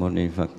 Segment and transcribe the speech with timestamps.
[0.00, 0.50] Mâu Ni Phật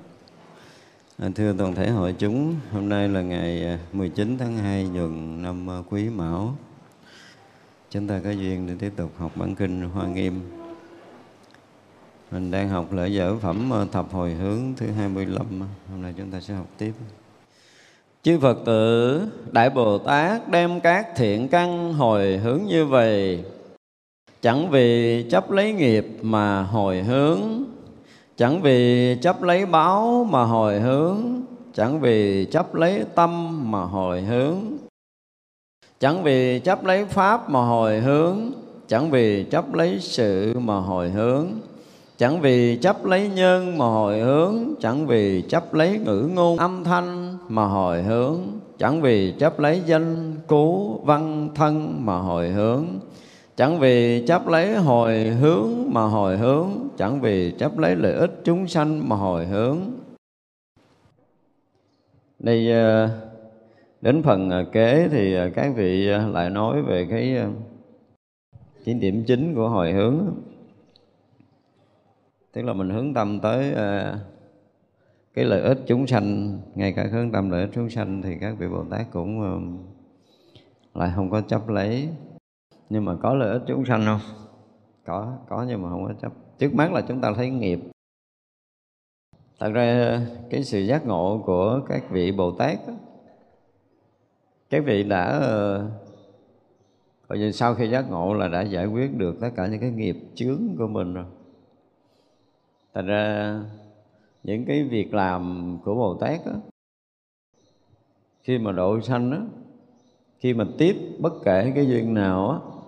[1.17, 5.41] à, thưa toàn thể hội chúng, hôm nay là ngày à, 19 tháng 2 nhuận
[5.43, 6.55] năm à, Quý Mão.
[7.89, 10.41] Chúng ta có duyên để tiếp tục học bản kinh Hoa Nghiêm.
[12.31, 15.45] Mình đang học lễ dở phẩm thập hồi hướng thứ 25.
[15.91, 16.93] Hôm nay chúng ta sẽ học tiếp.
[18.23, 19.21] Chư Phật tử,
[19.51, 23.43] Đại Bồ Tát đem các thiện căn hồi hướng như vậy.
[24.41, 27.39] Chẳng vì chấp lấy nghiệp mà hồi hướng
[28.39, 31.17] Chẳng vì chấp lấy báo mà hồi hướng,
[31.73, 34.57] Chẳng vì chấp lấy tâm mà hồi hướng.
[35.99, 38.51] Chẳng vì chấp lấy pháp mà hồi hướng,
[38.87, 41.47] Chẳng vì chấp lấy sự mà hồi hướng.
[42.17, 46.83] Chẳng vì chấp lấy nhân mà hồi hướng, Chẳng vì chấp lấy ngữ ngôn âm
[46.83, 48.39] thanh mà hồi hướng.
[48.77, 52.85] Chẳng vì chấp lấy danh cú văn, thân mà hồi hướng.
[53.59, 58.31] Chẳng vì chấp lấy hồi hướng mà hồi hướng, Chẳng vì chấp lấy lợi ích
[58.43, 59.77] chúng sanh mà hồi hướng.
[62.39, 63.09] Đây ờ,
[64.01, 67.37] đến phần ờ, kế thì ờ, các vị lại nói về cái
[68.85, 70.33] cái điểm chính của hồi hướng
[72.51, 73.73] Tức là mình hướng tâm tới
[75.33, 78.55] cái lợi ích chúng sanh, Ngay cả hướng tâm lợi ích chúng sanh thì các
[78.59, 79.77] vị Bồ Tát cũng
[80.93, 82.09] lại không có chấp lấy
[82.89, 84.19] nhưng mà có lợi ích chúng sanh không?
[85.05, 86.31] Có có nhưng mà không có chấp.
[86.59, 87.79] Trước mắt là chúng ta thấy nghiệp.
[89.59, 90.19] Thật ra
[90.49, 92.93] cái sự giác ngộ của các vị bồ tát đó,
[94.69, 95.89] các vị đã ờ,
[97.27, 99.91] coi như sau khi giác ngộ là đã giải quyết được tất cả những cái
[99.91, 101.25] nghiệp chướng của mình rồi.
[102.93, 103.59] Thành ra
[104.43, 106.53] những cái việc làm của bồ tát đó,
[108.43, 109.37] khi mà độ sanh đó,
[110.39, 112.78] khi mà tiếp bất kể cái duyên nào á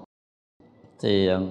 [1.02, 1.42] thì ờ,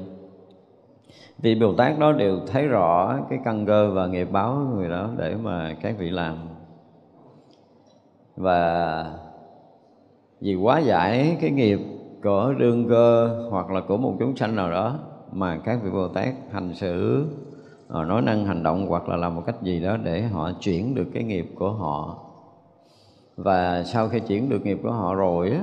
[1.38, 4.88] vị Bồ Tát đó đều thấy rõ cái căn cơ và nghiệp báo của người
[4.88, 6.36] đó để mà các vị làm.
[8.36, 9.04] Và
[10.40, 11.80] vì quá giải cái nghiệp
[12.22, 14.98] của đương cơ hoặc là của một chúng sanh nào đó
[15.32, 17.24] mà các vị Bồ Tát hành xử
[17.88, 20.94] ờ, nói năng hành động hoặc là làm một cách gì đó để họ chuyển
[20.94, 22.18] được cái nghiệp của họ.
[23.36, 25.62] Và sau khi chuyển được nghiệp của họ rồi á,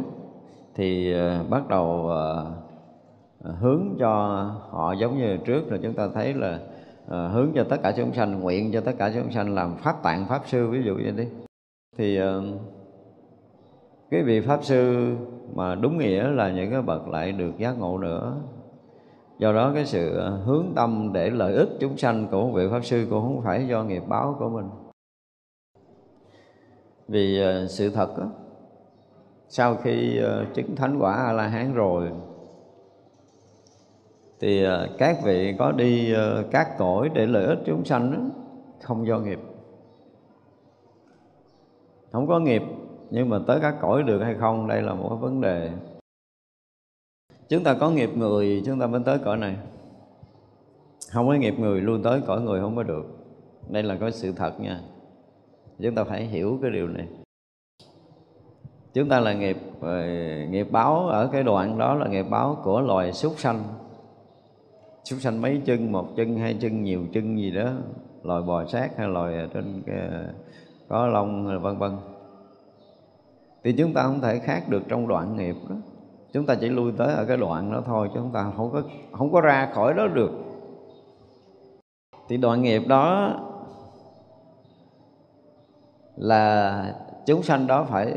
[0.76, 2.12] thì ờ, bắt đầu
[3.44, 4.12] Ờ, hướng cho
[4.70, 6.60] họ giống như trước là chúng ta thấy là
[7.08, 10.04] ờ, hướng cho tất cả chúng sanh nguyện cho tất cả chúng sanh làm pháp
[10.04, 11.28] tạng pháp sư ví dụ như thế.
[11.98, 12.44] Thì ờ,
[14.12, 15.14] cái vị pháp sư
[15.56, 18.38] mà đúng nghĩa là những cái bậc lại được giác ngộ nữa.
[19.40, 22.86] Do đó cái sự hướng tâm để lợi ích chúng sanh của một vị pháp
[22.86, 24.70] sư cũng không phải do nghiệp báo của mình.
[27.08, 28.26] Vì sự thật đó,
[29.48, 30.20] sau khi
[30.54, 32.12] chứng thánh quả a la hán rồi
[34.40, 38.18] thì ờ, các vị có đi ờ, các cõi để lợi ích chúng sanh đó,
[38.82, 39.40] không do nghiệp.
[42.12, 42.62] Không có nghiệp
[43.10, 45.72] nhưng mà tới các cõi được hay không đây là một cái vấn đề.
[47.50, 49.56] Chúng ta có nghiệp người chúng ta mới tới cõi này.
[51.12, 53.06] Không có nghiệp người luôn tới cõi người không có được.
[53.70, 54.82] Đây là có sự thật nha.
[55.80, 57.08] Chúng ta phải hiểu cái điều này.
[58.94, 60.04] Chúng ta là nghiệp ờ,
[60.50, 63.64] nghiệp báo ở cái đoạn đó là nghiệp báo của loài súc sanh
[65.08, 67.72] súc sanh mấy chân một chân hai chân nhiều chân gì đó
[68.24, 70.10] loài bò sát hay loài trên cái,
[70.88, 71.92] có lông vân vân.
[73.64, 75.76] Thì chúng ta không thể khác được trong đoạn nghiệp đó.
[76.34, 78.82] Chúng ta chỉ lui tới ở cái đoạn đó thôi chứ chúng ta không có
[79.12, 80.32] không có ra khỏi đó được.
[82.30, 83.34] Thì đoạn nghiệp đó
[86.16, 86.96] là
[87.26, 88.12] chúng sanh đó phải,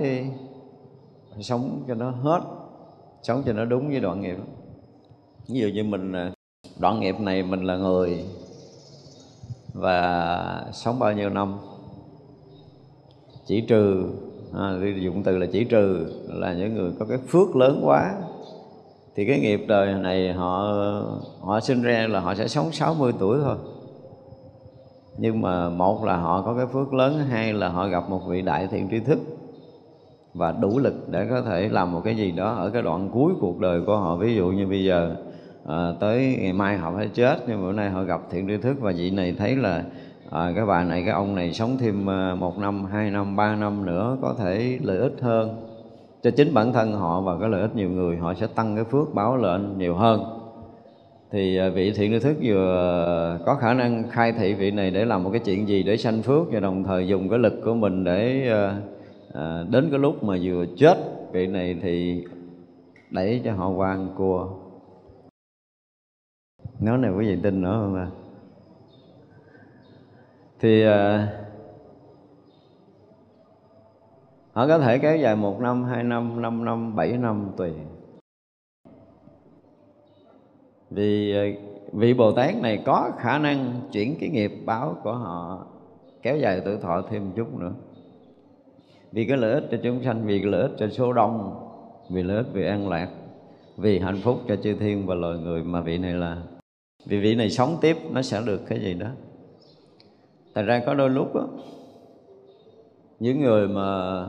[1.32, 2.40] phải sống cho nó hết
[3.23, 4.37] sống cho nó đúng với đoạn nghiệp
[5.49, 6.32] ví dụ như mình à,
[6.80, 8.25] đoạn nghiệp này mình là người
[9.75, 11.58] và sống bao nhiêu năm?
[13.46, 14.06] Chỉ trừ
[14.54, 18.14] à, dụng từ là chỉ trừ là những người có cái phước lớn quá.
[19.16, 20.75] Thì cái nghiệp đời này họ
[21.40, 23.56] họ sinh ra là họ sẽ sống 60 tuổi thôi.
[25.18, 28.42] Nhưng mà một là họ có cái phước lớn hai là họ gặp một vị
[28.42, 29.18] đại thiện tri thức
[30.34, 33.32] và đủ lực để có thể làm một cái gì đó ở cái đoạn cuối
[33.40, 34.16] cuộc đời của họ.
[34.16, 35.16] Ví dụ như bây giờ
[35.66, 38.76] à, tới ngày mai họ phải chết nhưng bữa nay họ gặp thiện tri thức
[38.80, 39.84] và vị này thấy là
[40.30, 43.56] à, cái bà này cái ông này sống thêm ờ, một năm hai năm ba
[43.56, 45.56] năm nữa có thể lợi ích hơn.
[46.22, 48.84] Cho chính bản thân họ và cái lợi ích nhiều người họ sẽ tăng cái
[48.84, 50.24] phước báo lên nhiều hơn.
[51.32, 55.24] Thì vị thiện tri thức vừa có khả năng khai thị vị này để làm
[55.24, 58.04] một cái chuyện gì để sanh phước và đồng thời dùng cái lực của mình
[58.04, 58.48] để
[59.34, 60.98] à, đến cái lúc mà vừa chết
[61.32, 62.24] vị này thì
[63.10, 64.48] đẩy cho họ quan cua
[66.80, 68.08] nói này quý vị tin nữa không ạ?
[70.60, 71.26] Thì ờ,
[74.52, 77.72] họ có thể kéo dài một năm, hai năm năm năm, bảy năm tùy.
[80.90, 81.44] Vì ờ,
[81.92, 85.66] vị bồ tát này có khả năng chuyển cái nghiệp báo của họ,
[86.22, 87.72] kéo dài tuổi thọ thêm chút nữa.
[89.12, 91.66] Vì cái lợi ích cho chúng sanh, vì cái lợi ích cho số đông,
[92.10, 93.08] vì lợi ích vì an lạc,
[93.76, 96.42] vì hạnh phúc cho chư thiên và loài người mà vị này là
[97.04, 99.09] vì vị này sống tiếp nó sẽ được cái gì đó
[100.54, 101.49] Thật ra có đôi lúc đó,
[103.21, 104.26] những người mà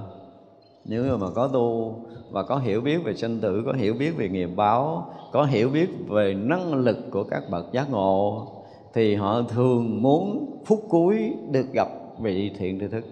[0.86, 1.96] những người mà có tu
[2.32, 5.70] và có hiểu biết về sinh tử, có hiểu biết về nghiệp báo, có hiểu
[5.70, 8.48] biết về năng lực của các bậc giác ngộ
[8.94, 11.88] thì họ thường muốn phút cuối được gặp
[12.20, 13.06] vị thiện tri thức.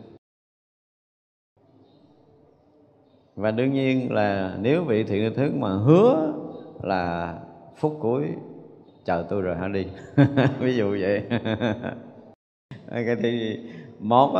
[3.36, 6.34] Và đương nhiên là nếu vị thiện tri thức mà hứa
[6.84, 7.40] là
[7.76, 8.26] phút cuối
[9.06, 9.88] chờ tôi rồi hả đi.
[10.60, 11.24] Ví dụ vậy.
[12.92, 13.60] Cái thì
[14.00, 14.36] một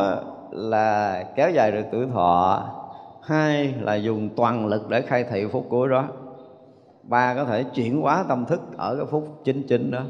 [0.50, 2.64] là kéo dài được tuổi thọ.
[3.22, 6.08] Hai là dùng toàn lực để khai thị phút cuối đó.
[7.02, 10.02] Ba có thể chuyển hóa tâm thức ở cái phút chính chính đó.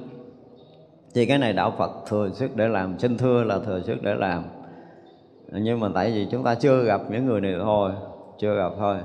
[1.14, 4.14] Thì cái này đạo Phật thừa sức để làm, xin thưa là thừa sức để
[4.14, 4.42] làm.
[5.52, 7.92] Nhưng mà tại vì chúng ta chưa gặp những người này thôi,
[8.38, 8.97] chưa gặp thôi.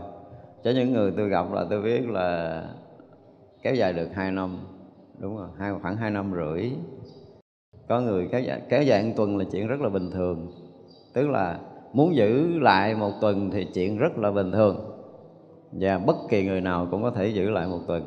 [0.64, 2.62] Chứ những người tôi gặp là tôi biết là
[3.62, 4.58] kéo dài được hai năm
[5.20, 6.72] đúng rồi hai khoảng hai năm rưỡi.
[7.90, 10.52] Có người kéo dài, kéo dài một tuần là chuyện rất là bình thường.
[11.14, 11.60] Tức là
[11.94, 14.92] muốn giữ lại một tuần thì chuyện rất là bình thường.
[15.72, 18.04] Và bất kỳ người nào cũng có thể giữ lại một tuần.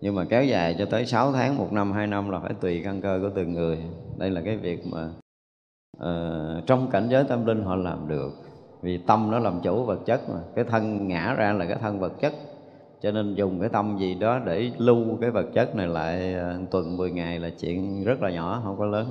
[0.00, 2.80] Nhưng mà kéo dài cho tới 6 tháng, một năm, hai năm là phải tùy
[2.84, 3.78] căn cơ của từng người.
[4.18, 5.10] Đây là cái việc mà
[5.96, 8.30] uh, trong cảnh giới tâm linh họ làm được.
[8.82, 10.40] Vì tâm nó làm chủ vật chất mà.
[10.54, 12.32] Cái thân ngã ra là cái thân vật chất
[13.02, 16.58] cho nên dùng cái tâm gì đó để lưu cái vật chất này lại à,
[16.70, 19.06] tuần 10 ngày là chuyện rất là nhỏ, không có lớn.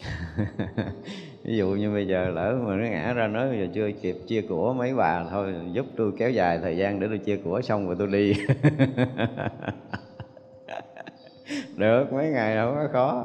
[1.44, 4.16] Ví dụ như bây giờ lỡ mà nó ngã ra nói bây giờ chưa kịp
[4.26, 7.60] chia của mấy bà thôi, giúp tôi kéo dài thời gian để tôi chia của
[7.62, 8.34] xong rồi tôi đi.
[11.76, 13.24] Được, mấy ngày không có khó.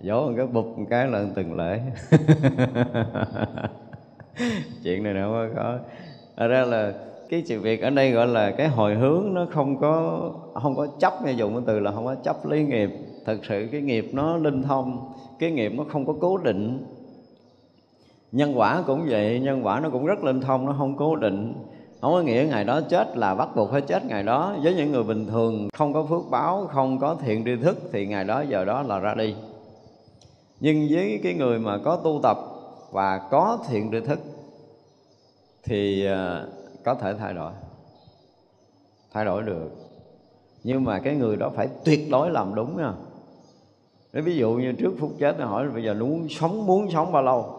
[0.00, 1.80] Dỗ một cái bụp một cái lần từng lễ.
[4.84, 5.78] Chuyện này đâu có khó.
[6.34, 6.92] Ở ra là
[7.30, 10.20] cái sự việc ở đây gọi là cái hồi hướng nó không có
[10.62, 12.90] không có chấp nghe dùng cái từ là không có chấp lý nghiệp.
[13.26, 16.84] Thật sự cái nghiệp nó linh thông, cái nghiệp nó không có cố định.
[18.32, 21.54] Nhân quả cũng vậy, nhân quả nó cũng rất linh thông, nó không cố định.
[22.00, 24.56] Không có nghĩa ngày đó chết là bắt buộc phải chết ngày đó.
[24.62, 28.06] Với những người bình thường, không có phước báo, không có thiện tri thức, thì
[28.06, 29.34] ngày đó giờ đó là ra đi.
[30.60, 32.38] Nhưng với cái người mà có tu tập
[32.90, 34.18] và có thiện tri thức,
[35.64, 36.44] thì à,
[36.84, 37.52] có thể thay đổi.
[39.12, 39.70] Thay đổi được.
[40.64, 42.92] Nhưng mà cái người đó phải tuyệt đối làm đúng nha.
[44.12, 47.12] Nếu ví dụ như trước phút chết, nó hỏi bây giờ muốn sống muốn sống
[47.12, 47.56] bao lâu?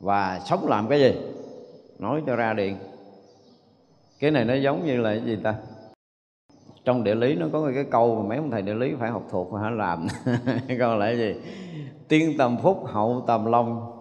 [0.00, 1.14] Và sống làm cái gì?
[1.98, 2.76] Nói cho ra điện.
[4.20, 5.54] Cái này nó giống như là cái gì ta?
[6.84, 9.22] Trong địa lý nó có cái câu mà mấy ông thầy địa lý phải học
[9.30, 10.06] thuộc và phải làm.
[10.80, 11.34] Còn lại gì?
[12.08, 13.95] Tiên tầm phúc, hậu tầm long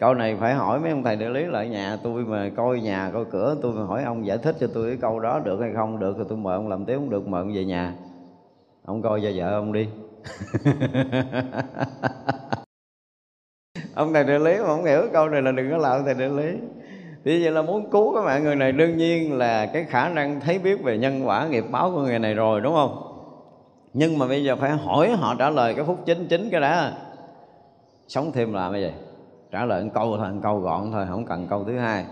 [0.00, 3.10] câu này phải hỏi mấy ông thầy địa lý lại nhà tôi mà coi nhà,
[3.14, 5.70] coi cửa, tôi mà hỏi ông giải thích cho tôi cái câu đó được hay
[5.74, 7.94] không được thì tôi mời ông làm tiếng không được, mời ông về nhà.
[8.84, 9.88] Ông coi cho vợ ông đi.
[13.94, 16.28] Ông thầy địa lý mà không hiểu câu này là đừng có làm thầy địa
[16.28, 16.52] lý.
[17.24, 20.40] Thì vậy là muốn cứu các bạn người này, đương nhiên là cái khả năng
[20.40, 23.02] thấy biết về nhân quả nghiệp báo của người này rồi, đúng không?
[23.94, 26.92] Nhưng mà bây giờ phải hỏi họ trả lời cái phút chính chính cái đã.
[28.08, 28.90] Sống thêm là cái gì?
[29.50, 32.04] Trả lời một câu thôi một câu gọn thôi không cần câu thứ hai.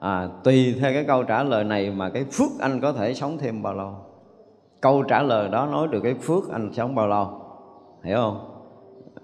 [0.00, 3.38] À, tùy theo cái câu trả lời này mà cái phước anh có thể sống
[3.38, 3.96] thêm bao lâu.
[4.80, 7.40] Câu trả lời đó nói được cái phước anh sống bao lâu.
[8.04, 8.50] Hiểu không?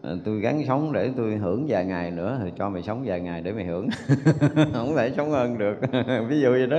[0.02, 3.20] À, tôi gắn sống để tôi hưởng vài ngày nữa thì cho mày sống vài
[3.20, 3.88] ngày để mày hưởng.
[4.74, 5.76] Không thể sống hơn được.
[6.28, 6.78] Ví dụ vậy đó.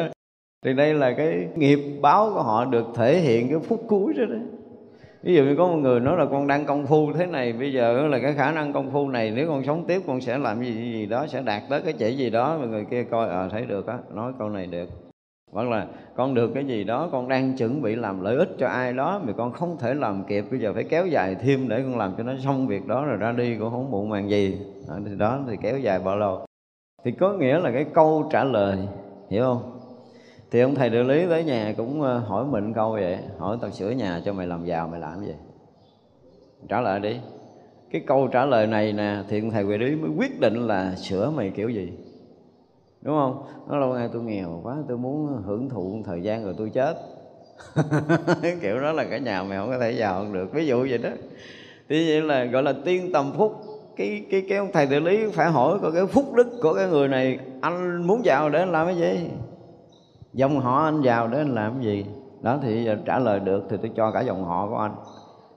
[0.66, 4.24] Thì đây là cái nghiệp báo của họ được thể hiện cái phút cuối đó
[4.30, 4.40] đấy
[5.24, 7.74] ví dụ như có một người nói là con đang công phu thế này, bây
[7.74, 10.64] giờ là cái khả năng công phu này, nếu con sống tiếp, con sẽ làm
[10.64, 12.58] gì gì đó, sẽ đạt tới cái chỉ gì đó.
[12.60, 14.90] Mà người kia coi à thấy được á, nói câu này được.
[15.52, 18.68] Hoặc là, con được cái gì đó, con đang chuẩn bị làm lợi ích cho
[18.68, 21.84] ai đó, mà con không thể làm kịp, bây giờ phải kéo dài thêm để
[21.84, 24.58] con làm cho nó xong việc đó rồi ra đi cũng không muộn màng gì.
[24.88, 26.46] Đó, thì đó, thì kéo dài bao lâu
[27.04, 28.78] thì có nghĩa là cái câu trả lời,
[29.30, 29.81] hiểu không?
[30.52, 33.72] Thì ông thầy địa lý tới nhà cũng ờ, hỏi mình câu vậy, hỏi tao
[33.72, 35.34] sửa nhà cho mày làm giàu, mày làm gì?
[36.70, 37.20] Trả lời đi.
[37.92, 40.96] Cái câu trả lời này nè, thì ông thầy địa lý mới quyết định là
[40.96, 41.92] sửa mày kiểu gì.
[43.02, 43.44] Đúng không?
[43.68, 46.96] Nó lâu ngày tôi nghèo quá, tôi muốn hưởng thụ thời gian rồi tôi chết.
[48.62, 50.54] Kiểu đó là cả nhà mày không có thể giàu hơn được.
[50.54, 51.10] Ví dụ vậy đó.
[51.90, 53.62] Thì vậy là, gọi là, tiên tầm phúc.
[53.96, 56.88] Cái cái cái ông thầy địa lý phải hỏi có cái phúc đức của cái
[56.88, 59.30] người này, anh muốn giàu để anh làm cái gì?
[60.34, 62.06] Dòng họ anh vào để anh làm cái gì?
[62.42, 64.96] Đó thì trả lời được thì tôi cho cả dòng họ của anh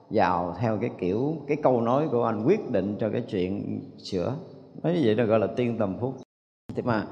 [0.09, 4.35] vào theo cái kiểu, cái câu nói của anh, quyết định cho cái chuyện sửa.
[4.83, 6.15] Nói như vậy là gọi là tiên tầm phúc.
[6.75, 7.05] Thế mà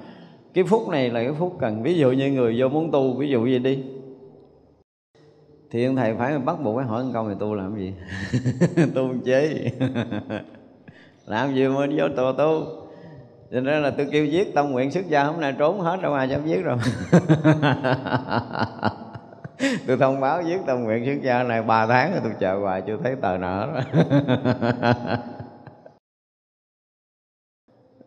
[0.53, 3.29] cái phúc này là cái phúc cần, ví dụ như người vô muốn tu, ví
[3.29, 3.83] dụ gì đi.
[5.71, 7.93] Thì ông thầy phải bắt buộc phải hỏi câu thì tu làm gì?
[8.95, 9.71] Tu chế
[11.25, 12.82] làm gì mới vô tu tu?
[13.53, 16.09] Cho nên là tôi kêu viết tâm nguyện xuất gia hôm nay trốn hết ra
[16.09, 16.77] ngoài dám viết rồi.
[19.87, 22.81] Tôi thông báo viết tâm nguyện xuất gia này ba tháng rồi tôi chờ hoài,
[22.87, 23.81] chưa thấy tờ nợ đó.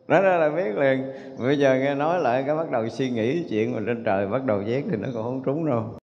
[0.08, 1.12] Đó ra là biết liền.
[1.38, 4.44] Bây giờ nghe nói lại, cái bắt đầu suy nghĩ chuyện mà trên trời bắt
[4.44, 5.98] đầu viết thì nó còn không trúng đâu.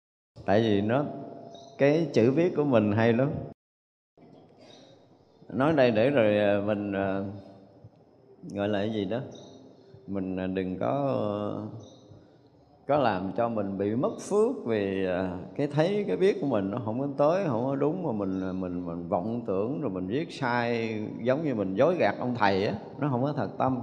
[0.46, 1.04] Tại vì nó,
[1.78, 3.30] cái chữ viết của mình hay lắm.
[5.48, 7.20] Nói đây để rồi à, mình à,
[8.42, 9.20] gọi là cái gì đó?
[10.06, 11.66] Mình à, đừng có ờ,
[12.88, 16.70] có làm cho mình bị mất phước vì à, cái thấy cái biết của mình
[16.70, 19.90] nó không có tới không có đúng mà mình à, mình mình vọng tưởng rồi
[19.90, 23.50] mình viết sai giống như mình dối gạt ông thầy á nó không có thật
[23.58, 23.80] tâm.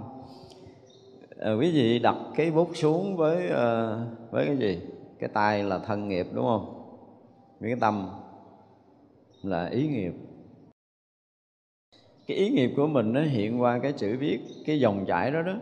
[1.40, 4.00] À, quý vị đặt cái bút xuống với ờ,
[4.32, 4.82] với cái gì?
[5.20, 6.74] Cái tay là thân nghiệp đúng không?
[7.62, 8.10] Cái tâm
[9.44, 10.14] là ý nghiệp
[12.28, 15.42] cái ý nghiệp của mình nó hiện qua cái chữ viết cái dòng chảy đó
[15.42, 15.54] đó.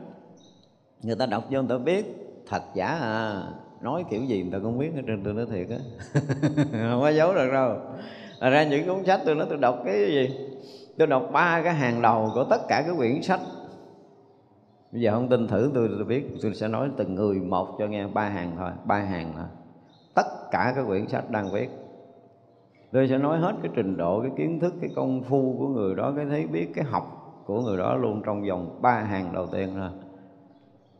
[1.01, 2.05] Người ta đọc vô người ta biết
[2.47, 3.43] thật giả à
[3.81, 5.77] nói kiểu gì người ta cũng biết hết trên tôi nói thiệt á.
[6.91, 7.77] Không có giấu được đâu.
[8.39, 10.29] À, ra những cuốn sách tôi nói tôi đọc cái gì?
[10.97, 13.39] Tôi đọc ba cái hàng đầu của tất cả các quyển sách.
[14.91, 17.87] Bây giờ không tin thử tôi tôi biết tôi sẽ nói từng người một cho
[17.87, 19.45] nghe ba hàng thôi ba hàng thôi.
[20.13, 21.69] Tất cả các quyển sách đang viết
[22.91, 25.95] tôi sẽ nói hết cái trình độ cái kiến thức cái công phu của người
[25.95, 29.47] đó cái thấy biết cái học của người đó luôn trong vòng ba hàng đầu
[29.47, 29.89] tiên thôi.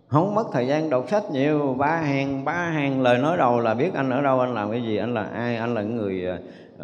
[0.08, 3.74] Không mất thời gian đọc sách nhiều ba hàng ba hàng lời nói đầu là
[3.74, 6.28] biết anh ở đâu anh làm cái gì anh là ai anh là người
[6.76, 6.80] uh,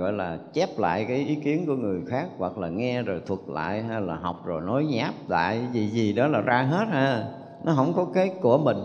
[0.00, 3.40] gọi là chép lại cái ý kiến của người khác hoặc là nghe rồi thuật
[3.48, 7.24] lại hay là học rồi nói nháp lại gì gì đó là ra hết ha.
[7.64, 8.76] Nó không có cái của mình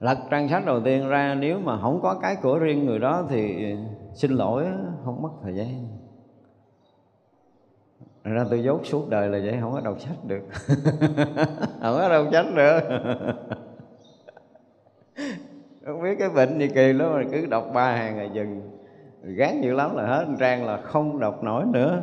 [0.00, 3.26] lật trang sách đầu tiên ra, nếu mà không có cái của riêng người đó
[3.28, 3.74] thì
[4.14, 4.66] xin lỗi,
[5.04, 5.88] không mất thời gian.
[8.24, 10.42] Ra tôi dốt suốt đời là vậy, không có đọc sách được.
[11.82, 12.80] Không có đọc sách được
[15.86, 18.60] không biết cái bệnh gì kỳ lắm, mà cứ đọc ba hàng là dừng.
[19.22, 22.02] Gán nhiều lắm là hết trang là không đọc nổi nữa.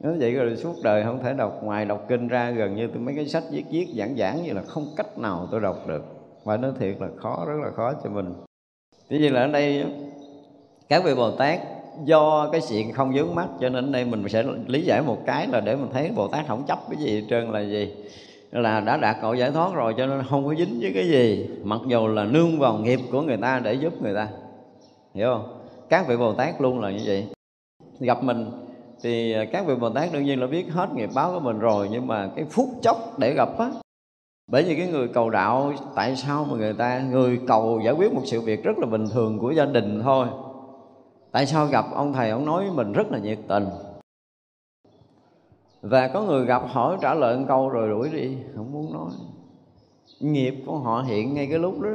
[0.00, 1.58] Nếu vậy rồi suốt đời không thể đọc.
[1.62, 4.52] Ngoài đọc kinh ra, gần như tôi mấy cái sách viết viết giảng giảng như
[4.52, 6.17] là không cách nào tôi đọc được
[6.48, 8.34] phải nói thiệt là khó, rất là khó cho mình.
[9.08, 9.84] Tuy nhiên là ở đây
[10.88, 11.60] các vị Bồ Tát
[12.04, 15.18] do cái chuyện không vướng mắt, cho nên ở đây mình sẽ lý giải một
[15.26, 17.94] cái là để mình thấy Bồ Tát không chấp cái gì hết trơn là gì?
[18.50, 21.50] Là đã đạt cậu giải thoát rồi, cho nên không có dính với cái gì.
[21.62, 24.28] Mặc dù là nương vào nghiệp của người ta để giúp người ta.
[25.14, 25.60] Hiểu không?
[25.88, 27.26] Các vị Bồ Tát luôn là như vậy.
[28.00, 28.50] Gặp mình
[29.02, 31.88] thì các vị Bồ Tát đương nhiên là biết hết nghiệp báo của mình rồi,
[31.92, 33.70] nhưng mà cái phút chốc để gặp á
[34.48, 38.12] bởi vì cái người cầu đạo, tại sao mà người ta, người cầu giải quyết
[38.12, 40.26] một sự việc rất là bình thường của gia đình thôi.
[41.32, 43.66] Tại sao gặp ông thầy, ông nói mình rất là nhiệt tình?
[45.82, 49.10] Và có người gặp hỏi trả lời một câu rồi đuổi đi, không muốn nói.
[50.20, 51.90] Nghiệp của họ hiện ngay cái lúc đó.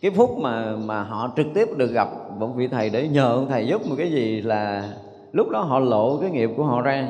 [0.00, 2.08] Cái phút mà mà họ trực tiếp được gặp
[2.38, 4.92] một vị thầy để nhờ ông thầy giúp một cái gì là
[5.32, 7.08] lúc đó họ lộ cái nghiệp của họ ra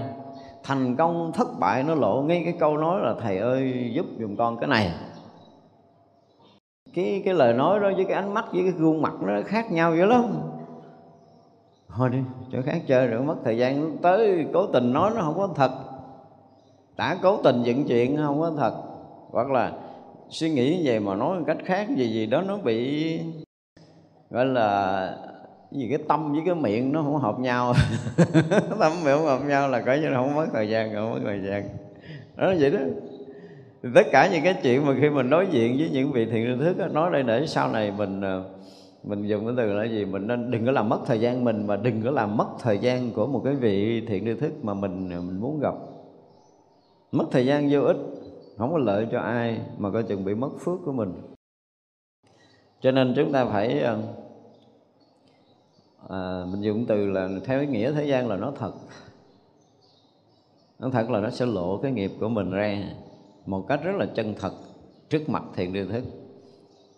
[0.69, 4.37] thành công thất bại nó lộ ngay cái câu nói là thầy ơi, giúp dùm
[4.37, 4.93] con cái này.
[6.95, 9.73] Cái cái lời nói đó với cái ánh mắt, với cái gương mặt nó khác
[9.73, 10.25] nhau dữ lắm.
[11.89, 12.19] Thôi đi,
[12.53, 15.71] chỗ khác chơi rồi, mất thời gian tới cố tình nói nó không có thật.
[16.97, 18.75] Đã cố tình dựng chuyện không có thật.
[19.31, 19.73] Hoặc là
[20.29, 23.21] suy nghĩ về mà nói một cách khác gì gì đó nó bị,
[24.31, 25.17] gọi là
[25.71, 27.75] vì cái tâm với cái miệng nó không hợp nhau.
[28.81, 31.21] Tâm miệng không hợp nhau là coi như là không mất thời gian, không mất
[31.25, 31.69] thời gian.
[32.37, 32.79] Đó, vậy đó.
[33.83, 36.59] Thì tất cả những cái chuyện mà khi mình nói chuyện với những vị thiện
[36.59, 38.45] tri thức nói đây để sau này mình ờ,
[39.05, 40.05] mình dùng cái từ là gì?
[40.05, 42.79] Mình nên đừng có làm mất thời gian mình mà đừng có làm mất thời
[42.79, 45.75] gian của một cái vị thiện tri thức mà mình ờ, mình muốn gặp.
[47.13, 47.97] Mất thời gian vô ích,
[48.59, 51.13] không có lợi cho ai mà coi chừng bị mất phước của mình.
[52.81, 53.99] Cho nên chúng ta phải ờ,
[56.09, 58.73] à, mình dùng từ là theo ý nghĩa thế gian là nó thật.
[60.79, 62.83] Nó thật là nó sẽ lộ cái nghiệp của mình ra
[63.47, 64.53] một cách rất là chân thật
[65.09, 66.05] trước mặt thiện tri thức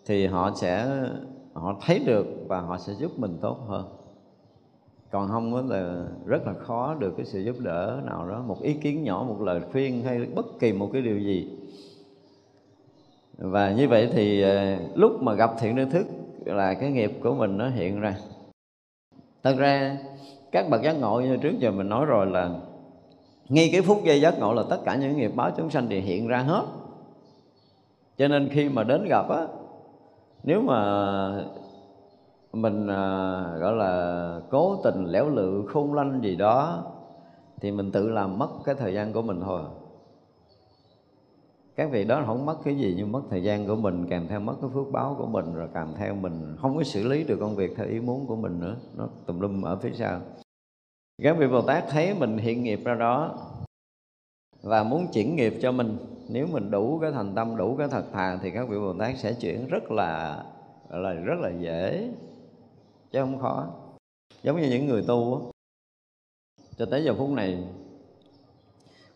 [0.05, 1.03] thì họ sẽ
[1.53, 3.85] họ thấy được và họ sẽ giúp mình tốt hơn.
[5.11, 8.73] Còn không là rất là khó được cái sự giúp đỡ nào đó một ý
[8.73, 11.49] kiến nhỏ một lời khuyên hay bất kỳ một cái điều gì.
[13.37, 16.05] Và như vậy thì à, lúc mà gặp thiện tri thức
[16.45, 18.15] là cái nghiệp của mình nó hiện ra
[19.43, 19.97] thật ra
[20.51, 22.49] các bậc giác ngộ như trước giờ mình nói rồi là
[23.49, 25.99] ngay cái phút giây giác ngộ là tất cả những nghiệp báo chúng sanh thì
[25.99, 26.65] hiện ra hết.
[28.17, 29.47] Cho nên khi mà đến gặp á
[30.43, 31.43] nếu mà
[32.53, 36.83] mình à, gọi là cố tình lẻo lự khôn lanh gì đó
[37.61, 39.61] thì mình tự làm mất cái thời gian của mình thôi
[41.81, 44.39] các vị đó không mất cái gì, nhưng mất thời gian của mình, kèm theo
[44.39, 47.37] mất cái phước báo của mình, rồi kèm theo mình không có xử lý được
[47.39, 48.75] công việc theo ý muốn của mình nữa.
[48.97, 50.21] Nó tùm lum ở phía sau.
[51.23, 53.37] Các vị bồ tát thấy mình hiện nghiệp ra đó
[54.61, 55.97] và muốn chuyển nghiệp cho mình.
[56.29, 59.17] Nếu mình đủ cái thành tâm, đủ cái thật thà thì các vị bồ tát
[59.17, 60.43] sẽ chuyển rất là
[60.89, 62.09] là rất là dễ,
[63.11, 63.67] chứ không khó.
[64.43, 65.51] Giống như những người tu
[66.77, 67.63] cho tới giờ phút này,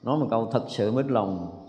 [0.04, 1.62] nói một câu thật sự mít lòng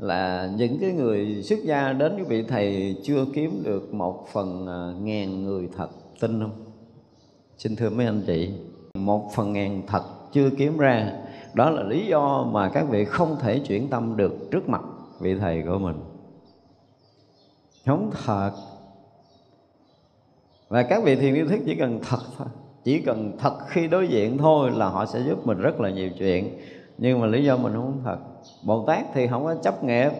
[0.00, 4.66] là những cái người xuất gia đến với vị thầy chưa kiếm được một phần
[4.66, 5.88] à, ngàn người thật,
[6.20, 6.64] tin không?
[7.58, 8.50] Xin thưa mấy anh chị,
[8.94, 11.12] một phần ngàn thật chưa kiếm ra,
[11.54, 14.82] đó là lý do mà các vị không thể chuyển tâm được trước mặt
[15.20, 15.96] vị thầy của mình.
[17.86, 18.52] Không thật.
[20.68, 22.46] Và các vị thiền yêu thức chỉ cần thật thôi,
[22.84, 26.10] chỉ cần thật khi đối diện thôi là họ sẽ giúp mình rất là nhiều
[26.18, 26.58] chuyện
[27.02, 28.18] nhưng mà lý do mình không thật.
[28.62, 30.10] Bồ tát thì không có chấp nghiệp.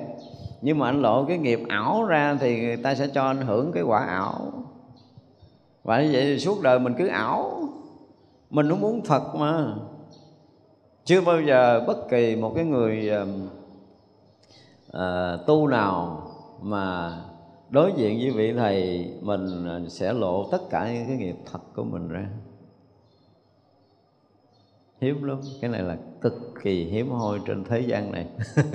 [0.63, 3.73] Nhưng mà anh lộ cái nghiệp ảo ra thì người ta sẽ cho anh hưởng
[3.73, 4.53] cái quả ảo.
[5.85, 7.63] Và như vậy thì suốt đời mình cứ ảo.
[8.51, 9.75] Mình không muốn thật mà.
[11.05, 13.29] Chưa bao giờ bất kỳ một cái người uh,
[14.97, 16.29] uh, tu nào
[16.63, 17.13] mà
[17.71, 21.85] đối diện với vị thầy mình sẽ lộ tất cả những cái nghiệp thật của
[21.85, 22.27] mình ra.
[25.01, 25.41] Hiếm lắm.
[25.61, 28.27] Cái này là cực kỳ hiếm hoi trên thế gian này.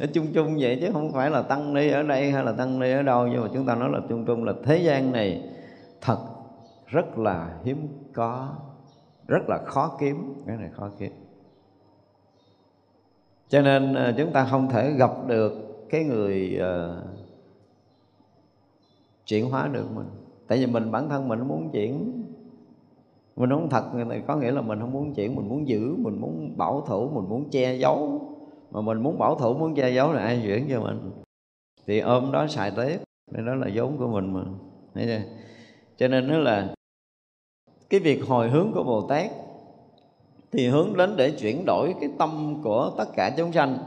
[0.00, 2.78] Nó chung chung vậy chứ không phải là tăng ni ở đây hay là tăng
[2.78, 5.42] ni ở đâu nhưng mà chúng ta nói là chung chung là thế gian này
[6.00, 6.18] thật
[6.86, 8.54] rất là hiếm có
[9.28, 10.34] rất là khó kiếm.
[10.46, 11.12] Cái này khó kiếm.
[13.48, 15.52] Cho nên ờ, chúng ta không thể gặp được
[15.90, 17.04] cái người uh,
[19.26, 20.08] chuyển hóa được mình.
[20.46, 22.24] Tại vì mình bản thân mình muốn chuyển
[23.38, 26.20] mình không thật thì có nghĩa là mình không muốn chuyển, mình muốn giữ, mình
[26.20, 28.20] muốn bảo thủ, mình muốn che giấu.
[28.70, 31.10] Mà mình muốn bảo thủ, muốn che giấu là ai chuyển cho mình?
[31.86, 32.98] Thì ôm đó xài tiếp,
[33.32, 34.44] nên đó là vốn của mình mà.
[34.94, 35.20] Thấy chưa?
[35.96, 36.74] Cho nên nó là
[37.90, 39.30] cái việc hồi hướng của bồ tát
[40.52, 43.78] thì hướng đến để chuyển đổi cái tâm của tất cả chúng sanh.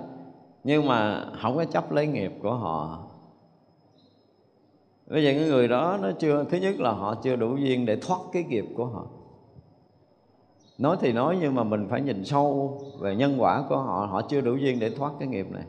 [0.64, 3.08] Nhưng mà không có chấp lấy nghiệp của họ.
[5.08, 7.96] Bây giờ cái người đó nó chưa, thứ nhất là họ chưa đủ duyên để
[7.96, 9.08] thoát cái nghiệp của họ
[10.78, 14.06] nói thì nói nhưng mà mình phải nhìn sâu về nhân quả của họ.
[14.06, 15.64] Họ chưa đủ duyên để thoát cái nghiệp này.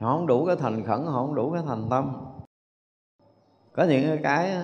[0.00, 2.12] Họ không đủ cái thành khẩn, họ không đủ cái thành tâm.
[3.72, 4.56] Có những cái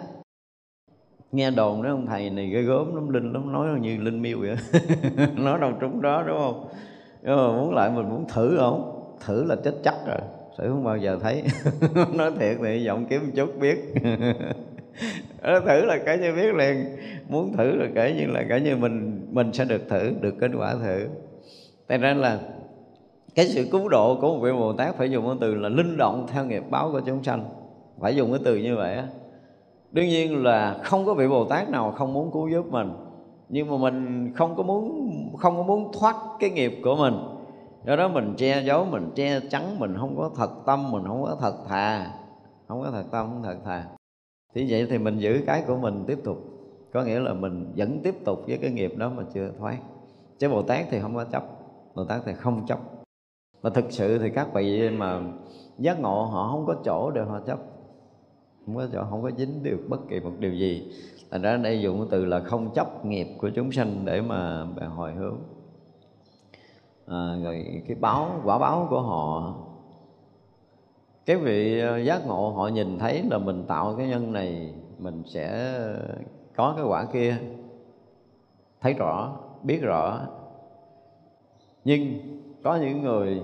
[1.33, 4.39] nghe đồn đó, ông thầy này ghê gớm lắm, linh lắm, nói như linh miêu
[4.41, 4.57] vậy
[5.37, 6.69] nói đâu trúng đó, đúng không?
[7.23, 8.93] Nhưng mà muốn lại mình muốn thử không?
[9.27, 10.19] Thử là chết chắc rồi,
[10.59, 11.43] thử không bao giờ thấy.
[12.15, 13.95] Nói thiệt thì giọng kiếm một chút biết.
[15.43, 16.87] nó thử là cả như biết liền.
[17.29, 20.51] Muốn thử là kể như là cả như mình mình sẽ được thử, được kết
[20.59, 21.09] quả thử.
[21.87, 22.39] Tại ra là
[23.35, 25.97] cái sự cứu độ của một vị bồ tát phải dùng cái từ là linh
[25.97, 27.45] động theo nghiệp báo của chúng sanh.
[28.01, 29.07] Phải dùng cái từ như vậy á.
[29.93, 32.91] đương nhiên là không có vị bồ tát nào không muốn cứu giúp mình.
[33.49, 37.15] Nhưng mà mình không có muốn, không có muốn thoát cái nghiệp của mình.
[37.87, 41.23] Do đó mình che giấu, mình che chắn, mình không có thật tâm, mình không
[41.23, 42.07] có thật thà.
[42.69, 43.85] Không có thật tâm, không thật thà
[44.57, 46.39] thì vậy thì mình giữ cái của mình tiếp tục.
[46.93, 49.77] Có nghĩa là mình vẫn tiếp tục với cái nghiệp đó mà chưa thoát
[50.39, 51.45] chứ bồ tát thì không có chấp.
[51.95, 52.79] Bồ tát thì không chấp.
[53.63, 55.23] Mà thực sự thì các vị mà
[55.79, 57.59] giác ngộ họ không có chỗ để họ chấp.
[58.67, 60.93] Không có chỗ không có dính được bất kỳ một điều gì.
[61.31, 64.65] Thành ra đây dùng cái từ là không chấp nghiệp của chúng sanh để mà,
[64.65, 65.37] mà hồi hướng.
[67.07, 69.55] À, rồi cái báo quả báo của họ
[71.27, 75.23] cái vị ờ, giác ngộ họ nhìn thấy là mình tạo cái nhân này, mình
[75.27, 75.75] sẽ
[76.57, 77.37] có cái quả kia.
[78.81, 80.21] Thấy rõ, biết rõ.
[81.85, 82.19] Nhưng
[82.63, 83.41] có những người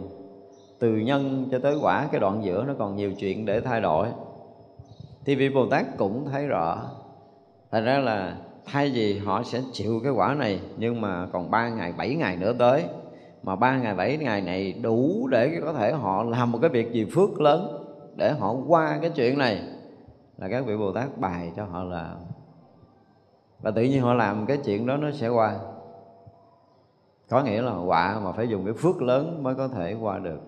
[0.79, 4.09] từ nhân cho tới quả, cái đoạn giữa nó còn nhiều chuyện để thay đổi.
[5.25, 6.83] Thì vị bồ tát cũng thấy rõ.
[7.71, 11.69] Thành ra là thay vì họ sẽ chịu cái quả này, nhưng mà còn ba
[11.69, 12.85] ngày, bảy ngày nữa tới
[13.43, 16.93] mà ba ngày, bảy ngày này đủ để có thể họ làm một cái việc
[16.93, 17.85] gì phước lớn
[18.17, 19.63] để họ qua cái chuyện này.
[20.39, 22.15] Là các vị bồ tát bài cho họ là
[23.63, 25.59] và tự nhiên họ làm cái chuyện đó nó sẽ qua.
[27.29, 30.41] Có nghĩa là quả mà phải dùng cái phước lớn mới có thể qua được.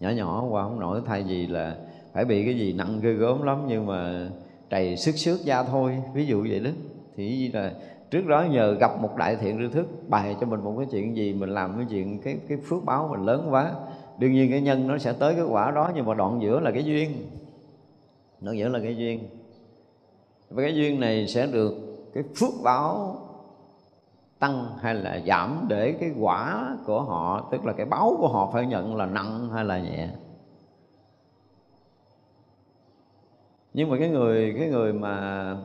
[0.00, 1.76] Nhỏ nhỏ qua không nổi, thay vì là
[2.12, 4.28] phải bị cái gì nặng ghê gớm lắm nhưng mà
[4.70, 6.02] trầy sức xước da thôi.
[6.14, 6.70] Ví dụ vậy đó.
[7.16, 7.72] Thì là
[8.10, 11.16] trước đó nhờ gặp một đại thiện tri thức, bày cho mình một cái chuyện
[11.16, 13.72] gì, mình làm cái chuyện, cái cái phước báo mình lớn quá.
[14.18, 16.70] Đương nhiên cái nhân nó sẽ tới cái quả đó, nhưng mà đoạn giữa là
[16.70, 17.30] cái duyên.
[18.40, 19.28] Đoạn giữa là cái duyên.
[20.50, 21.74] Và cái duyên này sẽ được
[22.14, 23.16] cái phước báo
[24.38, 28.50] tăng hay là giảm để cái quả của họ, tức là cái báo của họ
[28.52, 30.08] phải nhận là nặng hay là nhẹ.
[33.74, 35.56] Nhưng mà cái người cái người mà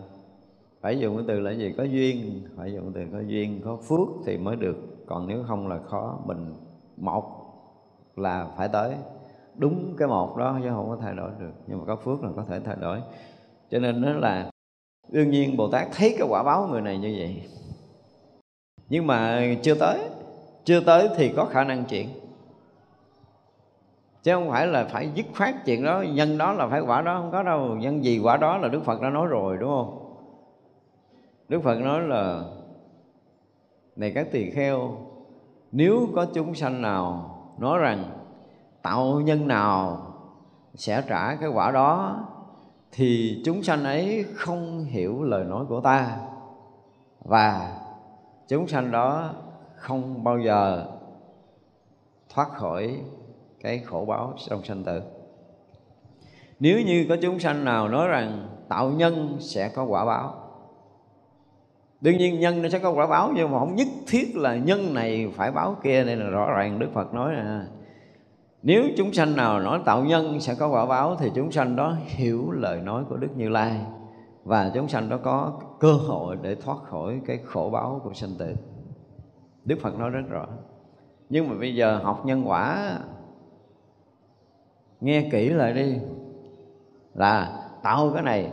[0.81, 1.73] phải dùng cái từ là gì?
[1.77, 2.41] Có duyên.
[2.57, 4.77] Phải dùng từ có duyên, có phước thì mới được.
[5.05, 6.19] Còn nếu không là khó.
[6.25, 6.55] Mình
[6.97, 7.23] một
[8.15, 8.95] là phải tới.
[9.55, 11.51] Đúng cái một đó chứ không có thay đổi được.
[11.67, 12.99] Nhưng mà có phước là có thể thay đổi.
[13.69, 14.49] Cho nên nó là
[15.11, 17.43] đương nhiên bồ tát thấy cái quả báo người này như vậy.
[18.89, 19.99] Nhưng mà chưa tới.
[20.63, 22.07] Chưa tới thì có khả năng chuyện
[24.23, 26.01] chứ không phải là phải dứt khoát chuyện đó.
[26.01, 27.19] Nhân đó là phải quả đó.
[27.21, 27.75] Không có đâu.
[27.75, 30.00] Nhân gì quả đó là đức phật đã nói rồi, đúng không?
[31.51, 32.43] Đức phật nói là,
[33.95, 34.97] này các tỳ kheo,
[35.71, 38.11] nếu có chúng sanh nào nói rằng
[38.81, 40.07] tạo nhân nào
[40.75, 42.19] sẽ trả cái quả đó,
[42.91, 46.17] thì chúng sanh ấy không hiểu lời nói của ta.
[47.19, 47.77] Và
[48.47, 49.33] chúng sanh đó
[49.75, 50.87] không bao giờ
[52.29, 53.01] thoát khỏi
[53.61, 55.01] cái khổ báo trong sanh tử.
[56.59, 60.40] Nếu như có chúng sanh nào nói rằng tạo nhân sẽ có quả báo
[62.01, 64.93] đương nhiên nhân nó sẽ có quả báo, nhưng mà không nhất thiết là nhân
[64.93, 67.65] này phải báo kia, nên là rõ ràng đức phật nói là,
[68.63, 71.95] nếu chúng sanh nào nói tạo nhân sẽ có quả báo, thì chúng sanh đó
[72.05, 73.79] hiểu lời nói của đức như lai,
[74.43, 78.35] và chúng sanh đó có cơ hội để thoát khỏi cái khổ báo của sanh
[78.39, 78.55] tử.
[79.65, 80.47] Đức phật nói rất rõ.
[81.29, 82.97] Nhưng mà bây giờ học nhân quả,
[85.01, 85.95] nghe kỹ lại đi,
[87.13, 88.51] là tạo cái này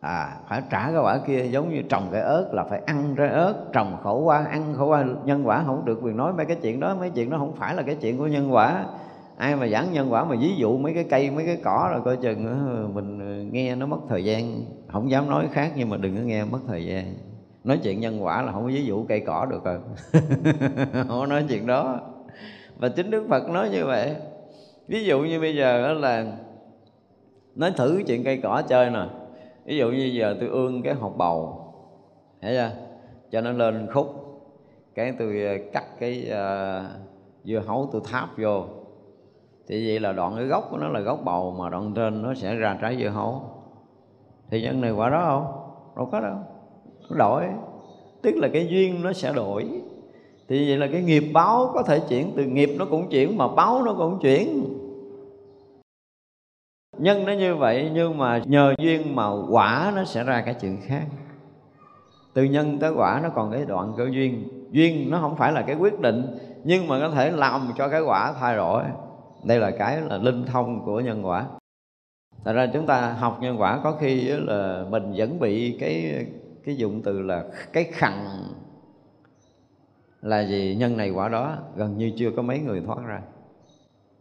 [0.00, 3.28] à phải trả cái quả kia, giống như trồng cái ớt là phải ăn trái
[3.28, 5.04] ớt, trồng khổ qua, ăn khổ qua.
[5.24, 7.74] Nhân quả không được quyền nói mấy cái chuyện đó, mấy chuyện đó không phải
[7.74, 8.84] là cái chuyện của nhân quả.
[9.36, 12.00] Ai mà giảng nhân quả mà ví dụ mấy cái cây, mấy cái cỏ rồi
[12.04, 14.62] coi chừng ờ, mình ờ, nghe nó mất thời gian.
[14.92, 17.14] Không dám nói khác nhưng mà đừng có nghe mất thời gian.
[17.64, 19.78] Nói chuyện nhân quả là không có ví dụ cây cỏ được rồi.
[21.08, 22.00] Không nói chuyện đó.
[22.78, 24.14] Và chính đức phật nói như vậy.
[24.88, 26.24] Ví dụ như bây giờ đó là,
[27.54, 29.06] nói thử chuyện cây cỏ chơi nè
[29.68, 31.64] ví dụ như giờ tôi ương cái hột bầu
[32.42, 32.70] thấy chưa?
[33.30, 34.06] Cho nó lên khúc.
[34.94, 36.86] Cái tôi ờ, cắt cái uh,
[37.44, 38.64] dưa hấu tôi tháp vô.
[39.68, 42.34] Thì vậy là đoạn cái gốc của nó là gốc bầu mà đoạn trên nó
[42.34, 43.42] sẽ ra trái dưa hấu.
[44.50, 45.70] Thì nhân này quả đó không?
[45.96, 46.36] Đâu có đâu.
[47.10, 47.44] Nó đổi.
[48.22, 49.64] Tức là cái duyên nó sẽ đổi.
[50.48, 53.48] Thì vậy là cái nghiệp báo có thể chuyển từ nghiệp nó cũng chuyển mà
[53.48, 54.64] báo nó cũng chuyển
[56.98, 60.78] nhân nó như vậy nhưng mà nhờ duyên mà quả nó sẽ ra cái chuyện
[60.82, 61.04] khác.
[62.34, 64.48] Từ nhân tới quả nó còn cái đoạn cơ duyên.
[64.70, 68.00] Duyên nó không phải là cái quyết định, nhưng mà có thể làm cho cái
[68.00, 68.84] quả thay đổi.
[69.44, 71.46] Đây là cái là linh thông của nhân quả.
[72.44, 76.26] Thật ra chúng ta học nhân quả có khi là mình vẫn bị cái
[76.64, 78.44] cái dụng từ là cái khẳng
[80.22, 83.20] là gì nhân này quả đó gần như chưa có mấy người thoát ra.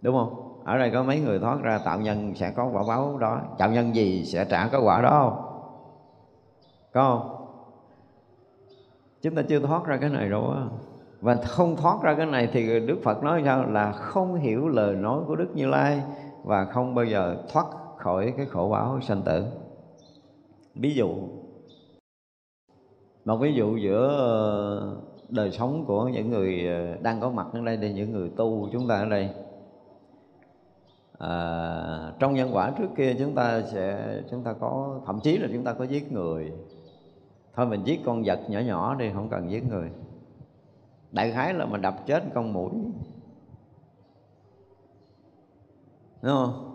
[0.01, 0.46] Đúng không?
[0.67, 3.41] Ở đây có mấy người thoát ra, tạo nhân sẽ có quả báo đó.
[3.57, 5.43] Tạo nhân gì sẽ trả cái quả đó không?
[6.93, 7.47] Có không?
[9.21, 10.61] Chúng ta chưa thoát ra cái này đâu á.
[11.21, 13.65] Và không thoát ra cái này thì Đức Phật nói sao?
[13.65, 16.01] Là không hiểu lời nói của Đức Như Lai
[16.43, 17.65] và không bao giờ thoát
[17.97, 19.45] khỏi cái khổ báo sanh tử.
[20.75, 21.09] Ví dụ,
[23.25, 24.97] một ví dụ giữa ờ,
[25.29, 28.69] đời sống của những người ờ, đang có mặt ở đây đây những người tu
[28.71, 29.29] chúng ta ở đây
[31.17, 35.47] à, trong nhân quả trước kia chúng ta sẽ chúng ta có thậm chí là
[35.53, 36.53] chúng ta có giết người.
[37.55, 39.91] Thôi mình giết con vật nhỏ nhỏ đi không cần giết người.
[41.11, 42.71] Đại khái là mình đập chết con mũi.
[46.21, 46.73] Đúng không?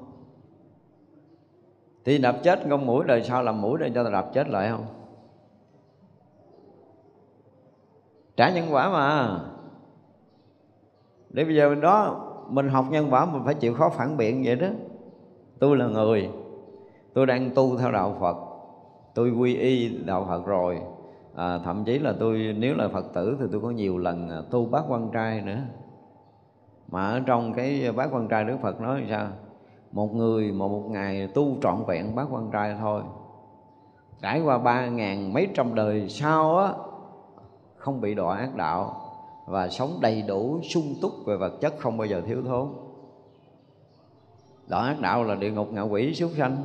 [2.05, 4.71] Thì đập chết con mũi đời sau làm mũi để cho ta đập chết lại
[4.71, 4.87] không?
[8.37, 9.41] Trả nhân quả mà.
[11.31, 14.43] Để bây giờ mình đó mình học nhân quả mình phải chịu khó phản biện
[14.45, 14.69] vậy đó.
[15.59, 16.31] Tôi là người
[17.15, 18.37] tôi đang tu theo đạo phật
[19.15, 20.81] tôi quy y đạo phật rồi.
[21.35, 24.43] À, thậm chí là tôi nếu là phật tử thì tôi có nhiều lần à,
[24.51, 25.59] tu bát quan trai nữa.
[26.89, 29.27] Mà ở trong cái bát quan trai đức phật nói sao?
[29.93, 33.03] Một người mà một ngày tu trọn vẹn bát quan trai thôi.
[34.23, 36.73] Trải qua ba ngàn mấy trăm đời sau á
[37.77, 39.02] không bị đọa ác đạo
[39.47, 42.69] và sống đầy đủ, sung túc về vật chất, không bao giờ thiếu thốn.
[44.67, 46.57] Đọa ác đạo là địa ngục ngạ quỷ súc sanh.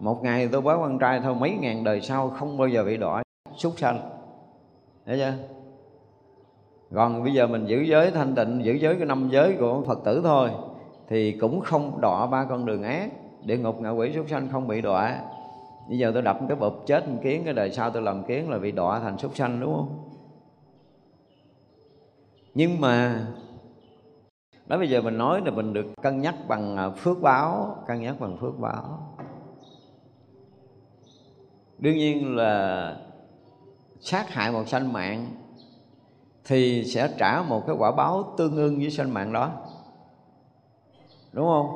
[0.00, 2.96] Một ngày tôi bái quan trai thôi, mấy ngàn đời sau không bao giờ bị
[2.96, 3.22] đọa
[3.56, 4.10] súc sanh.
[5.06, 5.32] Thấy chưa?
[6.94, 9.98] Còn bây giờ mình giữ giới thanh tịnh, giữ giới cái năm giới của phật
[10.04, 10.50] tử thôi,
[11.08, 13.10] thì cũng không đọa ba con đường ác.
[13.44, 15.20] Địa ngục ngạ quỷ súc sanh không bị đọa.
[15.88, 18.50] Bây giờ tôi đập cái bụp chết một kiến, cái đời sau tôi làm kiến
[18.50, 20.05] là bị đọa thành súc sanh, đúng không?
[22.56, 23.26] Nhưng mà
[24.66, 28.00] đó bây giờ mình nói là mình được cân nhắc bằng à, phước báo cân
[28.00, 29.16] nhắc bằng phước báo.
[31.78, 32.96] Đương nhiên là
[34.00, 35.26] sát hại một sanh mạng
[36.44, 39.50] thì sẽ trả một cái quả báo tương ưng với sanh mạng đó.
[41.32, 41.66] Đúng không?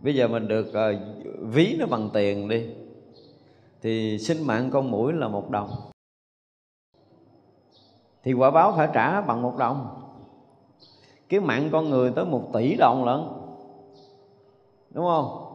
[0.00, 1.00] Bây giờ mình được uh,
[1.40, 2.66] ví nó bằng tiền đi
[3.82, 5.89] thì sinh mạng con mũi là một đồng
[8.24, 9.86] thì quả báo phải trả bằng một đồng.
[11.28, 13.20] Cái mạng con người tới một tỷ đồng lận.
[14.90, 15.46] Đúng không?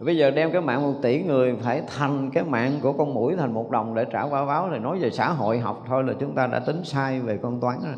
[0.00, 3.36] Bây giờ đem cái mạng một tỷ người phải thành cái mạng của con mũi
[3.36, 6.12] thành một đồng để trả quả báo thì nói về xã hội học thôi là
[6.20, 7.96] chúng ta đã tính sai về con toán rồi.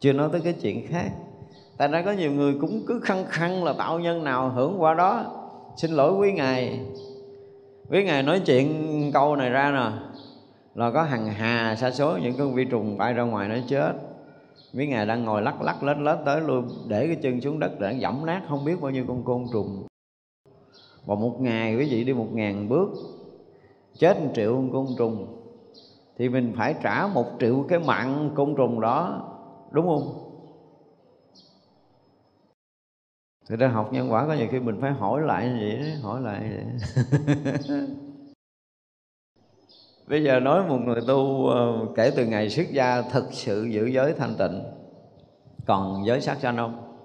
[0.00, 1.10] Chưa nói tới cái chuyện khác.
[1.76, 4.94] Tại ra có nhiều người cũng cứ khăng khăng là tạo nhân nào hưởng qua
[4.94, 5.24] đó.
[5.76, 6.80] Xin lỗi quý ngài.
[7.90, 10.09] Quý ngài nói chuyện câu này ra nè
[10.74, 13.92] là có hàng hà sa số, những con vi trùng bay ra ngoài nó chết.
[14.72, 17.80] Mấy ngày đang ngồi lắc lắc lết lết tới luôn để cái chân xuống đất
[17.80, 19.86] để dẫm nát không biết bao nhiêu con côn trùng.
[21.06, 22.90] Và một ngày, quý vị đi một ngàn bước,
[23.98, 25.36] chết một triệu con côn trùng.
[26.18, 29.28] Thì mình phải trả một triệu cái mạng côn trùng đó,
[29.70, 30.30] đúng không?
[33.48, 36.20] Thì ra học nhân quả có nhiều khi mình phải hỏi lại như vậy hỏi
[36.20, 37.86] lại vậy
[40.10, 43.86] bây giờ nói một người tu ờ, kể từ ngày xuất gia thực sự giữ
[43.86, 44.62] giới thanh tịnh,
[45.66, 46.96] còn giới sát sanh không?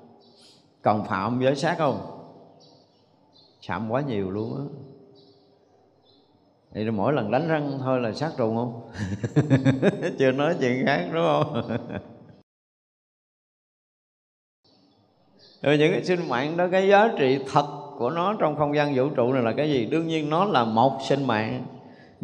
[0.82, 2.00] Còn phạm giới sát không?
[3.68, 4.64] Phạm quá nhiều luôn á.
[6.74, 8.90] Thì mỗi lần đánh răng thôi là sát trùng không?
[10.20, 11.78] Chưa nói chuyện khác, đúng không?
[15.62, 18.96] Rồi những cái sinh mạng đó, cái giá trị thật của nó trong không gian
[18.96, 19.86] vũ trụ này là cái gì?
[19.86, 21.66] Đương nhiên nó là một sinh mạng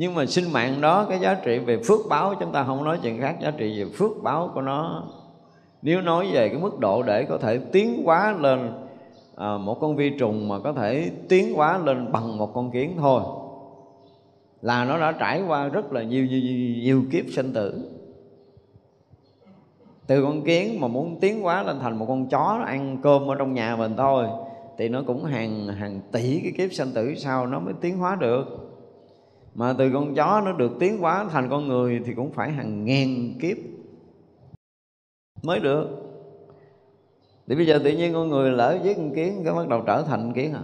[0.02, 3.00] nhưng mà sinh mạng đó cái giá trị về phước báo chúng ta không nói
[3.04, 5.04] chuyện khác giá trị về phước báo của nó.
[5.82, 8.74] Nếu nói về cái mức độ để có thể tiến hóa lên
[9.36, 12.96] à, một con vi trùng mà có thể tiến hóa lên bằng một con kiến
[12.98, 13.22] thôi
[14.62, 16.42] là nó đã trải qua rất là nhiều nhiều,
[16.84, 17.92] nhiều kiếp sinh tử.
[20.08, 23.36] Từ con kiến mà muốn tiến hóa lên thành một con chó ăn cơm ở
[23.36, 24.26] trong nhà mình thôi
[24.78, 28.18] thì nó cũng hàng hàng tỷ cái kiếp sinh tử sau nó mới tiến hóa
[28.20, 28.71] được
[29.56, 32.86] mà từ con chó nó được tiến hóa thành con người thì cũng phải hàng
[32.86, 33.58] ngàn kiếp
[35.44, 35.88] mới được.
[37.48, 40.02] Thì bây giờ tự nhiên con người lỡ giết con kiến cái bắt đầu trở
[40.02, 40.64] thành kiến à?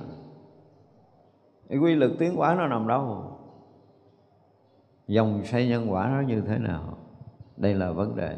[1.69, 3.23] Thì quy lực tiến hóa nó nằm đâu?
[5.07, 6.97] Dòng xây nhân quả nó như thế nào?
[7.57, 8.35] Đây là vấn đề.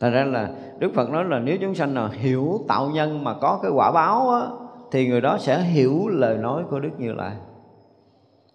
[0.00, 3.34] Thật ra là Đức Phật nói là nếu chúng sanh nào hiểu tạo nhân mà
[3.40, 4.48] có cái quả báo á,
[4.90, 7.36] thì người đó sẽ hiểu lời nói của Đức Như Lai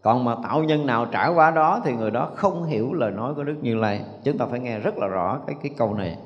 [0.01, 3.33] còn mà tạo nhân nào trả qua đó thì người đó không hiểu lời nói
[3.33, 4.01] của đức như lai.
[4.23, 6.17] Chúng ta phải nghe rất là rõ cái cái câu này.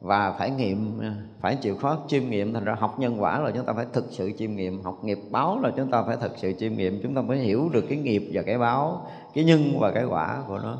[0.00, 1.00] Và phải nghiệm,
[1.40, 4.04] phải chịu khó chiêm nghiệm, thành ra học nhân quả là chúng ta phải thực
[4.10, 4.82] sự chiêm nghiệm.
[4.82, 7.00] Học nghiệp báo là chúng ta phải thực sự chiêm nghiệm.
[7.02, 10.42] Chúng ta mới hiểu được cái nghiệp và cái báo, cái nhân và cái quả
[10.48, 10.78] của nó.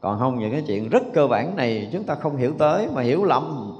[0.00, 3.02] Còn không, những cái chuyện rất cơ bản này chúng ta không hiểu tới mà
[3.02, 3.74] hiểu lầm.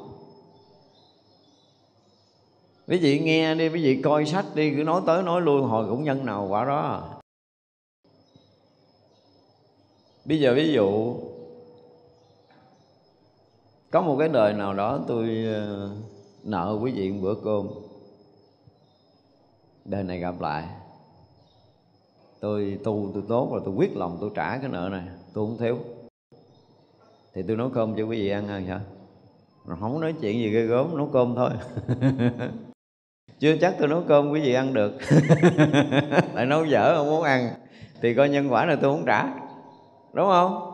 [2.88, 5.86] Quý vị nghe đi quý vị coi sách đi, cứ nói tới nói lui, hồi
[5.88, 7.02] cũng nhân nào quả đó
[10.24, 11.16] bây giờ ví dụ,
[13.90, 15.90] có một cái đời nào đó tôi ờ,
[16.44, 17.68] nợ quý vị một bữa cơm,
[19.84, 20.68] đời này gặp lại,
[22.40, 25.04] tôi tu tôi tốt rồi tôi quyết lòng tôi trả cái nợ này,
[25.34, 25.78] tôi không thiếu.
[27.34, 28.80] Thì tôi nấu cơm cho quý vị ăn ăn hả?
[29.66, 31.50] Rồi không nói chuyện gì ghê gớm, nấu cơm thôi.
[33.38, 34.92] Chưa chắc tôi nấu cơm quý vị ăn được.
[36.34, 37.50] Lại nấu dở không muốn ăn.
[38.02, 39.43] Thì coi nhân quả là tôi không trả
[40.14, 40.70] đúng không?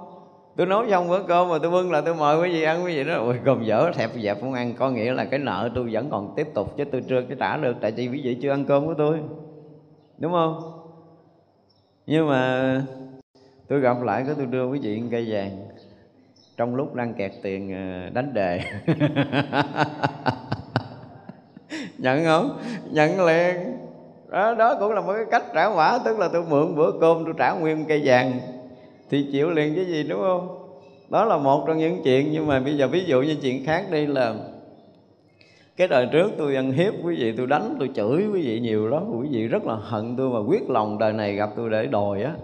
[0.57, 2.97] Tôi nấu xong bữa cơm mà tôi bưng là tôi mời quý vị ăn quý
[2.97, 4.75] vị đó, ôi cơm dở thẹp dẹp không ăn.
[4.79, 7.57] Có nghĩa là cái nợ tôi vẫn còn tiếp tục chứ tôi chưa cái trả
[7.57, 9.19] được tại vì quý vị chưa ăn cơm của tôi.
[10.19, 10.73] Đúng không?
[12.07, 12.83] Nhưng mà
[13.69, 15.69] tôi gặp lại cái tôi đưa quý vị cây vàng
[16.57, 18.61] trong lúc đang kẹt tiền ờ, đánh đề.
[21.99, 22.59] Nhận không?
[22.91, 23.77] Nhận liền.
[24.29, 27.25] Đó, đó cũng là một cái cách trả quả tức là tôi mượn bữa cơm
[27.25, 28.33] tôi trả nguyên cây vàng
[29.11, 30.57] thì chịu liền cái gì, đúng không?
[31.11, 33.87] Đó là một trong những chuyện, nhưng mà bây giờ ví dụ như chuyện khác
[33.91, 34.35] đi là
[35.77, 38.89] cái đời trước tôi ăn hiếp quý vị, tôi đánh, tôi chửi quý vị nhiều
[38.89, 39.03] lắm.
[39.21, 42.23] Quý vị rất là hận tôi mà quyết lòng đời này gặp tôi để đòi
[42.23, 42.35] á.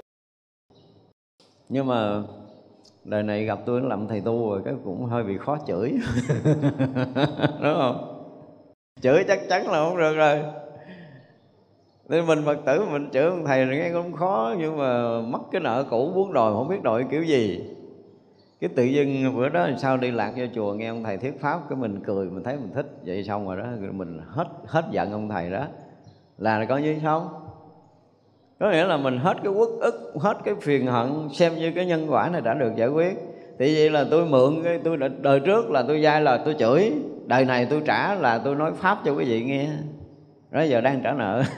[1.68, 2.22] Nhưng mà
[3.04, 5.92] đời này gặp tôi làm thầy tu rồi, cái cũng hơi bị khó chửi.
[7.62, 8.12] Đúng không?
[9.00, 10.42] Chửi chắc chắn là không được rồi
[12.09, 15.61] nên mình phật tử, mình chửi ông thầy nghe cũng khó, nhưng mà mất cái
[15.61, 17.64] nợ cũ muốn đòi, không biết đòi kiểu gì.
[18.61, 21.61] Cái tự dưng bữa đó sao đi lạc vô chùa nghe ông thầy thuyết pháp,
[21.68, 22.86] cái mình cười, mình thấy mình thích.
[23.04, 25.66] Vậy xong rồi đó, mình hết hết giận ông thầy đó.
[26.38, 27.28] Là coi như xong.
[28.61, 31.86] Có nghĩa là mình hết cái uất ức, hết cái phiền hận, xem như cái
[31.86, 33.16] nhân quả này đã được giải quyết.
[33.59, 36.92] Thì vậy là tôi mượn cái, tôi đời trước là tôi dai là tôi chửi,
[37.26, 39.68] đời này tôi trả là tôi nói pháp cho quý vị nghe
[40.57, 41.42] nó giờ đang trả nợ.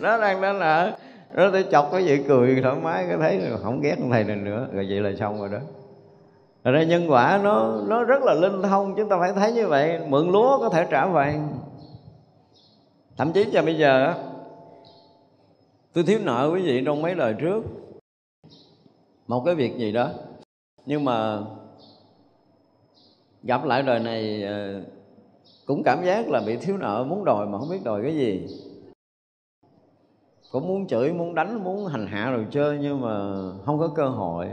[0.00, 0.96] Nó đang trả nợ.
[1.34, 4.36] Nó tôi chọc cái gì cười, thoải mái, cái thấy không ghét ông thầy này
[4.36, 4.68] nữa.
[4.72, 5.58] Rồi vậy là xong rồi đó.
[6.64, 9.66] Rồi ra nhân quả nó nó rất là linh thông, chúng ta phải thấy như
[9.66, 10.00] vậy.
[10.08, 11.48] Mượn lúa có thể trả vàng.
[13.16, 14.14] Thậm chí cho bây giờ
[15.92, 17.64] tôi thiếu nợ quý vị trong mấy đời trước.
[19.26, 20.10] Một cái việc gì đó.
[20.86, 21.38] Nhưng mà
[23.42, 24.82] gặp lại đời này ờ,
[25.66, 28.46] cũng cảm giác là bị thiếu nợ, muốn đòi mà không biết đòi cái gì.
[30.52, 33.32] Cũng muốn chửi, muốn đánh, muốn hành hạ rồi chơi nhưng mà
[33.64, 34.48] không có cơ hội.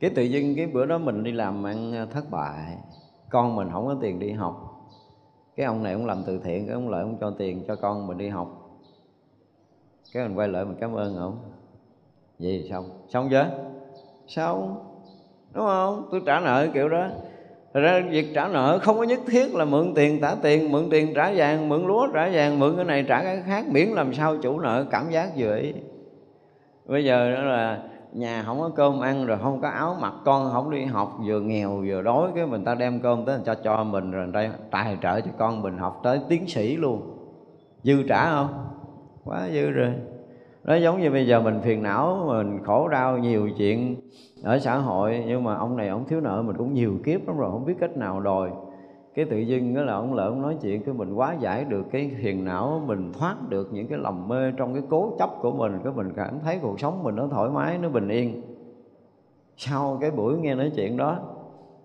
[0.00, 2.76] Cái tự dưng cái bữa đó mình đi làm ăn à, thất bại.
[3.30, 4.64] Con mình không có tiền đi học.
[5.56, 8.06] Cái ông này ông làm từ thiện, cái ông lợi ông cho tiền, cho con
[8.06, 8.78] mình đi học.
[10.12, 11.38] Cái mình quay lại mình cảm ơn ông.
[12.38, 12.90] Vậy xong.
[13.08, 13.50] Xong chưa?
[14.26, 14.84] Xong.
[15.52, 16.08] Đúng không?
[16.10, 17.08] Tôi trả nợ kiểu đó.
[17.74, 20.90] Thật ra việc trả nợ không có nhất thiết là mượn tiền trả tiền, mượn
[20.90, 24.14] tiền trả vàng, mượn lúa trả vàng, mượn cái này trả cái khác miễn làm
[24.14, 25.72] sao chủ nợ cảm giác vừa ý.
[26.86, 27.78] Bây giờ đó là
[28.12, 31.40] nhà không có cơm ăn rồi không có áo mặc con không đi học vừa
[31.40, 34.96] nghèo vừa đói cái mình ta đem cơm tới cho cho mình rồi đây tài
[35.02, 37.18] trợ cho con mình học tới tiến sĩ luôn.
[37.82, 38.64] Dư trả không?
[39.24, 39.92] Quá dư rồi
[40.64, 43.96] nó giống như bây giờ mình phiền não, mình khổ đau, nhiều chuyện
[44.42, 47.38] ở xã hội, nhưng mà ông này ông thiếu nợ mình cũng nhiều kiếp lắm
[47.38, 48.50] rồi, không biết cách nào đòi.
[49.14, 51.86] Cái tự dưng đó là ông lỡ ông nói chuyện, cái mình quá giải được
[51.92, 55.52] cái phiền não, mình thoát được những cái lòng mê trong cái cố chấp của
[55.52, 58.42] mình, cái mình cảm thấy cuộc sống mình nó thoải mái, nó bình yên.
[59.56, 61.18] Sau cái buổi nghe nói chuyện đó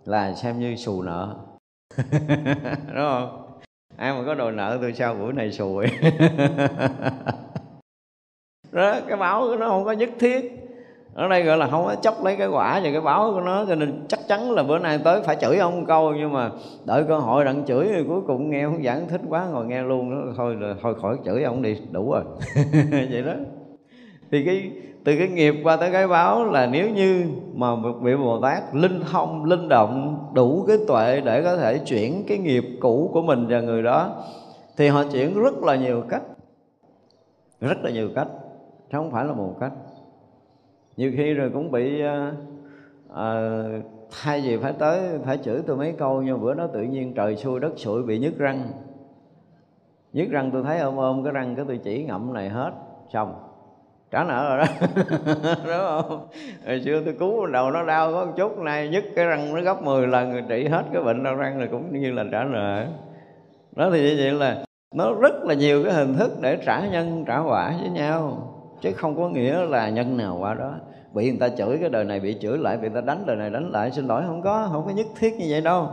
[0.05, 1.35] là xem như xù nợ.
[2.87, 3.43] Đúng không?
[3.97, 5.85] Ai mà có đồ nợ tôi sau buổi này xùi
[8.73, 10.59] đó cái báo nó không có nhất thiết.
[11.13, 13.65] Ở đây gọi là không có chốc lấy cái quả và cái báo của nó
[13.65, 16.49] cho nên chắc chắn là bữa nay tới phải chửi ông câu nhưng mà
[16.85, 19.83] đợi cơ hội đặng chửi rồi cuối cùng nghe ông giảng thích quá ngồi nghe
[19.83, 22.23] luôn đó thôi là thôi khỏi chửi ông đi đủ rồi.
[22.91, 23.33] Vậy đó.
[24.31, 24.71] Thì cái
[25.03, 28.63] từ cái nghiệp qua tới cái báo là nếu như mà một vị Bồ Tát
[28.73, 33.21] linh thông, linh động đủ cái tuệ để có thể chuyển cái nghiệp cũ của
[33.21, 34.09] mình và người đó
[34.77, 36.21] thì họ chuyển rất là nhiều cách.
[37.61, 38.27] Rất là nhiều cách
[38.93, 39.71] chứ không phải là một cách.
[40.97, 42.31] Nhiều khi rồi cũng bị à,
[43.15, 43.35] à,
[44.23, 47.35] thay vì phải tới phải chửi tôi mấy câu nhưng bữa đó tự nhiên trời
[47.35, 48.71] xui đất sụi bị nhức răng.
[50.13, 52.71] Nhức răng tôi thấy ôm ôm cái răng cái tôi chỉ ngậm này hết
[53.13, 53.35] xong.
[54.11, 54.65] Trả nợ rồi đó.
[55.65, 56.27] Đúng không?
[56.67, 59.61] Hồi xưa tôi cứu đầu nó đau có một chút nay nhức cái răng nó
[59.61, 62.43] gấp 10 lần rồi trị hết cái bệnh đau răng là cũng như là trả
[62.43, 62.85] nợ.
[63.75, 64.63] Đó thì như vậy là
[64.95, 68.52] nó rất là nhiều cái hình thức để trả nhân trả quả với nhau
[68.83, 70.73] chứ không có nghĩa là nhân nào qua đó.
[71.13, 73.35] Bị người ta chửi cái đời này bị chửi lại bị người ta đánh đời
[73.35, 75.87] này đánh lại xin lỗi không có không có nhất thiết như vậy đâu.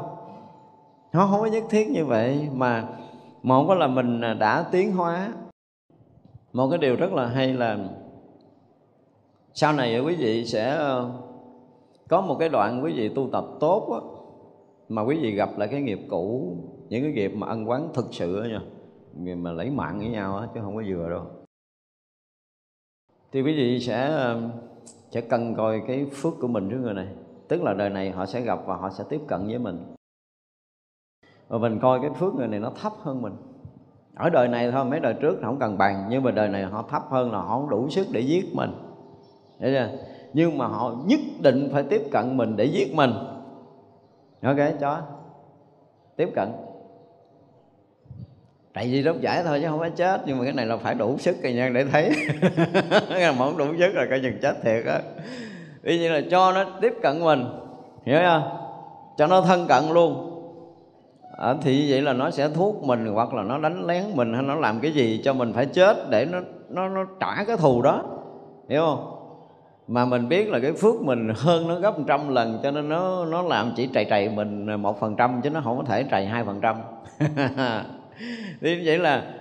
[1.12, 2.88] Nó không có nhất thiết như vậy mà
[3.42, 5.32] một có là mình đã tiến hóa.
[6.52, 7.78] Một cái điều rất là hay là
[9.54, 11.10] sau này quý vị sẽ ờ,
[12.08, 14.02] có một cái đoạn quý vị tu tập tốt đó,
[14.88, 16.56] mà quý vị gặp lại cái nghiệp cũ
[16.88, 18.60] những cái nghiệp mà ân quán thực sự đó nha
[19.16, 21.39] nghiệp mà lấy mạng với nhau đó, chứ không có vừa đâu
[23.32, 24.40] thì quý vị, sẽ ờ,
[25.10, 27.06] sẽ cần coi cái phước của mình với người này.
[27.48, 29.94] Tức là đời này họ sẽ gặp và họ sẽ tiếp cận với mình.
[31.48, 33.32] Và mình coi cái phước người này nó thấp hơn mình.
[34.14, 36.84] Ở đời này thôi, mấy đời trước không cần bằng nhưng mà đời này họ
[36.90, 38.70] thấp hơn là họ không đủ sức để giết mình.
[39.58, 39.98] Đấy chưa?
[40.32, 43.10] nhưng mà họ nhất định phải tiếp cận mình để giết mình.
[44.42, 45.02] Ok chó
[46.16, 46.48] tiếp cận
[48.74, 50.94] tại vì đốt giải thôi chứ không phải chết nhưng mà cái này là phải
[50.94, 52.10] đủ sức rồi nha để thấy.
[53.10, 55.00] Mà không đủ sức là coi chừng chết thiệt á.
[55.82, 57.44] Ý như là cho nó tiếp cận mình
[58.04, 58.42] hiểu không
[59.16, 60.26] cho nó thân cận luôn.
[61.38, 64.42] À, thì vậy là nó sẽ thuốc mình hoặc là nó đánh lén mình hay
[64.42, 67.82] nó làm cái gì cho mình phải chết để nó nó nó trả cái thù
[67.82, 68.04] đó.
[68.68, 69.16] Hiểu không?
[69.88, 73.24] Mà mình biết là cái phước mình hơn nó gấp trăm lần cho nên nó
[73.24, 76.26] nó làm chỉ trầy trầy mình một phần trăm chứ nó không có thể trầy
[76.26, 76.76] hai phần trăm.
[78.60, 79.34] thì vậy là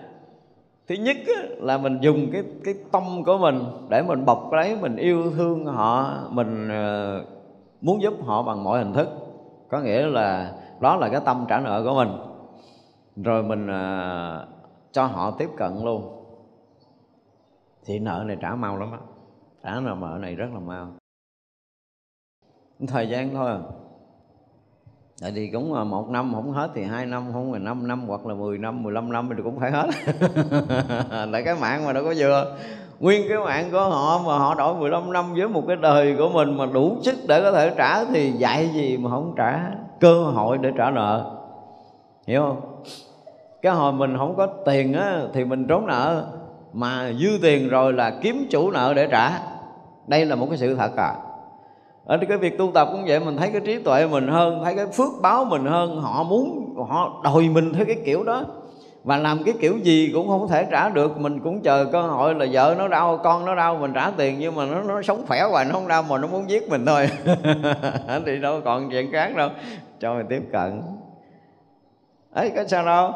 [0.88, 1.18] thứ nhất
[1.58, 5.66] là mình dùng cái cái tâm của mình để mình bọc lấy, mình yêu thương
[5.66, 7.26] họ, mình ờ,
[7.82, 9.10] muốn giúp họ bằng mọi hình thức.
[9.70, 12.10] Có nghĩa là đó là cái tâm trả nợ của mình.
[13.24, 14.48] Rồi mình ờ,
[14.92, 16.26] cho họ tiếp cận luôn.
[17.86, 19.00] Thì nợ này trả mau lắm á.
[19.64, 20.88] Trả nợ nợ này rất là mau.
[22.88, 23.52] Thời gian thôi.
[23.52, 23.60] À.
[25.22, 28.07] Tại vì cũng à, một năm không hết thì hai năm không là năm năm
[28.07, 29.88] hoặc là 10 năm, 15 năm thì cũng phải hết.
[31.32, 32.55] Tại cái mạng mà đâu có vừa.
[32.99, 36.30] Nguyên cái mạng của họ mà họ đổi 15 năm với một cái đời của
[36.30, 39.59] mình mà đủ sức để có thể trả Thì dạy gì mà không trả?
[39.99, 41.36] Cơ hội để trả nợ.
[42.28, 42.84] Hiểu không?
[43.61, 46.26] Cái hồi mình không có tiền á thì mình trốn nợ.
[46.74, 49.39] Mà dư tiền rồi là kiếm chủ nợ để trả.
[50.07, 51.13] Đây là một cái sự thật à.
[52.10, 54.62] Ờ, ở cái việc tu tập cũng vậy, mình thấy cái trí tuệ mình hơn,
[54.64, 58.45] thấy cái phước báo mình hơn, họ muốn, họ đòi mình theo cái kiểu đó.
[59.03, 62.36] Và làm cái kiểu gì cũng không thể trả được, mình cũng chờ cơ hội
[62.36, 65.24] là vợ nó đau, con nó đau, mình trả tiền, nhưng mà nó nó sống
[65.28, 67.10] khỏe hoài, nó không đau mà nó muốn giết mình thôi.
[68.26, 69.49] Thì đâu còn chuyện khác đâu.
[69.99, 70.82] Cho mình tiếp cận.
[72.34, 73.14] Ấy, có sao đâu?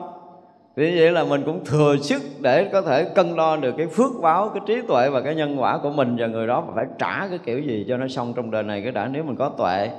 [0.76, 4.12] Vì vậy là mình cũng thừa sức để có thể cân đo được cái phước
[4.22, 7.28] báo, cái trí tuệ và cái nhân quả của mình và người đó phải trả
[7.28, 9.08] cái kiểu gì cho nó xong trong đời này cái đã.
[9.08, 9.90] Nếu mình có tuệ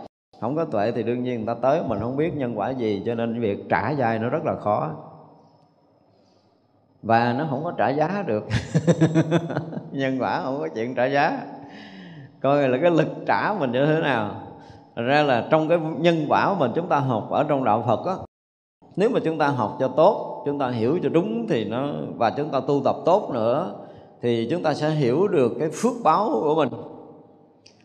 [0.41, 3.03] không có tuệ thì đương nhiên người ta tới mình không biết nhân quả gì
[3.07, 4.91] cho nên việc trả dài nó rất là khó.
[7.03, 8.45] Và nó không có trả giá được.
[9.93, 11.39] Nhân quả không có chuyện trả giá.
[12.41, 14.43] Coi là cái lực trả mình như thế nào.
[14.97, 18.07] Thật ra là trong cái nhân quả mình chúng ta học ở trong đạo Phật
[18.07, 18.15] á
[18.97, 22.31] nếu mà chúng ta học cho tốt, chúng ta hiểu cho đúng thì nó, và
[22.31, 23.75] chúng ta tu tập tốt nữa,
[24.23, 26.69] thì chúng ta sẽ hiểu được cái phước báo của mình.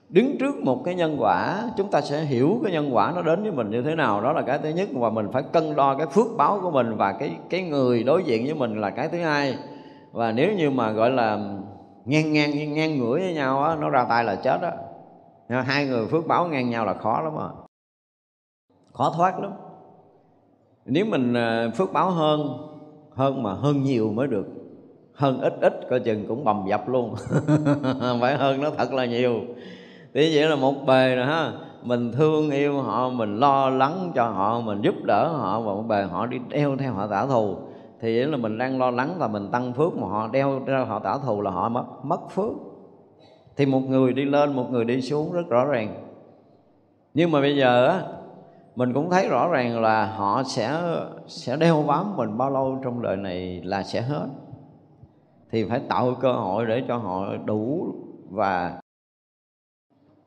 [0.10, 3.44] Đứng trước một cái nhân quả, chúng ta sẽ hiểu cái nhân quả nó đến
[3.44, 4.22] với mình như thế nào.
[4.22, 6.96] Đó là cái thứ nhất, và mình phải cân đo cái phước báo của mình
[6.98, 9.56] và cái cái người đối diện với mình là cái thứ hai.
[10.12, 11.38] Và nếu như mà gọi là
[12.06, 14.72] ngang ngang ngang ngửa với nhau á, nó ra tay là chết á.
[15.62, 17.50] Hai người phước báo ngang nhau là khó lắm mà
[18.94, 19.52] khó thoát lắm
[20.90, 22.58] nếu mình à, phước báo hơn
[23.12, 24.46] hơn mà hơn nhiều mới được.
[25.14, 27.16] Hơn ít ít coi chừng cũng bầm dập luôn.
[28.22, 29.34] Phải hơn nó thật là nhiều.
[30.14, 31.52] Thì vậy là một bề rồi ha.
[31.84, 35.84] Mình thương yêu họ, mình lo lắng cho họ, mình giúp đỡ họ và một
[35.88, 37.56] bề họ đi đeo theo họ trả thù.
[38.02, 40.86] Thì vậy là mình đang lo lắng và mình tăng phước mà họ đeo theo
[40.86, 42.52] họ trả thù là họ mất mất phước.
[43.58, 45.96] Thì một người đi lên, một người đi xuống rất rõ ràng.
[47.14, 48.02] Nhưng mà bây giờ á
[48.80, 50.82] mình cũng thấy rõ ràng là họ sẽ
[51.28, 54.28] sẽ đeo bám mình bao lâu trong đời này là sẽ hết.
[55.52, 57.88] Thì phải tạo cơ hội để cho họ đủ
[58.30, 58.80] và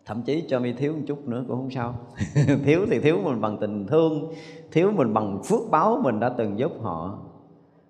[0.05, 1.95] thậm chí cho mi thiếu một chút nữa cũng không sao.
[2.65, 4.33] Thiếu thì thiếu mình bằng tình thương,
[4.73, 7.19] thiếu mình bằng phước báo mình đã từng giúp họ.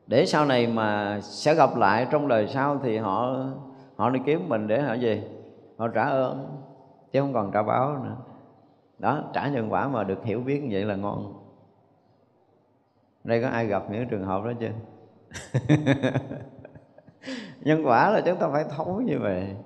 [0.07, 3.37] Để sau này mà sẽ gặp lại trong đời sau thì họ
[3.97, 5.23] họ đi kiếm mình để họ gì
[5.79, 6.47] họ trả ơn,
[7.13, 8.17] chứ không còn trả báo nữa
[9.03, 11.32] đó, trả nhân quả mà được hiểu biết như vậy là ngon.
[13.24, 14.70] Đây có ai gặp những trường hợp đó chưa?
[17.61, 19.57] Nhân quả là chúng ta phải thấu như vậy.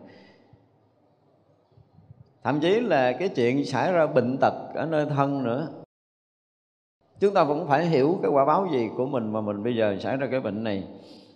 [2.45, 5.68] Thậm chí là cái chuyện xảy ra bệnh tật ở nơi thân nữa.
[7.20, 9.97] Chúng ta cũng phải hiểu cái quả báo gì của mình mà mình bây giờ
[10.01, 10.89] xảy ra cái bệnh này.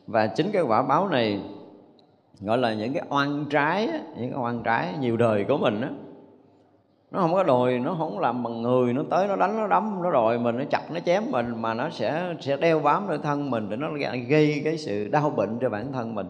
[0.07, 1.43] Và chính cái quả báo này
[2.41, 3.87] gọi là những cái oan trái
[4.17, 5.91] những cái oan trái nhiều đời của mình á
[7.11, 10.03] nó không có đòi nó không làm bằng người, nó tới nó đánh, nó đấm,
[10.03, 13.19] nó đòi mình, nó chặt, nó chém mình, mà nó sẽ sẽ đeo bám nơi
[13.19, 13.89] thân mình để nó
[14.29, 16.27] gây cái sự đau bệnh cho bản thân mình.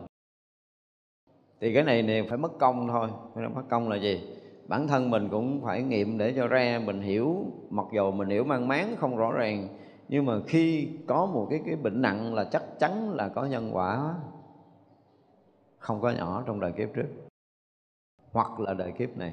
[1.61, 3.09] Thì cái này này phải mất công thôi.
[3.35, 4.37] Phải mất công là gì?
[4.69, 7.45] Bản thân mình cũng phải nghiệm để cho ra, mình hiểu.
[7.71, 9.69] Mặc dù mình hiểu mang máng, không rõ ràng,
[10.09, 13.71] nhưng mà khi có một cái cái bệnh nặng là chắc chắn là có nhân
[13.73, 14.15] quả.
[15.79, 17.09] Không có nhỏ trong đời kiếp trước.
[18.33, 19.33] Hoặc là đời kiếp này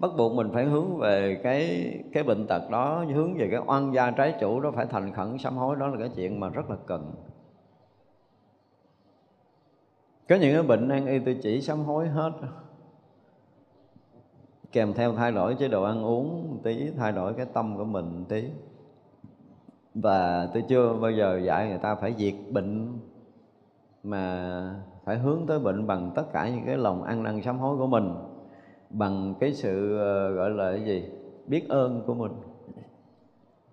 [0.00, 3.94] bắt buộc mình phải hướng về cái cái bệnh tật đó, hướng về cái oan
[3.94, 6.70] gia trái chủ đó, phải thành khẩn sám hối, đó là cái chuyện mà rất
[6.70, 7.14] là cần.
[10.28, 12.32] Có những cái bệnh nan y tôi chỉ sám hối hết.
[14.72, 17.84] Kèm theo thay đổi chế độ ăn uống một tí, thay đổi cái tâm của
[17.84, 18.50] mình một tí.
[19.94, 22.98] Và tôi chưa bao giờ dạy người ta phải diệt bệnh,
[24.02, 24.74] mà
[25.04, 27.86] phải hướng tới bệnh bằng tất cả những cái lòng ăn năn sám hối của
[27.86, 28.14] mình
[28.90, 31.04] bằng cái sự ờ, gọi là cái gì?
[31.46, 32.32] Biết ơn của mình.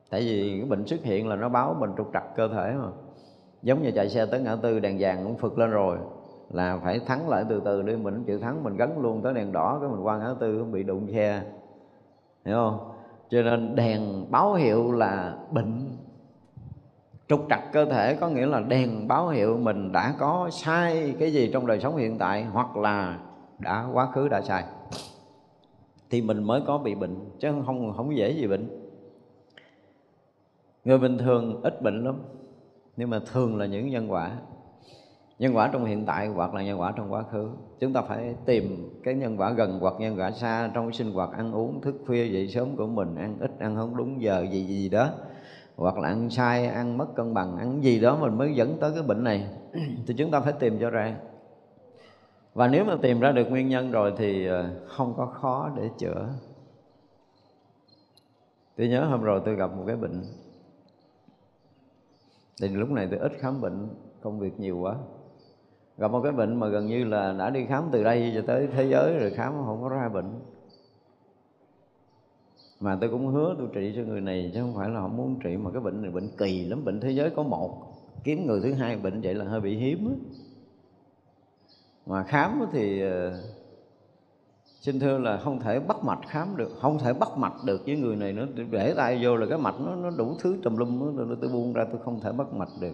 [0.09, 2.89] Tại vì cái bệnh xuất hiện là nó báo mình trục trặc cơ thể mà.
[3.63, 5.97] Giống như chạy xe tới ngã tư đèn vàng cũng phật lên rồi.
[6.49, 9.51] Là phải thắng lại từ từ đi, mình chịu thắng, mình gắn luôn tới đèn
[9.51, 11.41] đỏ, cái mình qua ngã tư không bị đụng xe
[12.45, 12.80] hiểu không?
[13.30, 15.97] Cho nên đèn báo hiệu là bệnh.
[17.28, 21.34] Trục trặc cơ thể có nghĩa là đèn báo hiệu mình đã có sai cái
[21.34, 23.20] gì trong đời sống hiện tại, hoặc là
[23.60, 24.64] đã, quá khứ đã sai.
[26.10, 28.91] Thì mình mới có bị bệnh, chứ không không dễ gì bệnh.
[30.86, 32.22] Người bình thường ít bệnh lắm,
[32.97, 34.32] nhưng mà thường là những nhân quả.
[35.39, 37.49] Nhân quả trong hiện tại hoặc là nhân quả trong quá khứ.
[37.80, 41.32] Chúng ta phải tìm cái nhân quả gần hoặc nhân quả xa trong sinh hoạt,
[41.32, 44.64] ăn uống, thức khuya, dậy sớm của mình, ăn ít, ăn không đúng giờ, gì
[44.64, 45.10] gì đó.
[45.76, 48.91] Hoặc là ăn sai, ăn mất cân bằng, ăn gì đó mình mới dẫn tới
[48.93, 49.47] cái bệnh này.
[50.08, 51.16] Thì chúng ta phải tìm cho ra
[52.58, 55.89] và nếu mà tìm ra được nguyên nhân rồi thì ờ, không có khó để
[55.97, 56.30] chữa.
[58.78, 60.24] Tôi nhớ hôm rồi tôi gặp một cái bệnh.
[62.62, 63.88] Thì lúc này tôi ít khám bệnh,
[64.22, 64.95] công việc nhiều quá.
[65.97, 68.68] Gặp một cái bệnh mà gần như là đã đi khám từ đây cho tới
[68.68, 70.39] thế giới rồi khám không có ra bệnh.
[72.80, 75.39] Mà tôi cũng hứa tôi trị cho người này chứ không phải là không muốn
[75.43, 77.84] trị, mà cái bệnh này bệnh kỳ lắm, bệnh thế giới có một.
[78.24, 80.38] Kiếm người thứ hai bệnh vậy là hơi bị hiếm á
[82.08, 83.34] mà khám thì ờ,
[84.82, 87.97] xin thưa là không thể bắt mạch khám được, không thể bắt mạch được với
[87.97, 88.47] người này nữa.
[88.72, 91.74] Để tay vô là cái mạch nó nó đủ thứ tùm lum nó tôi buông
[91.74, 92.93] ra, tôi không thể bắt mạch được.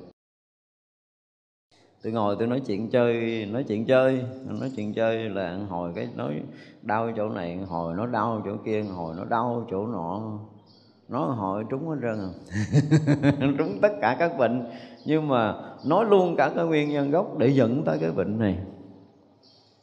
[2.03, 4.25] Tôi ngồi tôi nói chuyện chơi, nói chuyện chơi,
[4.59, 6.41] nói chuyện chơi là hồi cái nói
[6.81, 10.39] đau chỗ này hồi nó đau chỗ kia hồi nó đau chỗ nọ.
[11.09, 12.31] Nó hồi trúng hết trơn à.
[13.57, 14.65] trúng tất cả các bệnh.
[15.05, 15.55] Nhưng mà
[15.85, 18.57] nói luôn cả cái nguyên nhân gốc để dẫn tới cái bệnh này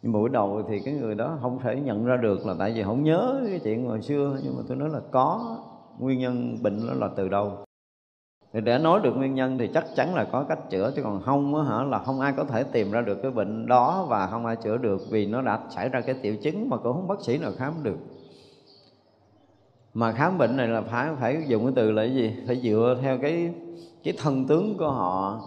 [0.02, 2.82] nhưng buổi đầu thì cái người đó không thể nhận ra được là tại vì
[2.82, 4.38] không nhớ cái chuyện hồi xưa.
[4.44, 5.56] Nhưng mà tôi nói là có,
[5.98, 7.52] nguyên nhân bệnh đó là từ đâu.
[8.52, 11.22] Thì để nói được nguyên nhân thì chắc chắn là có cách chữa, chứ còn
[11.22, 14.26] không á hả, là không ai có thể tìm ra được cái bệnh đó và
[14.26, 17.08] không ai chữa được vì nó đã xảy ra cái triệu chứng mà cũng không
[17.08, 17.98] bác sĩ nào khám được.
[19.94, 22.36] Mà khám bệnh này là phải phải dùng cái từ là cái gì?
[22.46, 23.54] Phải dựa theo cái
[24.04, 25.40] cái thân tướng của họ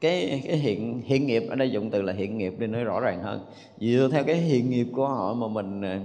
[0.00, 3.00] cái cái hiện hiện nghiệp ở đây dùng từ là hiện nghiệp để nói rõ
[3.00, 3.40] ràng hơn.
[3.78, 6.00] Dựa theo cái hiện nghiệp của họ mà mình à,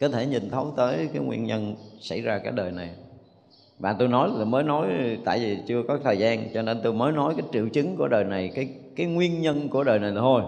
[0.00, 2.90] có thể nhìn thấu tới cái nguyên nhân xảy ra cái đời này.
[3.78, 4.88] Và tôi nói là mới nói
[5.24, 8.08] tại vì chưa có thời gian cho nên tôi mới nói cái triệu chứng của
[8.08, 10.42] đời này cái cái nguyên nhân của đời này thôi.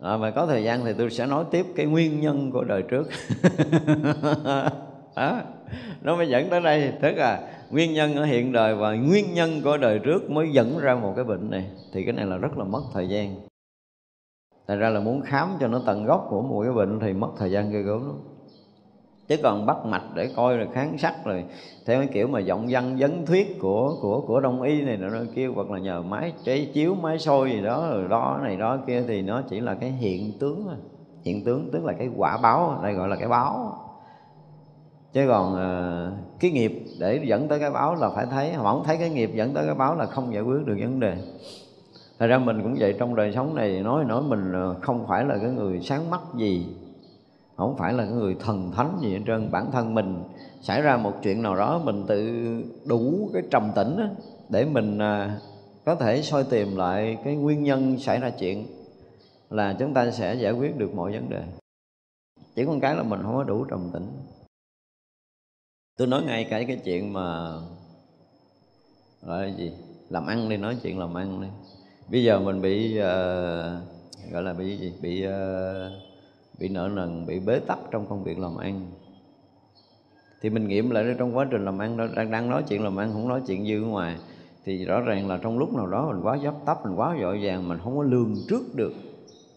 [0.00, 2.82] À, mà có thời gian thì tôi sẽ nói tiếp cái nguyên nhân của đời
[2.82, 3.08] trước.
[5.16, 5.40] Đó
[6.02, 6.92] nó mới dẫn tới đây.
[7.02, 10.78] Tức là nguyên nhân ở hiện đời và nguyên nhân của đời trước mới dẫn
[10.78, 13.34] ra một cái bệnh này, thì cái này là rất là mất thời gian.
[14.66, 17.30] Tại ra là muốn khám cho nó tận gốc của một cái bệnh thì mất
[17.38, 18.16] thời gian ghê gớm lắm.
[19.28, 21.44] Chứ còn bắt mạch để coi rồi kháng sắc rồi,
[21.86, 25.18] theo cái kiểu mà giọng văn, vấn thuyết của của của đông y này nó
[25.34, 28.78] kêu hoặc là nhờ máy chế chiếu, máy sôi gì đó, rồi đó này đó
[28.86, 30.68] kia, thì nó chỉ là cái hiện tướng
[31.24, 33.78] hiện tướng tức là cái quả báo, đây gọi là cái báo
[35.12, 36.10] chứ còn à,
[36.40, 39.30] cái nghiệp để dẫn tới cái báo là phải thấy mà không thấy cái nghiệp
[39.34, 41.16] dẫn tới cái báo là không giải quyết được vấn đề.
[42.18, 45.38] Thật ra mình cũng vậy trong đời sống này nói nói mình không phải là
[45.42, 46.66] cái người sáng mắt gì
[47.56, 49.50] không phải là cái người thần thánh gì hết trơn.
[49.50, 50.22] Bản thân mình
[50.60, 52.32] xảy ra một chuyện nào đó mình tự
[52.84, 54.04] đủ cái trầm tĩnh đó,
[54.48, 55.38] để mình à,
[55.84, 58.66] có thể soi tìm lại cái nguyên nhân xảy ra chuyện
[59.50, 61.42] là chúng ta sẽ giải quyết được mọi vấn đề.
[62.54, 64.06] Chỉ còn cái là mình không có đủ trầm tĩnh
[65.96, 67.52] tôi nói ngay cái cái chuyện mà
[69.22, 69.72] gọi là gì?
[70.08, 71.48] Làm ăn đi nói chuyện làm ăn đi.
[72.10, 73.02] Bây giờ mình bị uh,
[74.32, 74.92] gọi là bị gì?
[75.02, 75.92] Bị uh,
[76.58, 78.90] bị nợ nần bị bế tắc trong công việc làm ăn.
[80.40, 82.96] Thì mình nghiệm lại trong quá trình làm ăn đó đang đang nói chuyện làm
[82.96, 84.16] ăn không nói chuyện dư ngoài
[84.64, 87.40] thì rõ ràng là trong lúc nào đó mình quá dấp tấp mình quá vội
[87.42, 88.92] vàng mình không có lường trước được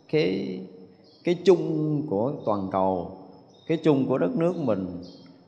[0.09, 0.59] cái
[1.23, 3.17] cái chung của toàn cầu
[3.67, 5.01] cái chung của đất nước mình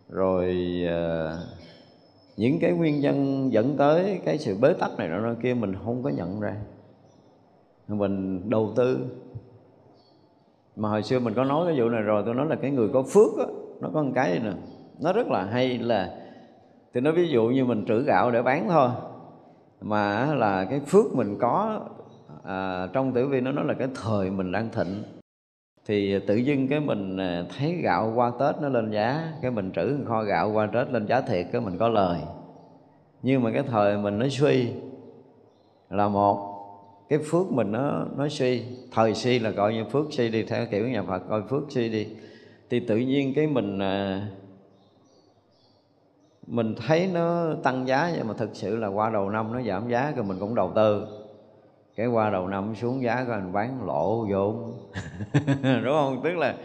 [0.10, 1.40] rồi uh,
[2.38, 6.04] những cái nguyên nhân dẫn tới cái sự bế tắc này nọ kia mình không
[6.04, 6.56] có nhận ra.
[7.88, 9.00] Mình đầu tư.
[10.76, 12.90] Mà hồi xưa mình có nói cái vụ này rồi tôi nói là cái người
[12.94, 13.46] có phước á
[13.82, 14.52] nó có một cái gì nè
[15.00, 16.18] nó rất là hay là
[16.94, 18.90] thì nói ví dụ như mình trữ gạo để bán thôi
[19.82, 21.82] mà là cái phước mình có
[22.44, 25.04] à, trong tử vi nó nói là cái thời mình đang thịnh
[25.88, 29.72] thì tự dưng cái mình à, thấy gạo qua tết nó lên giá, cái mình
[29.72, 32.20] trữ kho gạo qua tết lên giá thiệt, cái mình có lời.
[33.22, 34.68] Nhưng mà cái thời mình nó suy
[35.90, 36.54] là một,
[37.10, 40.66] cái phước mình nó nó suy, thời suy là coi như phước suy đi, theo
[40.72, 42.08] kiểu nhà Phật coi phước suy đi.
[42.70, 44.28] Thì tự nhiên cái mình à,
[46.48, 49.90] mình thấy nó tăng giá, nhưng mà thực sự là qua đầu năm nó giảm
[49.90, 51.08] giá rồi mình cũng đầu tư
[51.98, 54.74] cái qua đầu năm xuống giá coi mình bán lộ vốn
[55.84, 56.22] đúng không?
[56.24, 56.56] Tức là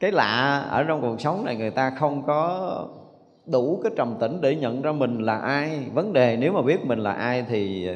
[0.00, 2.88] cái lạ ở trong cuộc sống này người ta không có
[3.46, 5.90] đủ cái trầm tĩnh để nhận ra mình là ai.
[5.94, 7.88] Vấn đề nếu mà biết mình là ai thì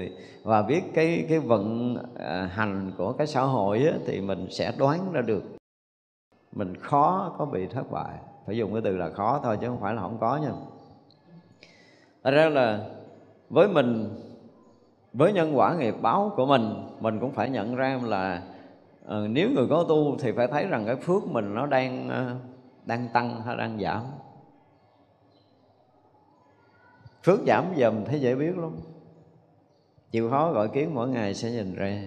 [0.43, 4.73] và biết cái cái vận à, hành của cái xã hội á, thì mình sẽ
[4.79, 5.43] đoán ra được.
[6.53, 8.19] Mình khó có bị thất bại.
[8.47, 10.51] Phải dùng cái từ là khó thôi chứ không phải là không có nha.
[12.25, 12.81] Thật ra là
[13.51, 14.09] với mình
[15.13, 18.43] với nhân quả nghiệp báo của mình mình cũng phải nhận ra là
[19.05, 22.57] uh, nếu người có tu thì phải thấy rằng cái phước mình nó đang uh,
[22.87, 24.03] đang tăng hay đang giảm.
[27.23, 28.77] Phước giảm dần thấy dễ biết lắm.
[30.11, 32.03] Chịu khó gọi kiến mỗi ngày sẽ nhìn ra.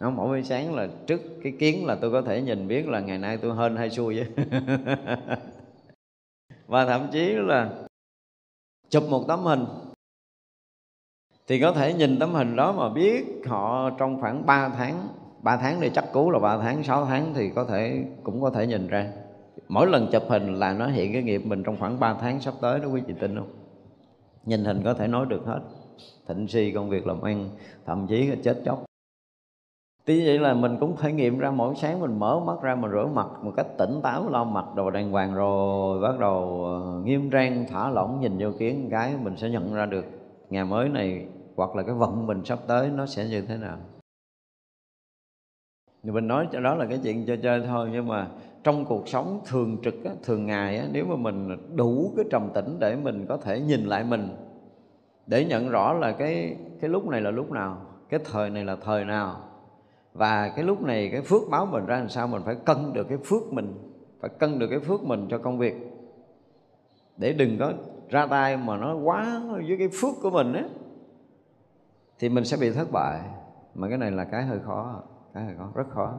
[0.00, 3.00] Nó mỗi buổi sáng là trước cái kiến là tôi có thể nhìn biết là
[3.00, 4.46] ngày nay tôi hên hay xui vậy
[6.66, 7.70] và thậm chí là
[8.90, 9.64] chụp một tấm hình
[11.48, 15.08] thì có thể nhìn tấm hình đó mà biết họ trong khoảng 3 tháng
[15.42, 18.50] 3 tháng để chắc cú là 3 tháng 6 tháng thì có thể, cũng có
[18.50, 19.12] thể nhìn ra.
[19.68, 22.54] Mỗi lần chụp hình là nó hiện cái nghiệp mình trong khoảng 3 tháng sắp
[22.60, 23.48] tới đó, quý vị tin không?
[24.44, 25.60] Nhìn hình có thể nói được hết.
[26.28, 27.48] Thịnh si công việc làm ăn,
[27.86, 28.84] thậm chí là chết chóc.
[30.04, 32.90] Tuy vậy là mình cũng thể nghiệm ra mỗi sáng mình mở mắt ra mình
[32.90, 37.00] rửa mặt một cách tỉnh táo, lau mặt, đồ đàng hoàng rồi bắt đầu ờ,
[37.04, 40.04] nghiêm trang, thả lỏng, nhìn vô kiến, cái mình sẽ nhận ra được
[40.52, 41.26] ngày mới này
[41.56, 43.78] hoặc là cái vận mình sắp tới nó sẽ như thế nào?
[46.02, 48.28] Thì mình nói cho đó là cái chuyện chơi chơi thôi nhưng mà
[48.64, 52.50] trong cuộc sống thường trực á, thường ngày á, nếu mà mình đủ cái trầm
[52.54, 54.28] tĩnh để mình có thể nhìn lại mình
[55.26, 58.76] để nhận rõ là cái cái lúc này là lúc nào cái thời này là
[58.76, 59.40] thời nào
[60.14, 63.08] và cái lúc này cái phước báo mình ra làm sao mình phải cân được
[63.08, 63.74] cái phước mình
[64.20, 65.74] phải cân được cái phước mình cho công việc
[67.16, 67.72] để đừng có
[68.12, 70.64] ra tay mà nó quá với cái phước của mình á,
[72.18, 73.20] thì mình sẽ bị thất bại.
[73.74, 75.02] Mà cái này là cái hơi khó,
[75.34, 76.18] cái hơi khó, rất khó.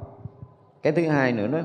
[0.82, 1.60] Cái thứ hai nữa đó,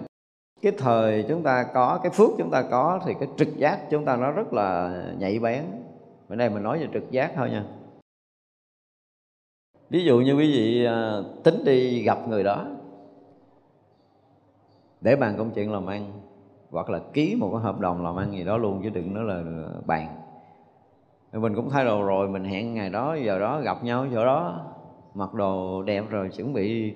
[0.62, 4.04] cái thời chúng ta có, cái phước chúng ta có thì cái trực giác chúng
[4.04, 5.64] ta nó rất là nhạy bén.
[6.28, 7.64] Bữa nay mình nói về trực giác thôi nha.
[9.90, 12.66] Ví dụ như quý vị à, tính đi gặp người đó
[15.00, 16.17] để bàn công chuyện làm ăn
[16.70, 19.24] hoặc là ký một cái hợp đồng làm ăn gì đó luôn, chứ đừng nói
[19.24, 20.16] là bàn.
[21.32, 24.60] Mình cũng thay đồ rồi, mình hẹn ngày đó, giờ đó gặp nhau chỗ đó.
[25.14, 26.94] Mặc đồ đẹp rồi, chuẩn bị,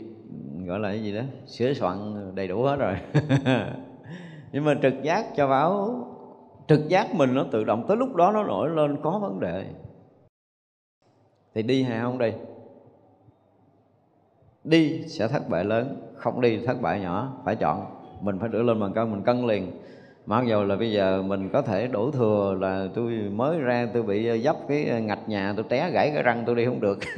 [0.67, 1.97] gọi là cái gì đó, sửa soạn
[2.35, 2.97] đầy đủ hết rồi.
[4.53, 6.07] Nhưng mà trực giác cho báo,
[6.69, 9.65] trực giác mình nó tự động tới lúc đó nó nổi lên, có vấn đề.
[11.55, 12.33] Thì đi hay không đi?
[14.65, 18.63] Đi sẽ thất bại lớn, không đi thất bại nhỏ, phải chọn mình phải đưa
[18.63, 19.71] lên bàn cân, mình cân liền.
[20.27, 24.03] Mặc dù là bây giờ mình có thể đổ thừa là tôi mới ra, tôi
[24.03, 26.81] bị ờ, dấp cái ờ, ngạch nhà, tôi té gãy cái răng, tôi đi không
[26.81, 26.99] được.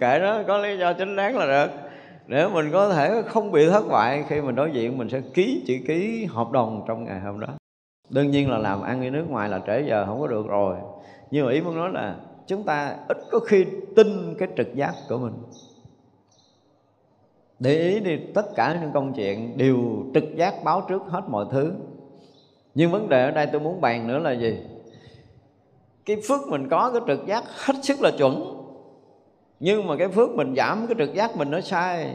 [0.00, 1.72] Kệ đó có lý do chính đáng là được.
[2.26, 5.64] Để mình có thể không bị thất bại, khi mình đối diện mình sẽ ký
[5.66, 7.48] chữ ký hợp đồng trong ngày hôm đó.
[8.10, 10.76] Đương nhiên là làm ăn ở nước ngoài là trễ giờ không có được rồi.
[11.30, 14.92] Nhưng mà ý muốn nói là chúng ta ít có khi tin cái trực giác
[15.08, 15.32] của mình
[17.58, 21.46] để ý đi, tất cả những công chuyện đều trực giác báo trước hết mọi
[21.50, 21.72] thứ.
[22.74, 24.58] Nhưng vấn đề ở đây tôi muốn bàn nữa là gì?
[26.04, 28.62] Cái phước mình có cái trực giác hết sức là chuẩn.
[29.60, 32.14] Nhưng mà cái phước mình giảm cái trực giác mình nó sai.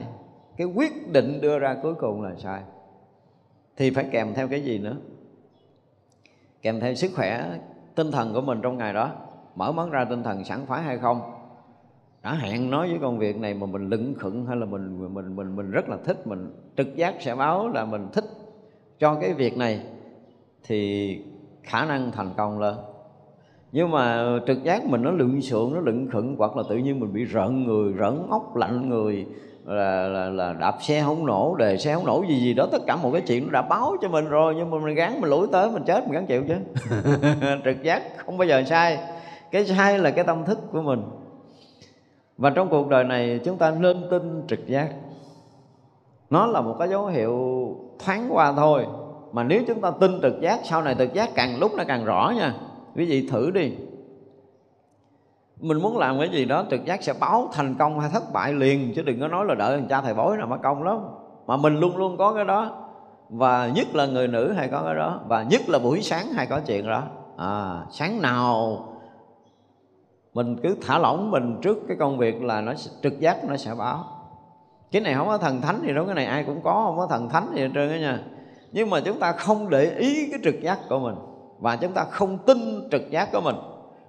[0.58, 2.62] Cái quyết định đưa ra cuối cùng là sai.
[3.78, 4.96] Thì phải kèm theo cái gì nữa?
[6.62, 7.46] Kèm theo sức khỏe,
[7.96, 9.12] tinh thần của mình trong ngày đó.
[9.56, 11.41] Mở mắt ra tinh thần sẵn khoái hay không?
[12.24, 15.36] Đã hẹn nói với công việc này mà mình lưng khựng hay là mình mình
[15.36, 18.26] mình mình rất là thích mình trực giác sẽ báo là mình thích
[19.00, 19.82] cho cái việc này
[20.64, 21.20] thì
[21.64, 22.76] khả năng thành công lên.
[23.72, 27.00] Nhưng mà trực giác mình nó lựng sượng nó lựng khựng hoặc là tự nhiên
[27.00, 29.26] mình bị rợn người rợn ốc lạnh người
[29.66, 32.82] là, là, là đạp xe không nổ đề xe không nổ gì gì đó tất
[32.88, 35.30] cả một cái chuyện nó đã báo cho mình rồi nhưng mà mình gắn mình
[35.30, 36.56] lủi tới mình chết mình gắn chịu chứ.
[37.66, 38.98] Trực giác không bao giờ sai.
[39.52, 41.02] Cái sai là cái tâm thức của mình
[42.42, 44.90] và trong cuộc đời này chúng ta nên tin trực giác.
[46.30, 47.36] Nó là một cái dấu hiệu
[48.06, 48.86] thoáng qua thôi.
[49.32, 52.06] Mà nếu chúng ta tin trực giác sau này trực giác càng lúc nó càng
[52.06, 52.54] rõ nha.
[52.96, 53.72] Quý vị thử đi.
[55.60, 58.54] Mình muốn làm cái gì đó trực giác sẽ báo thành công hay thất bại
[58.54, 58.94] liền.
[58.96, 61.00] Chứ đừng có nói là đợi thằng cha thầy bói nào mất công lắm.
[61.48, 62.88] Mà mình luôn luôn có cái đó.
[63.30, 65.20] Và nhất là người nữ hay có cái đó.
[65.28, 67.04] Và nhất là buổi sáng hay có chuyện đó.
[67.38, 68.80] À, sáng nào
[70.34, 72.74] mình cứ thả lỏng mình trước cái công việc là nó
[73.04, 74.06] trực giác nó sẽ báo.
[74.92, 77.08] Cái này không có thần thánh gì đâu, cái này ai cũng có, không có
[77.08, 78.20] thần thánh gì hết trơn á nha.
[78.72, 81.16] Nhưng mà chúng ta không để ý cái trực giác của mình
[81.60, 83.56] và chúng ta không tin trực giác của mình.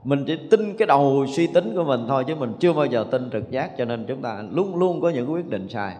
[0.04, 3.06] Mình chỉ tin cái đầu suy tính của mình thôi chứ mình chưa bao giờ
[3.10, 5.96] tin trực giác cho nên chúng ta luôn luôn có những quyết định sai.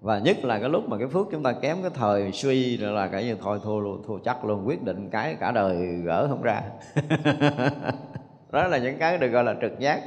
[0.00, 2.92] Và nhất là cái lúc mà cái phước chúng ta kém cái thời suy rồi
[2.92, 6.28] là cái như thôi thua luôn, thua chắc luôn, quyết định cái cả đời gỡ
[6.28, 6.62] không ra.
[8.52, 10.00] đó là những cái được gọi là trực giác.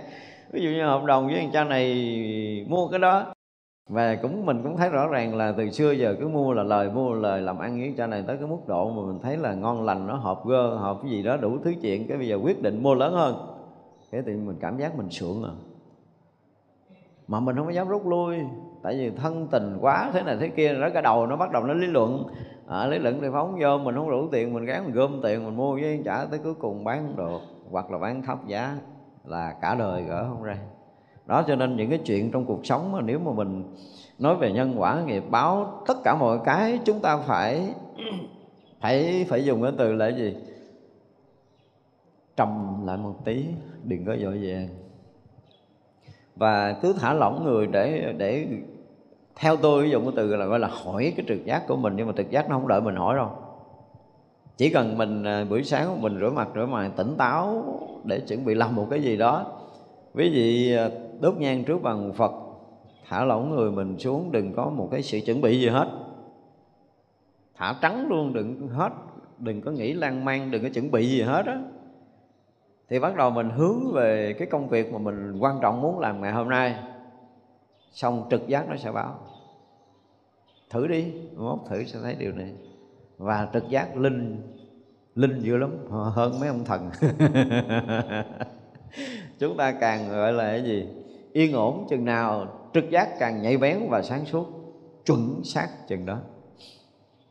[0.52, 3.26] Ví dụ như hợp đồng với anh cha này mua cái đó
[3.89, 6.89] và cũng mình cũng thấy rõ ràng là từ xưa giờ cứ mua là lời
[6.89, 9.38] mua là lời làm ăn với cha này tới cái mức độ mà mình thấy
[9.38, 12.08] là ngon lành nó hợp gơ hợp cái gì đó đủ thứ chuyện.
[12.08, 13.36] Cái bây giờ quyết định mua lớn hơn.
[14.12, 15.54] Thế thì mình cảm giác mình sượng à.
[17.28, 18.38] Mà mình không có dám rút lui
[18.84, 21.64] tại vì thân tình quá thế này thế kia đó cái đầu nó bắt đầu
[21.64, 22.24] nó lý luận.
[22.68, 25.46] À, lý luận thì phóng vô mình không đủ tiền mình gán mình gom tiền
[25.46, 28.78] mình mua với trả tới cuối cùng bán không được hoặc là bán thấp giá
[29.26, 30.57] là cả đời gỡ không ra.
[31.26, 33.63] Đó cho nên những cái chuyện trong cuộc sống mà nếu mà mình
[34.19, 37.73] nói về nhân quả nghiệp báo, tất cả mọi cái chúng ta phải
[38.82, 40.36] phải phải dùng cái từ là gì?
[42.36, 43.45] Trầm lại một tí,
[43.84, 44.67] đừng có vội vàng
[46.36, 48.47] và cứ thả lỏng người để để
[49.36, 52.07] theo tôi dùng cái từ là gọi là hỏi cái trực giác của mình, nhưng
[52.07, 53.32] mà trực giác nó không đợi mình hỏi đâu
[54.58, 57.66] chỉ cần mình à, buổi sáng mình rửa mặt rửa mặt tỉnh táo
[58.03, 59.45] để chuẩn bị làm một cái gì đó.
[60.14, 60.89] Quý vị à,
[61.20, 62.32] đốt nhang trước bằng phật,
[63.08, 65.88] thả lỏng người mình xuống, đừng có một cái sự chuẩn bị gì hết.
[67.56, 68.89] Thả trắng luôn, đừng hết,
[69.39, 71.60] đừng có nghĩ lan man, đừng có chuẩn bị gì hết á.
[72.89, 76.22] Thì bắt đầu mình hướng về cái công việc mà mình quan trọng muốn làm
[76.22, 76.76] ngày hôm nay.
[77.91, 79.20] Xong trực giác nó sẽ báo.
[80.70, 82.53] Thử đi, mốt thử sẽ thấy điều này
[83.18, 84.41] và trực giác linh
[85.16, 86.89] linh dữ lắm hơn mấy ông thần.
[89.39, 90.88] Chúng ta càng gọi là cái gì?
[91.34, 94.47] Yên ổn chừng nào, trực giác càng nhạy bén và sáng suốt,
[95.05, 96.18] chuẩn xác chừng đó.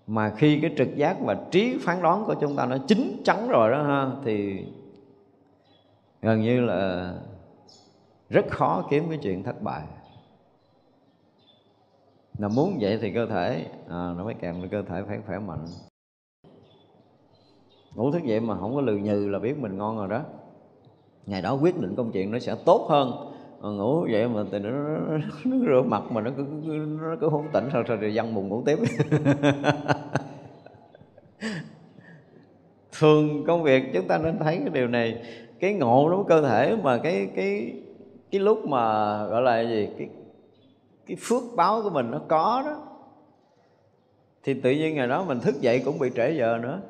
[0.07, 3.49] Mà khi cái trực giác và trí phán đoán của chúng ta nó chín chắn
[3.49, 4.64] rồi đó ha, thì
[6.22, 7.12] gần như là
[8.30, 9.82] rất khó kiếm cái chuyện thất bại
[12.39, 15.66] là muốn vậy thì cơ thể à, nó mới kèm cơ thể phải khỏe mạnh.
[17.95, 20.22] Ngủ thức dậy mà không có lừ nhừ là biết mình ngon rồi đó.
[21.26, 23.12] Ngày đó quyết định công chuyện nó sẽ tốt hơn.
[23.61, 26.43] Mà ngủ vậy mà thì nó, nó, nó, rửa mặt mà nó cứ
[27.01, 28.78] nó cứ không tỉnh sao rồi dân buồn ngủ tiếp.
[32.99, 35.22] Thường công việc chúng ta nên thấy cái điều này.
[35.61, 37.72] Cái ngộ với cơ thể mà cái cái
[38.30, 38.80] cái lúc mà
[39.26, 39.89] gọi là gì?
[39.99, 40.09] Cái
[41.07, 42.83] cái phước báo của mình nó có đó,
[44.45, 46.81] thì tự nhiên ngày đó mình thức dậy cũng bị trễ giờ nữa.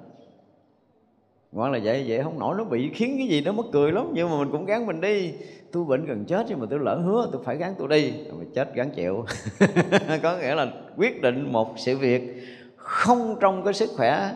[1.52, 4.10] Hoặc là vậy vậy không nổi, nó bị khiến cái gì nó mất cười lắm,
[4.12, 5.32] nhưng mà mình cũng gắng mình đi.
[5.72, 8.12] Tôi bệnh gần chết nhưng mà tôi lỡ hứa tôi phải gắng tôi đi.
[8.38, 9.24] Mà chết gắng chịu.
[10.22, 12.42] Có nghĩa là quyết định một sự việc
[12.76, 14.30] không trong cái sức khỏe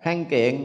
[0.00, 0.64] khang kiện,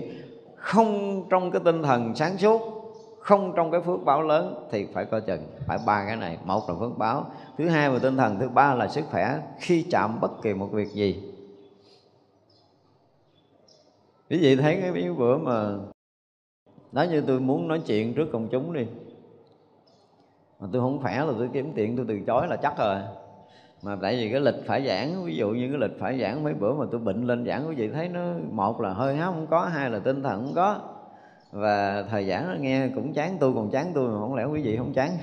[0.55, 2.78] không trong cái tinh thần sáng suốt
[3.19, 6.37] không trong cái phước báo lớn thì phải coi chừng, phải ba cái này.
[6.45, 7.25] Một là phước báo,
[7.57, 9.39] thứ hai là tinh thần, thứ ba là sức khỏe.
[9.59, 11.33] Khi chạm bất kỳ một việc gì.
[14.29, 15.77] Quý vị thấy cái bữa mà
[16.91, 18.87] nói như tôi muốn nói chuyện trước công chúng đi.
[20.59, 22.95] Mà tôi không khỏe là tôi kiếm tiền, tôi từ chối là chắc rồi.
[23.81, 26.53] Mà tại vì cái lịch phải giảng, ví dụ như cái lịch phải giảng mấy
[26.53, 29.47] bữa mà tôi bệnh lên giảng, quý vị thấy nó, một là hơi háo không
[29.47, 30.79] có, hai là tinh thần không có
[31.51, 34.61] và thời giảng nó nghe cũng chán tôi còn chán tôi mà không lẽ quý
[34.61, 35.17] vị không chán?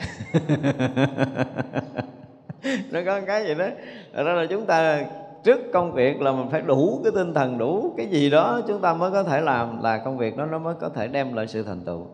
[2.91, 3.67] Nó có cái gì đó.
[4.13, 5.05] Đó là chúng ta
[5.45, 8.81] trước công việc là mình phải đủ cái tinh thần đủ cái gì đó chúng
[8.81, 11.47] ta mới có thể làm là công việc đó nó mới có thể đem lại
[11.47, 12.07] sự thành tựu.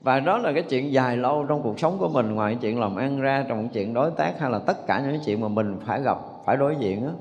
[0.00, 2.96] Và đó là cái chuyện dài lâu trong cuộc sống của mình ngoài chuyện làm
[2.96, 6.02] ăn ra trong chuyện đối tác hay là tất cả những chuyện mà mình phải
[6.02, 7.12] gặp phải đối diện đó,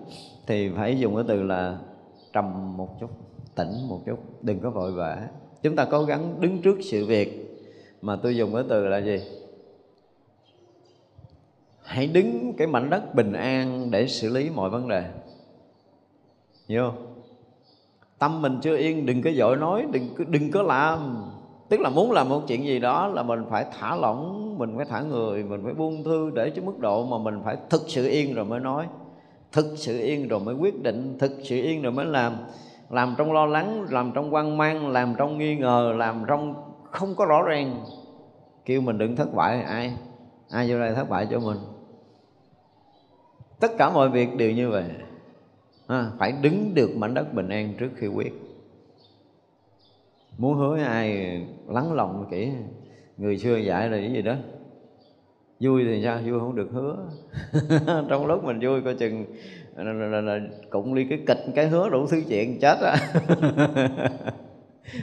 [0.47, 1.77] thì phải dùng cái từ là
[2.33, 3.09] trầm một chút
[3.55, 5.27] tỉnh một chút, đừng có vội vã.
[5.63, 7.39] Chúng ta cố gắng đứng trước sự việc.
[8.01, 9.21] Mà tôi dùng cái từ là gì?
[11.83, 15.03] Hãy đứng cái mảnh đất bình an để xử lý mọi vấn đề.
[16.67, 17.13] Hiểu không?
[18.19, 21.25] Tâm mình chưa yên, đừng có dội nói, đừng đừng có làm.
[21.69, 24.85] Tức là muốn làm một chuyện gì đó là mình phải thả lỏng, mình phải
[24.85, 28.07] thả người, mình phải buông thư để cho mức độ mà mình phải thực sự
[28.07, 28.87] yên rồi mới nói.
[29.51, 32.33] Thực sự yên rồi mới quyết định, thực sự yên rồi mới làm
[32.93, 36.55] làm trong lo lắng làm trong quan mang làm trong nghi ngờ làm trong
[36.91, 37.85] không có rõ ràng.
[38.65, 39.61] Kêu mình đừng thất bại.
[39.61, 39.93] Ai?
[40.49, 41.57] Ai vô đây thất bại cho mình?
[43.59, 44.83] Tất cả mọi việc đều như vậy.
[45.87, 48.33] À, phải đứng được mảnh đất bình an trước khi quyết.
[50.37, 52.51] Muốn hứa với ai lắng lòng kỹ.
[53.17, 54.35] Người xưa dạy là cái gì đó?
[55.59, 56.19] Vui thì sao?
[56.25, 56.97] Vui không được hứa.
[58.09, 59.25] Trong lúc mình vui coi chừng
[59.75, 62.95] là, là, là, cũng ly cái kịch cái hứa đủ thứ chuyện chết á.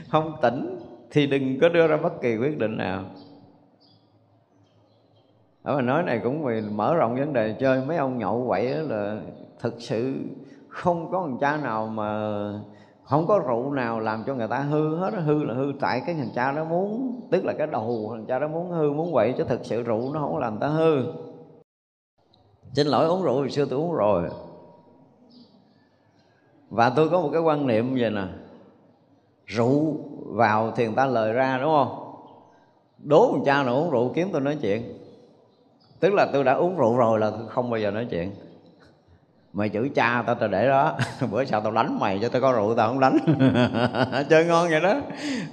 [0.09, 0.79] Không tỉnh
[1.11, 3.05] thì đừng có đưa ra bất kỳ quyết định nào.
[5.63, 7.85] Ở mà nói này cũng vì mở rộng vấn đề chơi.
[7.85, 9.21] Mấy ông nhậu quậy là
[9.59, 10.15] thực sự
[10.67, 12.19] không có thằng cha nào mà
[13.03, 16.15] không có rượu nào làm cho người ta hư hết hư là hư tại cái
[16.15, 19.33] thằng cha đó muốn tức là cái đầu thằng cha đó muốn hư muốn quậy
[19.37, 21.03] chứ thực sự rượu nó không làm ta hư.
[22.73, 24.29] Xin lỗi uống rượu hồi xưa tôi uống rồi
[26.71, 28.23] và tôi có một cái quan niệm vậy nè.
[29.45, 29.95] Rượu
[30.25, 32.15] vào thì người ta lời ra, đúng không?
[32.97, 34.97] Đố một cha nào uống rượu kiếm tôi nói chuyện.
[35.99, 38.31] Tức là tôi đã uống rượu rồi là tôi không bao giờ nói chuyện.
[39.53, 40.97] Mày chửi cha tao tao để đó.
[41.31, 43.17] Bữa sau tao đánh mày cho tao có rượu, tao không đánh.
[44.29, 44.95] Chơi ngon vậy đó.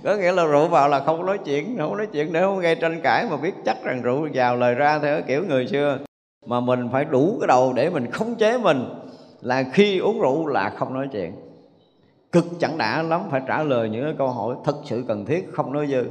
[0.04, 2.74] Có nghĩa là rượu vào là không nói chuyện, không nói chuyện để không gây
[2.74, 5.98] tranh cãi mà biết chắc rằng rượu vào lời ra theo kiểu người xưa.
[6.46, 9.07] Mà mình phải đủ cái đầu để mình khống chế mình
[9.40, 11.32] là khi uống rượu là không nói chuyện.
[12.32, 15.48] Cực chẳng đã lắm, phải trả lời những cái câu hỏi thật sự cần thiết,
[15.52, 16.04] không nói dư.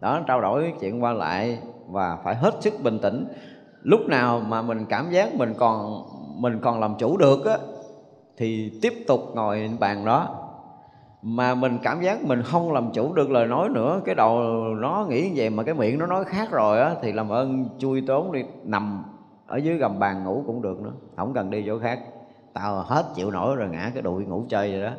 [0.00, 1.58] Đó, trao đổi chuyện qua lại
[1.88, 3.26] và phải hết sức bình tĩnh.
[3.82, 6.02] Lúc nào mà mình cảm giác mình còn
[6.42, 7.58] mình còn làm chủ được á,
[8.36, 10.44] thì tiếp tục ngồi bàn đó.
[11.22, 14.40] Mà mình cảm giác mình không làm chủ được lời nói nữa, cái đầu
[14.80, 18.02] nó nghĩ vậy mà cái miệng nó nói khác rồi á, thì làm ơn chui
[18.06, 19.04] tốn đi, nằm
[19.46, 22.00] ở dưới gầm bàn ngủ cũng được nữa, không cần đi chỗ khác
[22.62, 24.90] tao hết chịu nổi rồi, ngã cái đùi ngủ chơi vậy đó.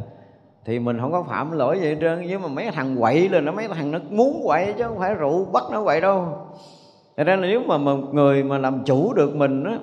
[0.66, 3.45] Thì mình không có phạm lỗi gì hết trơn, nhưng mà mấy thằng quậy lên
[3.45, 6.28] nó mấy thằng nó muốn quậy chứ không phải rượu bắt nó quậy đâu.
[7.18, 9.80] Thật ra là nếu mà một người mà làm chủ được mình á,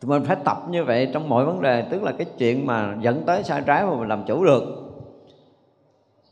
[0.00, 2.96] thì mình phải tập như vậy trong mọi vấn đề, tức là cái chuyện mà
[3.00, 4.62] dẫn tới sai trái mà mình làm chủ được.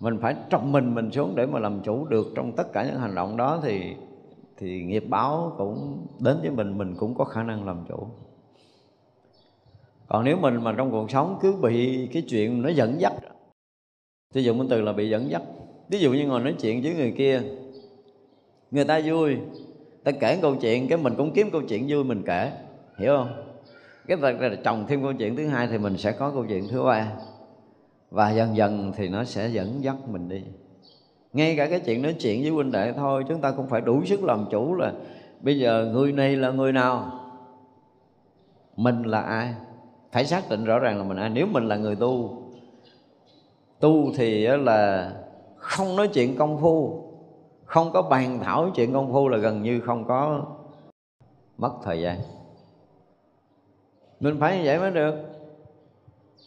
[0.00, 2.98] Mình phải trong mình mình xuống để mà làm chủ được trong tất cả những
[2.98, 3.94] hành động đó thì
[4.56, 8.06] thì nghiệp báo cũng đến với mình mình cũng có khả năng làm chủ
[10.09, 13.12] còn nếu mình mà trong cuộc sống cứ bị cái chuyện nó dẫn dắt,
[14.34, 15.42] sử dụng cái từ là bị dẫn dắt.
[15.88, 17.42] Ví dụ như ngồi nói chuyện với người kia,
[18.70, 19.36] người ta vui,
[20.04, 22.52] ta kể câu chuyện, cái mình cũng kiếm câu chuyện vui mình kể,
[22.98, 23.44] hiểu không?
[24.06, 26.68] Cái việc là trồng thêm câu chuyện thứ hai thì mình sẽ có câu chuyện
[26.68, 27.12] thứ ba.
[28.11, 30.42] Và dần dần thì nó sẽ dẫn dắt mình đi.
[31.32, 34.04] Ngay cả cái chuyện nói chuyện với huynh đệ thôi, chúng ta cũng phải đủ
[34.04, 34.92] sức làm chủ là
[35.40, 37.20] bây giờ người này là người nào?
[38.76, 39.54] Mình là ai?
[40.12, 41.16] Phải xác định rõ ràng là mình.
[41.16, 42.42] Ai nếu mình là người tu
[43.80, 45.12] tu thì là
[45.56, 47.04] không nói chuyện công phu,
[47.64, 50.44] không có bàn thảo chuyện công phu là gần như không có
[51.59, 52.18] mất thời gian.
[54.20, 55.14] Mình phải như vậy mới được.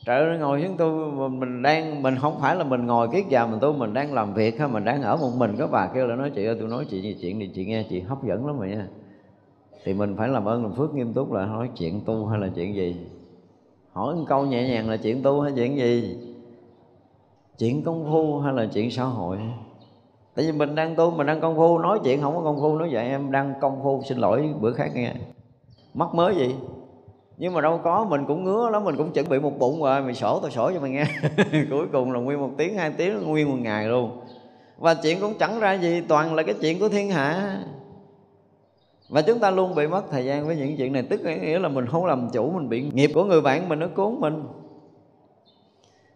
[0.05, 3.45] Trời ơi, ngồi chúng tôi mình đang, mình không phải là mình ngồi kiết già
[3.45, 5.55] mình tu, mình đang làm việc ha mình đang ở một mình.
[5.59, 7.85] Có bà kêu là nói, chị ơi, tôi nói chị gì chuyện thì chị nghe
[7.89, 8.87] chị hấp dẫn lắm rồi nha.
[9.83, 12.49] Thì mình phải làm ơn làm phước nghiêm túc là nói chuyện tu hay là
[12.55, 12.95] chuyện gì?
[13.93, 16.17] Hỏi một câu nhẹ nhàng là chuyện tu hay chuyện gì?
[17.57, 19.37] Chuyện công phu hay là chuyện xã hội?
[20.35, 21.77] Tại vì mình đang tu, mình đang công phu.
[21.77, 24.01] Nói chuyện không có công phu, nói vậy em đang công phu.
[24.05, 25.13] Xin lỗi, bữa khác nghe.
[25.93, 26.55] Mắc mới gì?
[27.37, 30.01] Nhưng mà đâu có, mình cũng ngứa lắm, mình cũng chuẩn bị một bụng rồi
[30.01, 31.05] mày sổ, tao sổ cho mày nghe.
[31.69, 34.11] Cuối cùng là nguyên một tiếng, hai tiếng, nguyên một ngày luôn.
[34.77, 37.57] Và chuyện cũng chẳng ra gì, toàn là cái chuyện của thiên hạ
[39.11, 41.03] và chúng ta luôn bị mất thời gian với những chuyện này.
[41.03, 43.87] Tức nghĩa là mình không làm chủ, mình bị nghiệp của người bạn mình nó
[43.95, 44.43] cuốn mình.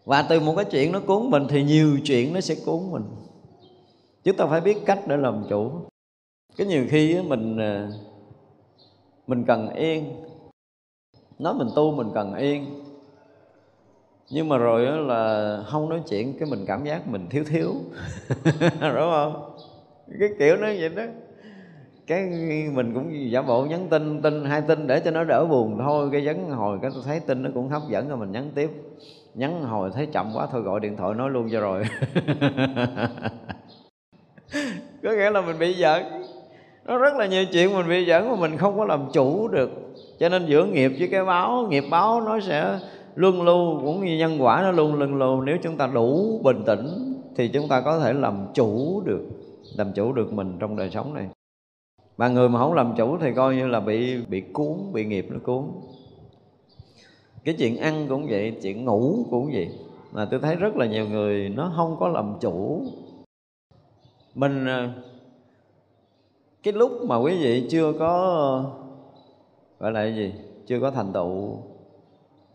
[0.04, 3.02] Và từ một cái chuyện nó cuốn mình thì nhiều chuyện nó sẽ cuốn mình.
[4.24, 5.70] Chúng ta phải biết cách để làm chủ.
[6.56, 7.88] Cái nhiều khi mình à,
[9.26, 10.04] mình cần yên.
[11.38, 12.84] Nói mình tu mình cần yên.
[14.30, 17.74] Nhưng mà rồi là không nói chuyện, cái mình cảm giác mình thiếu thiếu.
[18.80, 19.56] Đúng không?
[20.20, 21.02] Cái kiểu nó vậy đó
[22.06, 22.30] cái
[22.74, 26.08] mình cũng giả bộ nhắn tin tin hai tin để cho nó đỡ buồn thôi.
[26.12, 28.70] Cái nhắn hồi cái tôi thấy tin nó cũng hấp dẫn rồi, mình nhắn tiếp.
[29.34, 31.84] Nhắn hồi thấy chậm quá thôi gọi điện thoại nói luôn cho rồi.
[35.02, 36.04] Có nghĩa là mình bị giận.
[36.84, 39.70] Nó rất là nhiều chuyện mình bị giận mà mình không có làm chủ được.
[40.18, 42.78] Cho nên giữa nghiệp với cái báo, nghiệp báo nó sẽ
[43.14, 45.40] luân lưu cũng như nhân quả nó luôn luân lưu.
[45.40, 49.26] Nếu chúng ta đủ bình tĩnh thì chúng ta có thể làm chủ được,
[49.76, 51.26] làm chủ được mình trong đời sống này
[52.16, 55.26] mà người mà không làm chủ thì coi như là bị bị cuốn bị nghiệp
[55.30, 55.64] nó cuốn.
[57.44, 59.70] Cái chuyện ăn cũng vậy chuyện ngủ cũng vậy.
[60.12, 62.82] Mà tôi thấy rất là nhiều người nó không có làm chủ.
[64.34, 64.94] Mình à,
[66.62, 68.64] cái lúc mà quý vị chưa có
[69.78, 70.32] gọi là cái gì
[70.66, 71.56] chưa có thành tựu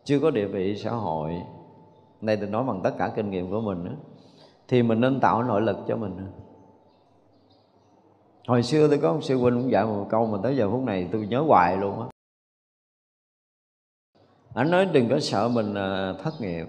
[0.04, 1.34] chưa có địa vị xã hội
[2.22, 3.92] đây tôi nói bằng tất cả kinh nghiệm của mình đó,
[4.68, 6.18] thì mình nên tạo nội lực cho mình
[8.48, 10.84] hồi xưa tôi có một sư huynh cũng dạy một câu mà tới giờ phút
[10.84, 12.08] này tôi nhớ hoài luôn á.
[14.54, 16.68] Anh nói đừng có sợ mình à, thất nghiệp.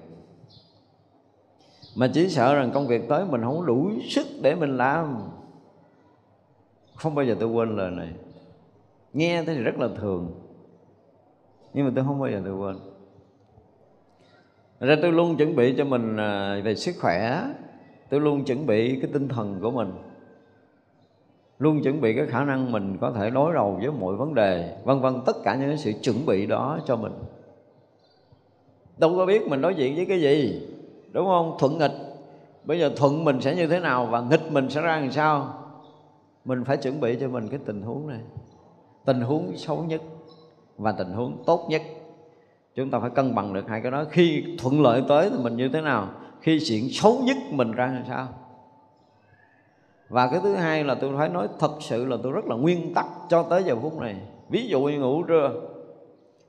[1.97, 5.31] Mà chỉ sợ rằng công việc tới mình không đủ sức để mình làm.
[6.95, 8.09] Không bao giờ tôi quên lời này.
[9.13, 10.41] Nghe thì rất là thường,
[11.75, 12.77] nhưng mà tôi không bao giờ tôi quên.
[14.81, 17.45] Ra tôi luôn chuẩn bị cho mình à, về sức khỏe
[18.11, 19.93] tôi luôn chuẩn bị cái tinh thần của mình
[21.63, 24.77] luôn chuẩn bị cái khả năng mình có thể đối đầu với mọi vấn đề,
[24.85, 27.13] vân vân, tất cả những sự chuẩn bị đó cho mình.
[28.99, 30.67] Đâu có biết mình đối diện với cái gì,
[31.13, 31.57] đúng không?
[31.59, 31.93] Thuận nghịch.
[32.65, 35.55] Bây giờ thuận mình sẽ như thế nào và nghịch mình sẽ ra làm sao?
[36.45, 38.21] Mình phải chuẩn bị cho mình cái tình huống này.
[39.05, 40.03] Tình huống xấu nhất
[40.77, 41.83] và tình huống tốt nhất.
[42.75, 44.05] Chúng ta phải cân bằng được hai cái đó.
[44.11, 46.09] Khi thuận lợi tới thì mình như thế nào?
[46.41, 48.29] Khi chuyện xấu nhất mình ra làm sao?
[50.13, 52.95] Và cái thứ hai là tôi phải nói thật sự là tôi rất là nguyên
[52.95, 54.17] tắc cho tới giờ phút này.
[54.49, 55.51] Ví dụ như ngủ trưa,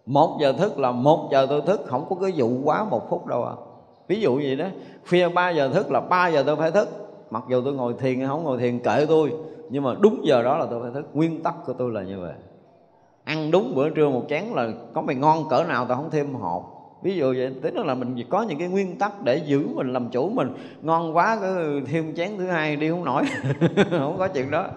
[0.06, 3.26] một giờ thức là một giờ tôi thức, không có cái vụ quá một phút
[3.26, 3.54] đâu à
[4.08, 4.66] ví dụ vậy đó,
[5.10, 6.90] khuya 3 giờ thức là 3 giờ tôi phải thức.
[7.30, 9.34] Mặc dù tôi ngồi thiền hay không ngồi thiền kệ tôi,
[9.70, 11.06] nhưng mà đúng giờ đó là tôi phải thức.
[11.14, 12.34] Nguyên tắc của tôi là như vậy.
[13.24, 16.34] Ăn đúng bữa trưa một chén là có mày ngon cỡ nào tao không thêm
[16.34, 16.64] hột
[17.04, 20.10] ví dụ vậy tức là mình có những cái nguyên tắc để giữ mình làm
[20.10, 20.54] chủ mình.
[20.82, 23.24] Ngon quá, cứ thêm chén thứ hai đi, không nổi.
[23.90, 24.68] Không có chuyện đó.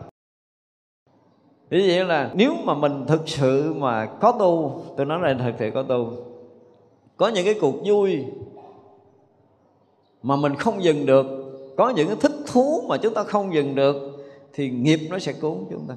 [1.68, 5.55] Ví dụ là nếu mà mình thực sự mà có tu, Tôi nói là thực
[5.59, 6.12] sự có tu,
[7.16, 8.24] Có những cái cuộc vui
[10.22, 11.27] Mà mình không dừng được,
[11.77, 15.33] Có những cái thích thú mà chúng ta không dừng được, Thì nghiệp nó sẽ
[15.33, 15.95] cuốn chúng ta.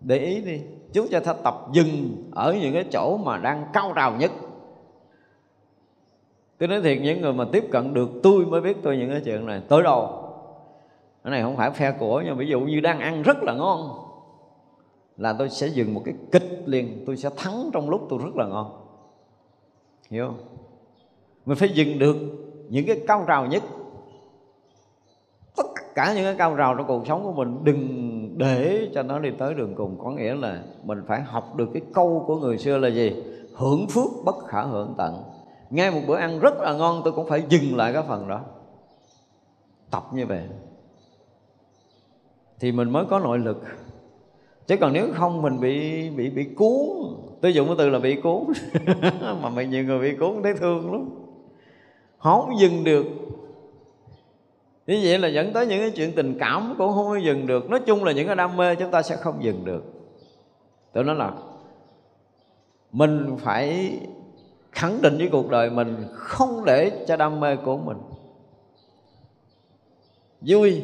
[0.00, 0.60] Để ý đi.
[0.92, 4.30] Chúng ta tập dừng ở những cái chỗ mà đang cao trào nhất.
[6.58, 9.22] Tôi nói thiệt, những người mà tiếp cận được tôi mới biết tôi những cái
[9.24, 9.62] chuyện này.
[9.68, 10.24] Tới đâu
[11.24, 13.90] cái này không phải phe của, nhưng ví dụ như đang ăn rất là ngon,
[15.16, 17.02] là tôi sẽ dừng một cái kịch liền.
[17.06, 18.86] Tôi sẽ thắng trong lúc tôi rất là ngon.
[20.10, 20.38] Hiểu không?
[21.46, 22.16] Mình phải dừng được
[22.68, 23.62] những cái cao trào nhất
[25.98, 29.30] cả những cái cao trào trong cuộc sống của mình, đừng để cho nó đi
[29.38, 29.98] tới đường cùng.
[29.98, 33.22] Có nghĩa là mình phải học được cái câu của người xưa là gì?
[33.54, 35.22] Hưởng phước bất khả hưởng tận.
[35.70, 38.40] Ngay một bữa ăn rất là ngon, tôi cũng phải dừng lại cái phần đó.
[39.90, 40.42] Tập như vậy.
[42.60, 43.62] Thì mình mới có nội lực.
[44.66, 46.78] Chứ còn nếu không, mình bị bị bị cuốn.
[47.40, 48.42] Tôi dùng cái từ là bị cuốn.
[49.42, 51.10] Mà mình nhiều người bị cuốn, thấy thương lắm.
[52.18, 53.04] Không dừng được
[54.96, 57.70] như vậy là dẫn tới những cái chuyện tình cảm cũng không dừng được.
[57.70, 59.84] Nói chung là những cái đam mê chúng ta sẽ không dừng được.
[60.92, 61.32] Tôi nói là
[62.92, 63.92] mình phải
[64.72, 67.96] khẳng định với cuộc đời mình không để cho đam mê của mình
[70.40, 70.82] vui.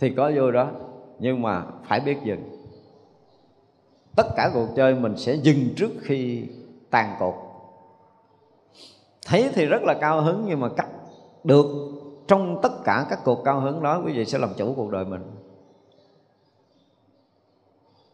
[0.00, 0.70] Thì có vô đó,
[1.18, 2.42] nhưng mà phải biết dừng.
[4.16, 6.44] Tất cả cuộc chơi mình sẽ dừng trước khi
[6.90, 7.34] tàn cột.
[9.26, 10.88] Thấy thì rất là cao hứng, nhưng mà cắt
[11.44, 11.66] được
[12.28, 15.04] trong tất cả các cuộc cao hứng đó quý vị sẽ làm chủ cuộc đời
[15.04, 15.22] mình.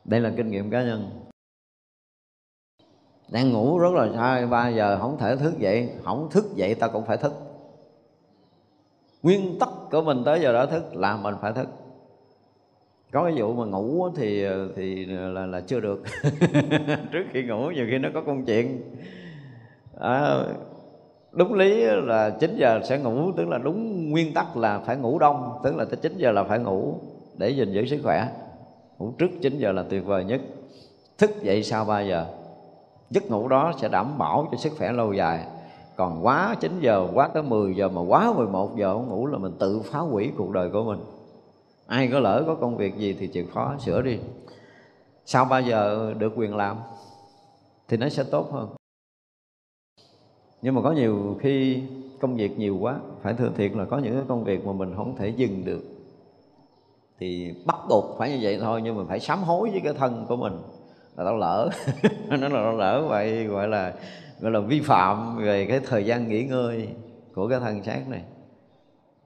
[0.05, 1.11] Đây là kinh nghiệm cá nhân.
[3.29, 5.91] Đang ngủ rất là sai ba giờ không thể thức dậy.
[6.05, 7.33] Không thức dậy ta cũng phải thức.
[9.23, 11.69] Nguyên tắc của mình tới giờ đó thức là mình phải thức.
[13.13, 16.03] Có cái vụ mà ngủ thì thì là là chưa được.
[17.13, 18.97] Trước khi ngủ nhiều khi nó có công chuyện.
[20.01, 20.45] À,
[21.33, 25.19] đúng lý là 9 giờ sẽ ngủ, tức là đúng nguyên tắc là phải ngủ
[25.19, 26.95] đông, tức là tới 9 giờ là phải ngủ
[27.39, 28.29] để gìn giữ sức khỏe.
[28.99, 30.41] Ngủ trước 9 giờ là tuyệt vời nhất.
[31.19, 32.27] Thức dậy sau 3 giờ.
[33.11, 35.47] Giấc ngủ đó sẽ đảm bảo cho sức khỏe lâu dài.
[35.97, 39.39] Còn quá 9 giờ, quá tới 10 giờ mà quá 11 giờ không ngủ là
[39.39, 41.01] mình tự phá hủy cuộc đời của mình.
[41.87, 44.19] Ai có lỡ có công việc gì thì chịu khó sửa đi.
[45.27, 46.77] Sau 3 giờ được quyền làm
[47.89, 48.69] thì nó sẽ tốt hơn
[50.63, 51.83] nhưng mà có nhiều khi
[52.21, 54.95] công việc nhiều quá, phải thừa thiệt là có những cái công việc mà mình
[54.97, 55.83] không thể dừng được.
[57.19, 60.25] Thì bắt buộc phải như vậy thôi, nhưng mà phải sám hối với cái thân
[60.29, 60.53] của mình.
[61.17, 61.71] Là tao lỡ,
[62.29, 63.95] nó là tao lỡ vậy, gọi là
[64.41, 66.89] gọi là vi phạm về cái thời gian nghỉ ngơi
[67.35, 68.23] của cái thân xác này.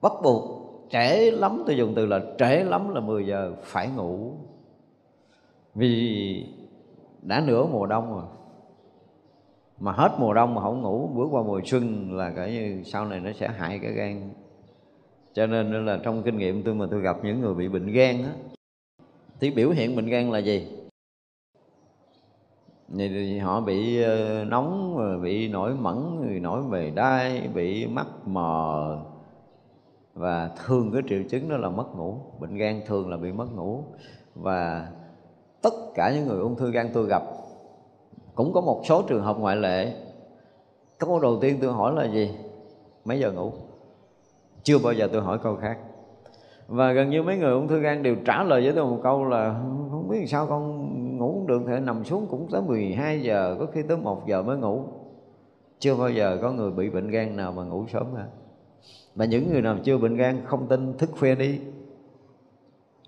[0.01, 0.43] Bắt buộc
[0.91, 4.31] trễ lắm, tôi dùng từ là trễ lắm là 10 giờ phải ngủ.
[5.75, 6.45] Vì
[7.21, 8.23] đã nửa mùa đông rồi
[9.79, 13.05] mà hết mùa đông mà không ngủ, bước qua mùa xuân là cả như sau
[13.05, 14.29] này nó sẽ hại cái gan.
[15.33, 18.23] Cho nên là trong kinh nghiệm tôi mà tôi gặp những người bị bệnh gan
[18.23, 18.33] á,
[19.39, 20.67] thì biểu hiện bệnh gan là gì?
[22.97, 28.99] Thì họ bị ờ, nóng bị nổi mẩn nổi mề đai, bị mắt mờ.
[30.13, 32.17] Và thường cái triệu chứng đó là mất ngủ.
[32.39, 33.83] Bệnh gan thường là bị mất ngủ.
[34.35, 34.91] Và
[35.61, 37.23] tất cả những người ung thư gan tôi gặp
[38.37, 39.93] cũng có một số trường hợp ngoại lệ.
[40.97, 42.31] Câu đầu tiên tôi hỏi là gì?
[43.05, 43.51] Mấy giờ ngủ?
[44.63, 45.77] Chưa bao giờ tôi hỏi câu khác.
[46.67, 49.25] Và gần như mấy người ung thư gan đều trả lời với tôi một câu
[49.25, 49.53] là,
[49.91, 50.87] không biết sao con
[51.17, 54.41] ngủ không được thể nằm xuống cũng tới 12 giờ, có khi tới 1 giờ
[54.41, 54.83] mới ngủ.
[55.79, 58.25] Chưa bao giờ có người bị bệnh gan nào mà ngủ sớm cả.
[59.15, 61.59] Mà những người nào chưa bệnh gan không tin, thức khuya đi.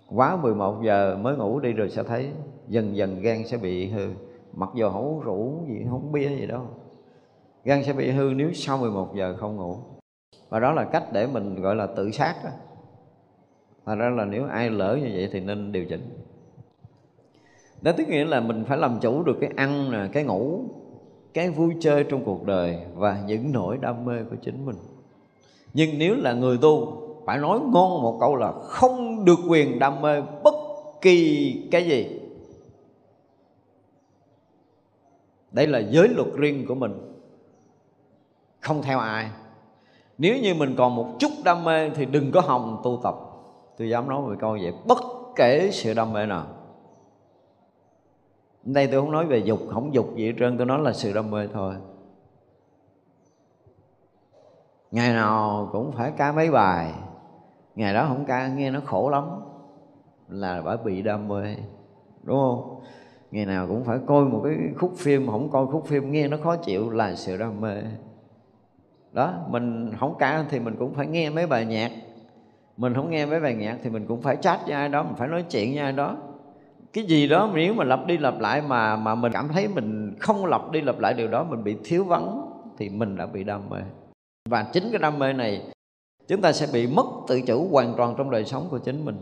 [0.08, 2.30] Quá 11 giờ mới ngủ đi rồi sẽ thấy
[2.68, 4.08] dần dần gan sẽ bị hư
[4.52, 6.66] mặc dù không uống rượu gì không bia gì đâu.
[7.64, 9.76] Gan sẽ bị hư nếu sau 11 giờ không ngủ.
[10.48, 12.50] Và đó là cách để mình gọi là tự sát đó
[13.86, 16.08] Thật ra là nếu ai lỡ như vậy thì nên điều chỉnh.
[17.82, 20.60] Đó tức nghĩa là mình phải làm chủ được cái ăn nè, cái ngủ,
[21.34, 24.76] cái vui chơi trong cuộc đời và những nỗi đam mê của chính mình.
[25.74, 30.02] Nhưng nếu là người tu, phải nói ngon một câu là không được quyền đam
[30.02, 30.54] mê bất
[31.00, 32.19] kỳ cái gì.
[35.52, 37.16] Đây là giới luật riêng của mình.
[38.60, 39.30] Không theo ai.
[40.18, 43.14] Nếu như mình còn một chút đam mê thì đừng có hòng tu tập.
[43.78, 44.98] Tôi dám nói với câu vậy, bất
[45.36, 46.46] kể sự đam mê nào.
[48.62, 51.12] Đây tôi không nói về dục, không dục gì hết trơn, tôi nói là sự
[51.12, 51.74] đam mê thôi.
[54.90, 56.94] Ngày nào cũng phải ca mấy bài.
[57.74, 59.24] Ngày đó không ca, nghe nó khổ lắm.
[60.28, 61.56] Là bởi bị đam mê,
[62.22, 62.80] đúng không?
[63.30, 66.36] Ngày nào cũng phải coi một cái khúc phim không coi khúc phim, nghe nó
[66.42, 67.82] khó chịu là sự đam mê.
[69.12, 71.92] Đó, mình không ca thì mình cũng phải nghe mấy bài nhạc.
[72.76, 75.14] Mình không nghe mấy bài nhạc thì mình cũng phải chat với ai đó, mình
[75.16, 76.16] phải nói chuyện với ai đó.
[76.92, 80.16] Cái gì đó nếu mà lặp đi lặp lại mà mà mình cảm thấy mình
[80.20, 82.46] không lặp đi lặp lại điều đó, mình bị thiếu vắng
[82.78, 83.80] thì mình đã bị đam mê.
[84.48, 85.62] Và chính cái đam mê này,
[86.28, 89.16] chúng ta sẽ bị mất tự chủ hoàn toàn trong đời sống của chính mình.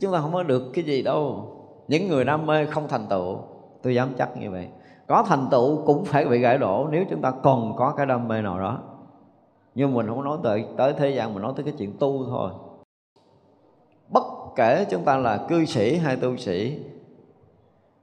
[0.00, 1.56] Chúng ta không có được cái gì đâu
[1.90, 3.38] những người đam mê không thành tựu.
[3.82, 4.68] Tôi dám chắc như vậy.
[5.06, 8.28] Có thành tựu cũng phải bị gãy đổ nếu chúng ta còn có cái đam
[8.28, 8.78] mê nào đó.
[9.74, 12.50] Nhưng mình không nói tới tới thế gian, mình nói tới cái chuyện tu thôi.
[14.08, 14.24] Bất
[14.56, 16.78] kể chúng ta là cư sĩ hay tu sĩ,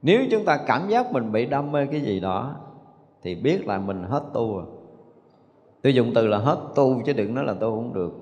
[0.02, 2.54] nếu chúng ta cảm giác mình bị đam mê cái gì đó,
[3.22, 4.66] thì biết là mình hết tu rồi.
[5.82, 8.12] Tôi dùng từ là hết tu chứ đừng nói là tôi không được.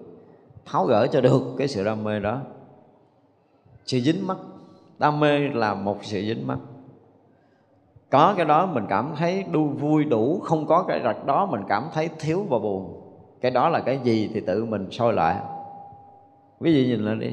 [0.65, 2.41] Tháo gỡ cho được cái sự đam mê đó.
[3.85, 4.37] Sự dính mắt
[4.99, 6.59] đam mê là một sự dính mắt
[8.11, 11.61] có cái đó mình cảm thấy đu vui đủ không có cái rạch đó mình
[11.69, 13.03] cảm thấy thiếu và buồn.
[13.41, 15.37] Cái đó là cái gì thì tự mình soi lại.
[16.61, 17.33] Quý vị nhìn lên đi.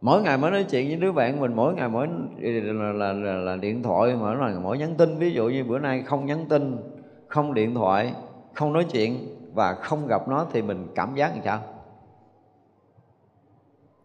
[0.00, 2.08] Mỗi ngày mới nói chuyện với đứa bạn mình mỗi ngày mỗi
[2.40, 5.18] là, là, là, là điện thoại mỗi ngày mỗi nhắn tin.
[5.18, 6.76] Ví dụ như bữa nay không nhắn tin
[7.28, 8.12] không điện thoại
[8.52, 9.18] không nói chuyện
[9.54, 11.60] và không gặp nó thì mình cảm giác làm sao?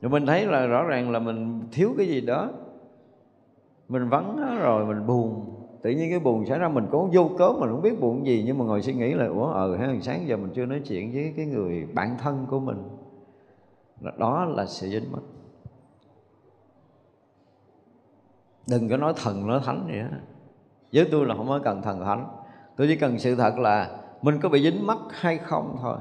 [0.02, 2.50] Rồi mình thấy là rõ ràng là mình thiếu cái gì đó.
[3.90, 5.56] Mình vắng rồi mình buồn.
[5.82, 8.44] Tự nhiên cái buồn xảy ra, mình có vô cớ mình không biết buồn gì,
[8.46, 11.12] nhưng mà ngồi suy nghĩ là, ủa ờ hay sáng giờ mình chưa nói chuyện
[11.14, 12.84] với cái người bạn thân của mình.
[14.18, 15.22] Đó là sự dính mất
[18.70, 20.20] đừng có nói thần, nói thánh gì hết
[20.94, 22.28] với tôi là không có cần thần thánh.
[22.78, 25.98] Tôi chỉ cần sự thật là mình có bị dính mắt hay không thôi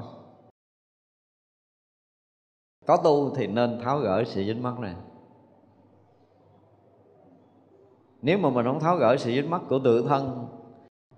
[2.89, 4.95] có tu thì nên tháo gỡ sự dính mắt này.
[8.21, 10.47] Nếu mà mình không tháo gỡ sự dính mắt của tự thân,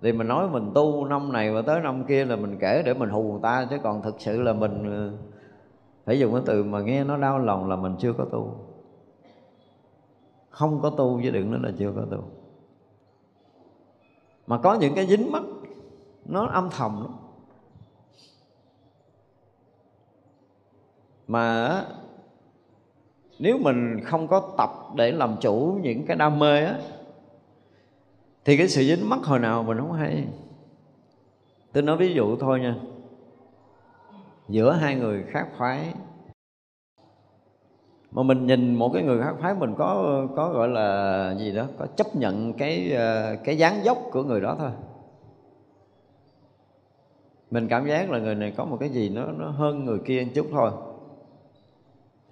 [0.02, 2.94] thì mình nói mình tu năm này và tới năm kia là mình kể để
[2.94, 5.12] mình hù người ta, chứ còn thực sự là mình ừ,
[6.04, 8.54] phải dùng cái từ mà nghe nó đau lòng là mình chưa có tu.
[10.50, 12.22] Không có tu chứ đừng nói là chưa có tu.
[14.46, 15.42] Mà có những cái dính mắt
[16.24, 17.12] nó âm thầm lắm.
[21.28, 21.84] Mà
[23.38, 26.78] nếu mình không có tập để làm chủ những cái đam mê á,
[28.44, 30.24] thì cái sự dính mắc hồi nào mình không hay.
[31.72, 32.74] Tôi nói ví dụ thôi nha.
[34.48, 35.94] Giữa hai người khác phái,
[38.10, 41.66] mà mình nhìn một cái người khác phái mình có có gọi là gì đó,
[41.78, 44.70] có chấp nhận cái ờ, cái dáng dốc của người đó thôi.
[47.50, 50.24] Mình cảm giác là người này có một cái gì nó nó hơn người kia
[50.24, 50.70] một chút thôi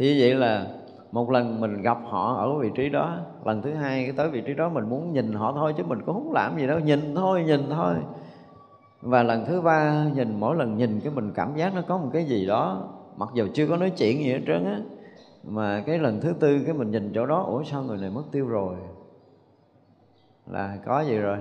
[0.00, 0.66] thì như vậy là
[1.12, 4.40] một lần mình gặp họ ở vị trí đó, lần thứ hai cái tới vị
[4.40, 7.14] trí đó mình muốn nhìn họ thôi chứ mình cũng không làm gì đâu, nhìn
[7.14, 7.94] thôi nhìn thôi.
[9.02, 12.10] Và lần thứ ba nhìn, mỗi lần nhìn cái mình cảm giác nó có một
[12.12, 14.78] cái gì đó, mặc dù chưa có nói chuyện gì hết trơn á,
[15.44, 18.24] mà cái lần thứ tư cái mình nhìn chỗ đó, ủa sao người này mất
[18.32, 18.74] tiêu rồi?
[20.46, 21.38] Là có gì rồi?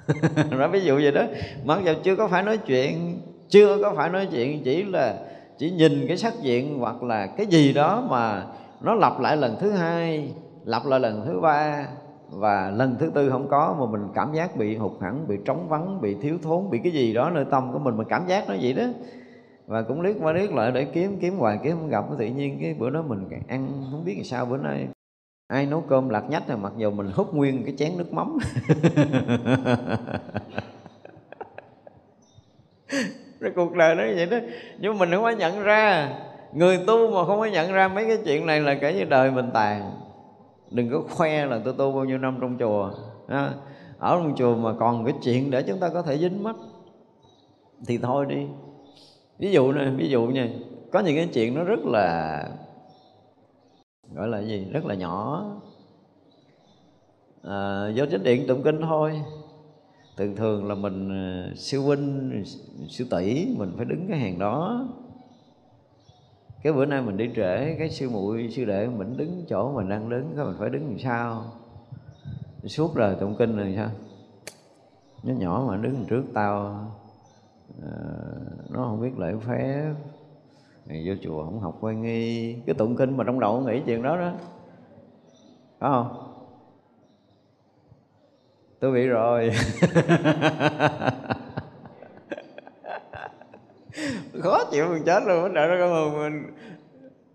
[0.50, 1.22] Nói ví dụ vậy đó,
[1.64, 5.29] mặc dù chưa có phải nói chuyện, chưa có phải nói chuyện, chỉ là
[5.60, 8.46] chỉ nhìn cái sắc diện hoặc là cái gì đó mà
[8.80, 10.32] nó lặp lại lần thứ hai,
[10.64, 11.86] lặp lại lần thứ ba
[12.30, 15.68] và lần thứ tư không có mà mình cảm giác bị hụt hẳn, bị trống
[15.68, 18.48] vắng, bị thiếu thốn, bị cái gì đó nơi tâm của mình mình cảm giác
[18.48, 18.84] nó vậy đó.
[19.66, 22.58] Và cũng liếc qua liếc lại để kiếm kiếm hoài, kiếm không gặp, tự nhiên
[22.60, 24.88] cái bữa đó mình ăn không biết làm sao, bữa nay
[25.46, 28.38] ai nấu cơm lạc nhách rồi, mặc dù mình hút nguyên cái chén nước mắm.
[33.56, 34.36] cuộc đời nó vậy đó.
[34.78, 36.12] Nhưng mình không có nhận ra.
[36.52, 39.30] Người tu mà không có nhận ra mấy cái chuyện này là kể như đời
[39.30, 39.92] mình tàn.
[40.70, 42.90] Đừng có khoe là tôi tu bao nhiêu năm trong chùa
[43.28, 43.52] à,
[43.98, 46.56] ở trong chùa mà còn cái chuyện để chúng ta có thể dính mắt
[47.86, 48.46] thì thôi đi.
[49.38, 50.48] Ví dụ này ví dụ nha
[50.92, 52.44] có những cái chuyện nó rất là
[54.14, 54.66] gọi là gì?
[54.72, 55.44] Rất là nhỏ.
[57.42, 59.22] À, do chánh điện tụng kinh thôi
[60.20, 61.08] thường thường là mình
[61.48, 62.44] sư siêu huynh
[62.88, 64.88] siêu tỷ mình phải đứng cái hàng đó.
[66.62, 69.88] Cái bữa nay mình đi trễ cái sư muội sư đệ mình đứng chỗ mình
[69.88, 71.44] đang đứng cái mình phải đứng làm sao?
[72.64, 73.90] Suốt đời tụng kinh rồi sao?
[75.22, 76.66] Nó nhỏ mà đứng trước tao
[77.82, 77.92] à,
[78.70, 79.94] nó không biết lễ phép.
[80.86, 82.54] Thì vô chùa không học quay nghi.
[82.66, 84.32] Cái tụng kinh mà trong đầu nghĩ chuyện đó đó.
[85.78, 86.29] Phải không?
[88.80, 89.50] Tôi bị rồi.
[94.42, 96.46] Khó chịu mình chết luôn bắt đầu nó mình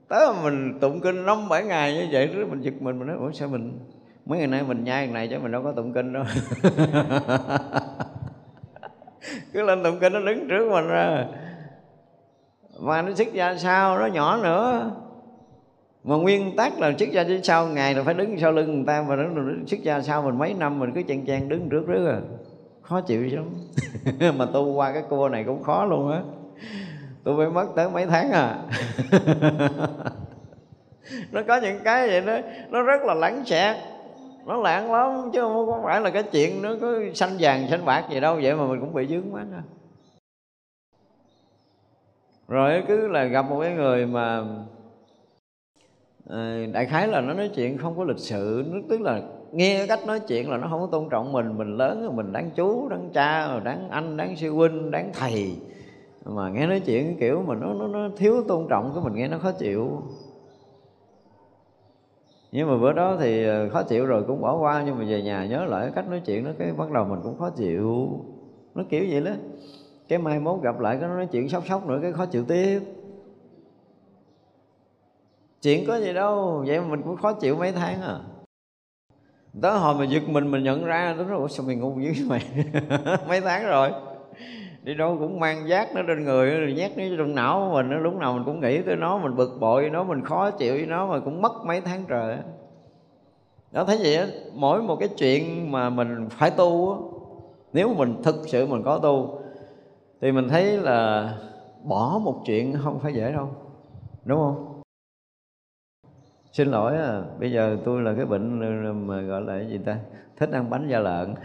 [0.07, 3.17] tới mình tụng kinh năm bảy ngày như vậy rồi mình giật mình mình nói,
[3.17, 3.79] ủa, sao mình
[4.25, 6.23] mấy ngày nay mình nhai này chứ mình đâu có tụng kinh đâu.
[9.53, 11.25] Cứ lên tụng kinh nó đứng trước mình ra.
[12.79, 14.91] Mà nó xuất ra sao, nó nhỏ nữa
[16.05, 18.83] mà nguyên tắc là xuất gia chứ sau, ngày là phải đứng sau lưng người
[18.87, 21.83] ta, mà đứng xuất gia sau mình mấy năm mình cứ chen chen đứng trước
[21.87, 22.19] trước à.
[22.81, 23.49] Khó chịu lắm
[24.37, 26.21] mà tu qua cái cua này cũng khó luôn á.
[27.23, 28.57] Tôi phải mất tới mấy tháng à.
[31.31, 32.37] Nó có những cái vậy đó,
[32.69, 33.75] nó rất là lãng xẹt.
[34.45, 38.03] Nó lãng lắm, chứ không phải là cái chuyện nó có xanh vàng, xanh bạc
[38.11, 39.61] gì đâu, vậy mà mình cũng bị dướng mắt à
[42.47, 44.43] rồi cứ là gặp một cái người mà
[46.29, 49.21] à, đại khái là nó nói chuyện không có lịch sự nó tức là
[49.51, 52.33] nghe cách nói chuyện là nó không có tôn trọng mình mình lớn rồi mình
[52.33, 55.57] đáng chú đáng cha rồi đáng anh đáng sư huynh đáng thầy.
[56.25, 59.27] Mà nghe nói chuyện kiểu mà nó nó, nó thiếu tôn trọng cái mình nghe
[59.27, 60.01] nó khó chịu.
[62.51, 65.21] Nhưng mà bữa đó thì ờ, khó chịu rồi cũng bỏ qua nhưng mà về
[65.21, 68.09] nhà nhớ lại cách nói chuyện nó cái bắt đầu mình cũng khó chịu.
[68.75, 69.31] Nó kiểu vậy đó.
[70.07, 72.79] Cái mai mốt gặp lại cái nói chuyện sốc sốc nữa cái khó chịu tiếp
[75.65, 78.19] chuyện có gì đâu vậy mà mình cũng khó chịu mấy tháng à.
[79.61, 82.41] Tới hồi mà giật mình mình nhận ra đúng rồi sao mình ngu dữ mày
[83.27, 83.91] mấy tháng rồi.
[84.83, 87.89] Đi đâu cũng mang giác nó trên người rồi nhét nó trong não của mình
[87.89, 90.73] nó lúc nào mình cũng nghĩ tới nó mình bực bội nó mình khó chịu
[90.73, 92.37] với nó mà cũng mất mấy tháng trời
[93.71, 96.99] đó thấy vậy mỗi một cái chuyện mà mình phải tu đó,
[97.73, 99.39] nếu mình thực sự mình có tu
[100.21, 101.29] thì mình thấy là
[101.83, 103.49] bỏ một chuyện không phải dễ đâu.
[104.25, 104.74] Đúng không?
[106.55, 108.59] Xin lỗi à bây giờ tôi là cái bệnh
[109.07, 109.95] mà gọi là cái gì ta?
[110.37, 111.35] Thích ăn bánh da lợn.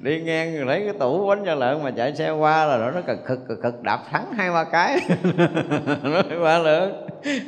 [0.00, 3.00] Đi ngang lấy cái tủ bánh da lợn mà chạy xe qua là nó nó
[3.00, 5.00] cực cực cực, cực đạp thắng hai ba cái.
[6.02, 6.90] Nó qua lượt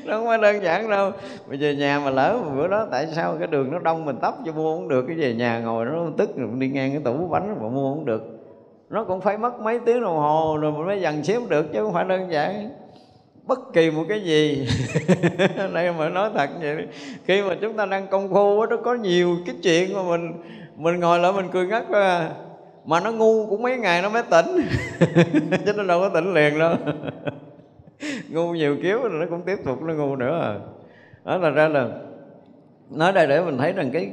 [0.05, 1.11] nó không phải đơn giản đâu.
[1.49, 4.17] Bây giờ nhà mà lỡ mà bữa đó tại sao cái đường nó đông mình
[4.23, 7.29] tấp cho mua không được cái về nhà ngồi nó tức đi ngang cái tủ
[7.29, 8.23] bánh mà mua không được.
[8.91, 11.83] Nó cũng phải mất mấy tiếng đồng hồ rồi mình mới dần xếp được chứ
[11.83, 12.71] không phải đơn giản
[13.53, 14.69] bất kỳ một cái gì.
[15.75, 16.87] Đây mà nói thật vậy,
[17.25, 20.33] khi mà chúng ta đang công phu nó có nhiều cái chuyện mà mình
[20.77, 22.31] mình ngồi lại mình cười ngất ra à.
[22.85, 24.67] mà nó ngu cũng mấy ngày nó mới tỉnh.
[25.67, 26.77] Chứ nó đâu có tỉnh liền đâu.
[28.31, 30.55] Ngu nhiều kiếu rồi nó cũng tiếp tục nó ngu nữa à.
[31.25, 31.89] Đó là ra là
[32.91, 34.11] nói đây để mình thấy rằng cái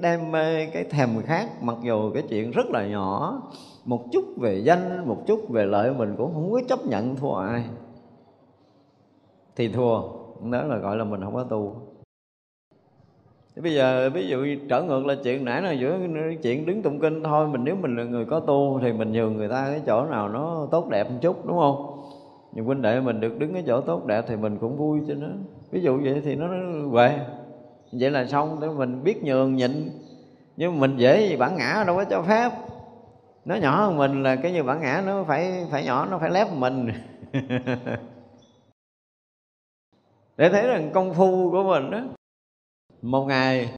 [0.00, 3.42] đam mê, cái thèm khác mặc dù cái chuyện rất là nhỏ,
[3.84, 7.34] một chút về danh, một chút về lợi mình cũng không có chấp nhận thua
[7.34, 7.64] ai
[9.56, 10.02] thì thua.
[10.50, 11.76] Đó là gọi là mình không có tu.
[13.62, 15.98] Bây giờ, ví dụ trở ngược là chuyện nãy là giữa
[16.42, 19.36] chuyện đứng tụng kinh, thôi mình nếu mình là người có tu thì mình nhường
[19.36, 22.00] người ta cái chỗ nào nó tốt đẹp một chút, đúng không?
[22.52, 25.14] Nhưng huynh đệ mình được đứng cái chỗ tốt đẹp thì mình cũng vui cho
[25.14, 25.26] nó
[25.70, 26.48] ví dụ vậy thì nó
[26.90, 27.20] về.
[27.92, 29.70] Vậy là xong để mình biết nhường, nhịn.
[30.56, 32.50] Nhưng mà mình dễ gì bản ngã đâu có cho phép.
[33.44, 36.30] Nó nhỏ hơn mình là cái như bản ngã nó phải phải nhỏ, nó phải
[36.30, 36.88] lép mình.
[40.36, 42.00] để thấy rằng công phu của mình đó
[43.02, 43.70] một ngày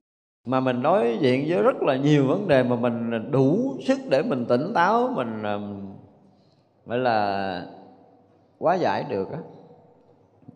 [0.47, 4.22] mà mình đối diện với rất là nhiều vấn đề mà mình đủ sức để
[4.22, 5.59] mình tỉnh táo, mình à,
[6.86, 7.66] gọi là
[8.59, 9.39] quá giải được á,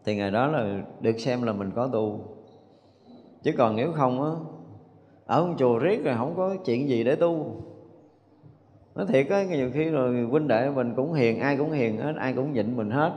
[0.04, 2.20] thì ngày đó là được xem là mình có tu.
[3.42, 4.30] Chứ còn nếu không á,
[5.26, 7.62] ở một chùa riết rồi không có chuyện gì để tu.
[8.94, 12.12] Nói thiệt á, nhiều khi rồi huynh đệ mình cũng hiền, ai cũng hiền hết,
[12.18, 13.12] ai cũng nhịn mình hết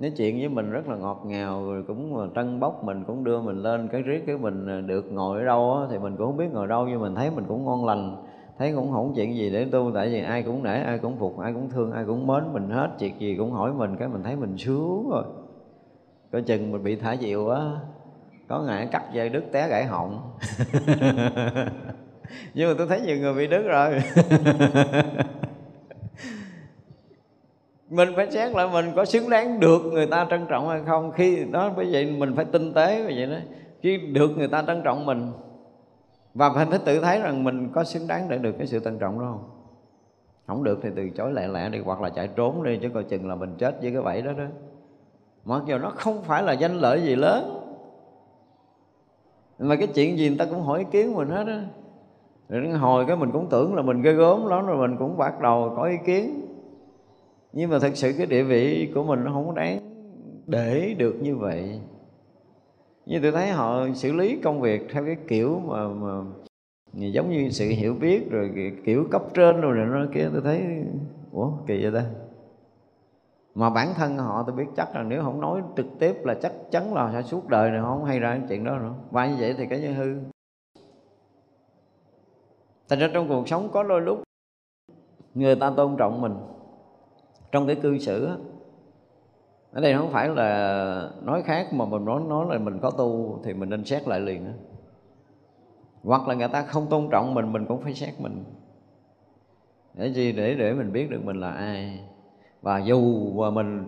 [0.00, 3.40] nói chuyện với mình rất là ngọt ngào, rồi cũng trân bốc mình, cũng đưa
[3.40, 6.26] mình lên cái riết cái mình à, được ngồi ở đâu á, thì mình cũng
[6.26, 8.16] không biết ngồi đâu, nhưng mình thấy mình cũng ngon lành.
[8.58, 11.38] Thấy cũng không chuyện gì để tu, tại vì ai cũng nể, ai cũng phục,
[11.38, 12.88] ai cũng thương, ai cũng mến mình hết.
[12.98, 15.24] Chuyện gì cũng hỏi mình, cái mình thấy mình sướng rồi.
[16.32, 17.60] Coi chừng mình bị thả diều á,
[18.48, 20.20] có ngày cắt dây đứt té gãy họng.
[22.54, 24.00] Nhưng mà tôi thấy nhiều người bị đứt rồi.
[27.90, 31.12] mình phải xét lại mình có xứng đáng được người ta trân trọng hay không.
[31.12, 33.36] Khi đó bởi vậy mình phải tinh tế bởi vậy đó.
[33.80, 35.32] Khi được người ta trân trọng mình
[36.34, 38.98] và phải, phải tự thấy rằng mình có xứng đáng để được cái sự trân
[38.98, 39.50] trọng đó không?
[40.46, 43.04] Không được thì từ chối lẹ lẹ đi hoặc là chạy trốn đi chứ coi
[43.04, 44.44] chừng là mình chết với cái bẫy đó đó.
[45.44, 47.56] Mặc dù nó không phải là danh lợi gì lớn
[49.58, 51.64] mà cái chuyện gì người ta cũng hỏi ý kiến mình hết á.
[52.48, 55.40] Rồi hồi cái mình cũng tưởng là mình ghê gớm lắm rồi mình cũng bắt
[55.40, 56.49] đầu có ý kiến
[57.52, 59.78] nhưng mà thật sự cái địa vị của mình nó không đáng
[60.46, 61.80] để được như vậy.
[63.06, 66.22] Như tôi thấy họ xử lý công việc theo cái kiểu mà, mà
[66.92, 70.62] giống như sự hiểu biết rồi kiểu cấp trên rồi này nó kia tôi thấy
[71.32, 72.04] ủa kỳ vậy ta?
[73.54, 76.52] Mà bản thân họ tôi biết chắc là nếu không nói trực tiếp là chắc
[76.70, 78.94] chắn là sẽ suốt đời này không hay ra cái chuyện đó nữa.
[79.10, 80.16] Và như vậy thì cái như hư.
[82.88, 84.22] Thành ra trong cuộc sống có đôi lúc
[85.34, 86.34] người ta tôn trọng mình
[87.52, 88.34] trong cái cư xử á.
[89.72, 93.40] Ở đây không phải là nói khác mà mình nói nói là mình có tu
[93.44, 94.52] thì mình nên xét lại liền á.
[96.02, 98.44] Hoặc là người ta không tôn trọng mình mình cũng phải xét mình.
[99.94, 100.32] Để gì?
[100.32, 102.00] Để để mình biết được mình là ai.
[102.62, 103.86] Và dù mà mình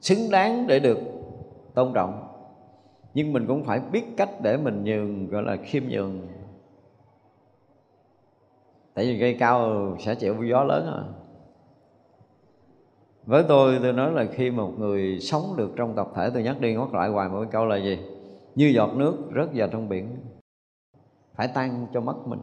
[0.00, 0.98] xứng đáng để được
[1.74, 2.28] tôn trọng,
[3.14, 6.20] nhưng mình cũng phải biết cách để mình nhường, gọi là, khiêm nhường.
[8.94, 11.04] Tại vì cây cao sẽ chịu gió lớn rồi
[13.28, 16.60] với tôi tôi nói là khi một người sống được trong tập thể tôi nhắc
[16.60, 17.98] đi nhắc lại hoài một câu là gì?
[18.54, 20.16] Như giọt nước rớt vào trong biển
[21.34, 22.40] phải tan cho mất mình.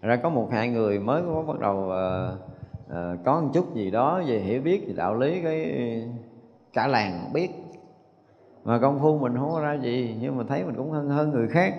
[0.00, 2.38] Ra có một hai người mới có bắt đầu uh,
[2.86, 5.72] uh, có một chút gì đó về hiểu biết về đạo lý cái
[6.72, 7.50] cả làng biết.
[8.64, 11.30] Mà công phu mình không có ra gì nhưng mà thấy mình cũng hơn hơn
[11.30, 11.74] người khác.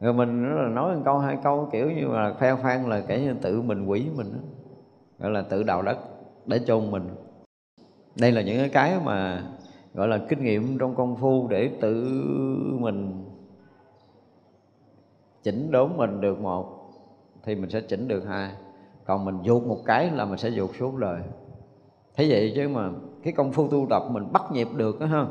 [0.00, 3.20] Rồi mình là nói một câu hai câu kiểu như là khoe phan là kể
[3.20, 4.40] như tự mình quỷ mình đó.
[5.18, 5.98] gọi là tự đào đất
[6.46, 7.08] để chôn mình.
[8.16, 9.42] Đây là những cái mà
[9.94, 12.04] gọi là kinh nghiệm trong công phu để tự
[12.78, 13.24] mình
[15.42, 16.90] chỉnh đốn mình được một,
[17.42, 18.50] thì mình sẽ chỉnh được hai.
[19.04, 21.18] Còn mình vụt một cái là mình sẽ vụt xuống rồi
[22.16, 22.90] thế vậy chứ mà
[23.22, 25.26] cái công phu tu tập mình bắt nhịp được đó ha.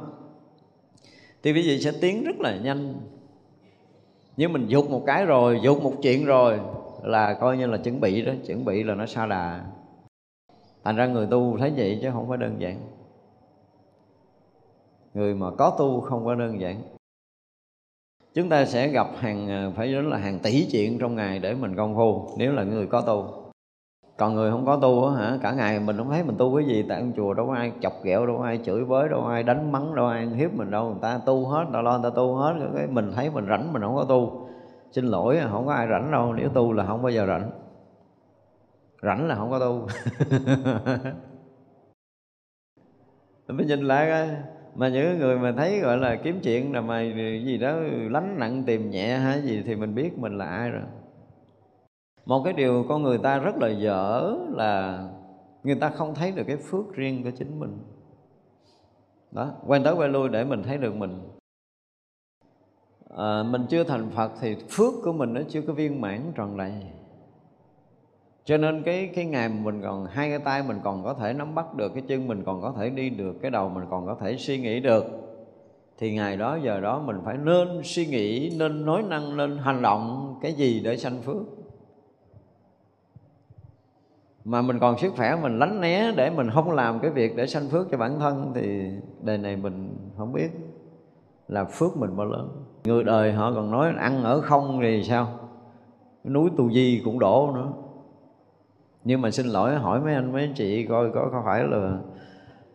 [1.44, 2.94] Thì quý vị sẽ tiến rất là nhanh.
[4.38, 6.60] Nhưng mình vụt một cái rồi, vụt một chuyện rồi
[7.04, 9.66] là coi như là chuẩn bị đó, chuẩn bị là nó xa đà
[10.84, 12.78] thành ra người tu thấy vậy chứ không phải đơn giản.
[15.14, 16.82] Người mà có tu không có đơn giản.
[18.34, 21.54] Chúng ta sẽ gặp hàng à, phải nói là hàng tỷ chuyện trong ngày để
[21.54, 23.26] mình công phu, nếu là người có tu.
[24.18, 26.66] Còn người không có tu á hả, cả ngày mình không thấy mình tu cái
[26.66, 29.22] gì, tại ông chùa đâu có ai chọc ghẹo, đâu có ai chửi bới, đâu
[29.22, 30.86] có ai đánh mắng, đâu ai hiếp mình đâu.
[30.86, 33.46] Người ta tu hết người ta lo người ta tu hết, cái mình thấy mình
[33.50, 34.48] rảnh mình không có tu.
[34.92, 37.52] Xin lỗi, không có ai rảnh đâu, nếu tu là không bao giờ rảnh
[39.04, 39.88] rảnh là không có tu.
[43.48, 44.30] Mình nhìn lại
[44.76, 47.02] mà những người mà thấy gọi là kiếm chuyện là mà
[47.46, 47.76] gì đó
[48.12, 50.84] lánh nặng tìm nhẹ hay gì thì mình biết mình là ai rồi.
[52.26, 55.04] Một cái điều con người ta rất là dở là
[55.64, 57.80] người ta không thấy được cái phước riêng của chính mình.
[59.32, 61.30] Đó quay tới quay lui để mình thấy được mình.
[63.18, 66.58] À, mình chưa thành phật thì phước của mình nó chưa có viên mãn tròn
[66.58, 66.74] đầy
[68.46, 71.34] cho nên cái cái ngày mà mình còn, hai cái tay mình còn có thể
[71.34, 74.06] nắm bắt được, cái chân mình còn có thể đi được, cái đầu mình còn
[74.06, 75.06] có thể suy nghĩ được,
[75.98, 79.82] thì ngày đó giờ đó mình phải nên suy nghĩ, nên nói năng, nên hành
[79.82, 81.44] động cái gì để sanh phước.
[84.46, 87.48] Mà mình còn sức khỏe, mình lánh né để mình không làm cái việc để
[87.48, 88.90] sanh phước cho bản thân thì
[89.22, 90.50] đời này mình không biết
[91.48, 92.50] là phước mình bao lớn.
[92.84, 95.28] Người đời họ còn nói ăn ở không thì sao?
[96.24, 97.72] Núi tu di cũng đổ nữa
[99.04, 101.98] nhưng mà xin lỗi, hỏi mấy anh mấy anh chị coi có có phải là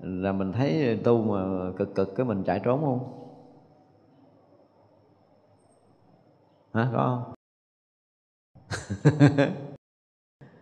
[0.00, 3.28] là mình thấy tu mà cực cực cái mình chạy trốn không?
[6.74, 7.34] Hả, có không?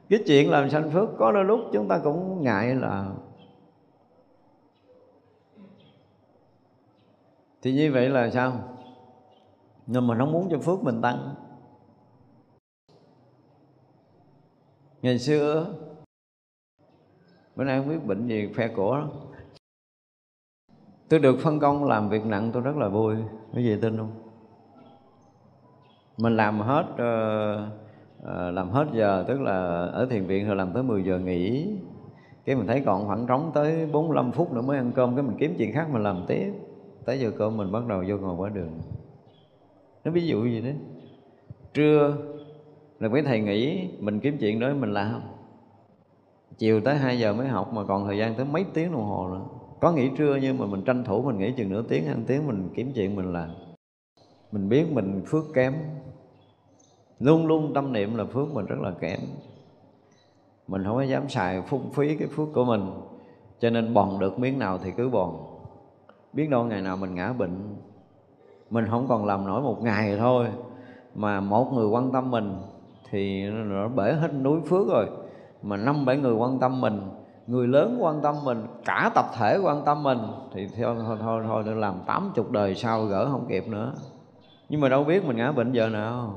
[0.08, 3.08] Cái chuyện làm sanh phước có đôi lúc chúng ta cũng ngại là
[7.62, 8.52] thì như vậy là sao?
[9.86, 11.34] Nhưng mà nó muốn cho phước mình tăng.
[15.06, 15.66] Ngày xưa
[17.56, 19.08] bữa nay không biết bệnh gì phe cổ đó
[21.08, 23.16] tôi được phân công làm việc nặng tôi rất là vui.
[23.54, 24.10] Cái gì tin không?
[26.18, 30.82] Mình làm hết uh, làm hết giờ tức là ở thiền viện rồi làm tới
[30.82, 31.68] 10 giờ nghỉ.
[32.44, 35.36] Cái mình thấy còn khoảng trống tới 45 phút nữa mới ăn cơm cái mình
[35.38, 36.52] kiếm chuyện khác mình làm tiếp.
[37.04, 38.80] Tới giờ cơm mình bắt đầu vô ngồi quá đường.
[40.04, 40.76] Nó ví dụ gì đấy.
[41.74, 42.16] Trưa
[43.00, 45.20] là mấy thầy nghĩ mình kiếm chuyện đó mình làm.
[46.58, 49.28] Chiều tới 2 giờ mới học mà còn thời gian tới mấy tiếng đồng hồ
[49.28, 49.44] nữa.
[49.80, 52.46] Có nghỉ trưa nhưng mà mình tranh thủ mình nghỉ chừng nửa tiếng ăn tiếng
[52.46, 53.50] mình kiếm chuyện mình làm.
[54.52, 55.74] Mình biết mình phước kém.
[57.20, 59.20] Luôn luôn tâm niệm là phước mình rất là kém.
[60.66, 62.90] Mình không có dám xài phung phí cái phước của mình.
[63.60, 65.36] Cho nên bòn được miếng nào thì cứ bòn.
[66.32, 67.76] Biết đâu ngày nào mình ngã bệnh.
[68.70, 70.46] Mình không còn làm nổi một ngày thôi
[71.14, 72.56] mà một người quan tâm mình
[73.10, 75.06] thì nó bể hết núi phước rồi.
[75.62, 77.00] Mà năm bảy người quan tâm mình
[77.46, 80.18] người lớn quan tâm mình cả tập thể quan tâm mình
[80.54, 83.92] thì thôi thôi thôi, thôi làm tám chục đời sau gỡ không kịp nữa.
[84.68, 86.34] Nhưng mà đâu biết mình ngã bệnh giờ nào.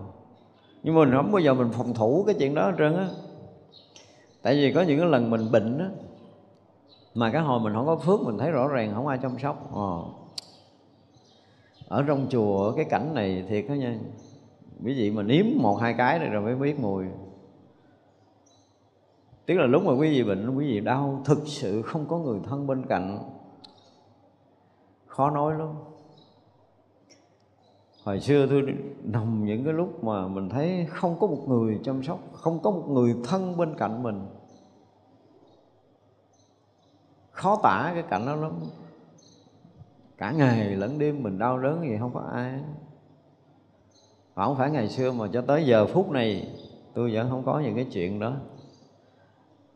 [0.83, 3.07] Nhưng mà mình không bao giờ mình phòng thủ cái chuyện đó hết trơn á.
[4.41, 5.89] Tại vì có những cái lần mình bệnh á
[7.13, 9.69] mà cái hồi mình không có phước mình thấy rõ ràng không ai chăm sóc.
[9.73, 10.01] Ờ.
[11.87, 13.95] ở trong chùa cái cảnh này thiệt đó nha
[14.83, 17.05] quý vị mà nếm một, hai cái này rồi mới biết mùi.
[19.45, 22.39] Tức là lúc mà quý vị bệnh, quý vị đau, thực sự không có người
[22.45, 23.19] thân bên cạnh.
[25.07, 25.73] Khó nói lắm.
[28.03, 28.63] Hồi xưa tôi
[29.03, 32.71] nằm những cái lúc mà mình thấy không có một người chăm sóc, không có
[32.71, 34.27] một người thân bên cạnh mình.
[37.31, 38.51] Khó tả cái cảnh đó lắm.
[40.17, 42.59] Cả ngày lẫn đêm mình đau đớn gì không có ai
[44.45, 46.47] không phải ngày xưa mà cho tới giờ phút này,
[46.93, 48.33] tôi vẫn không có những cái chuyện đó.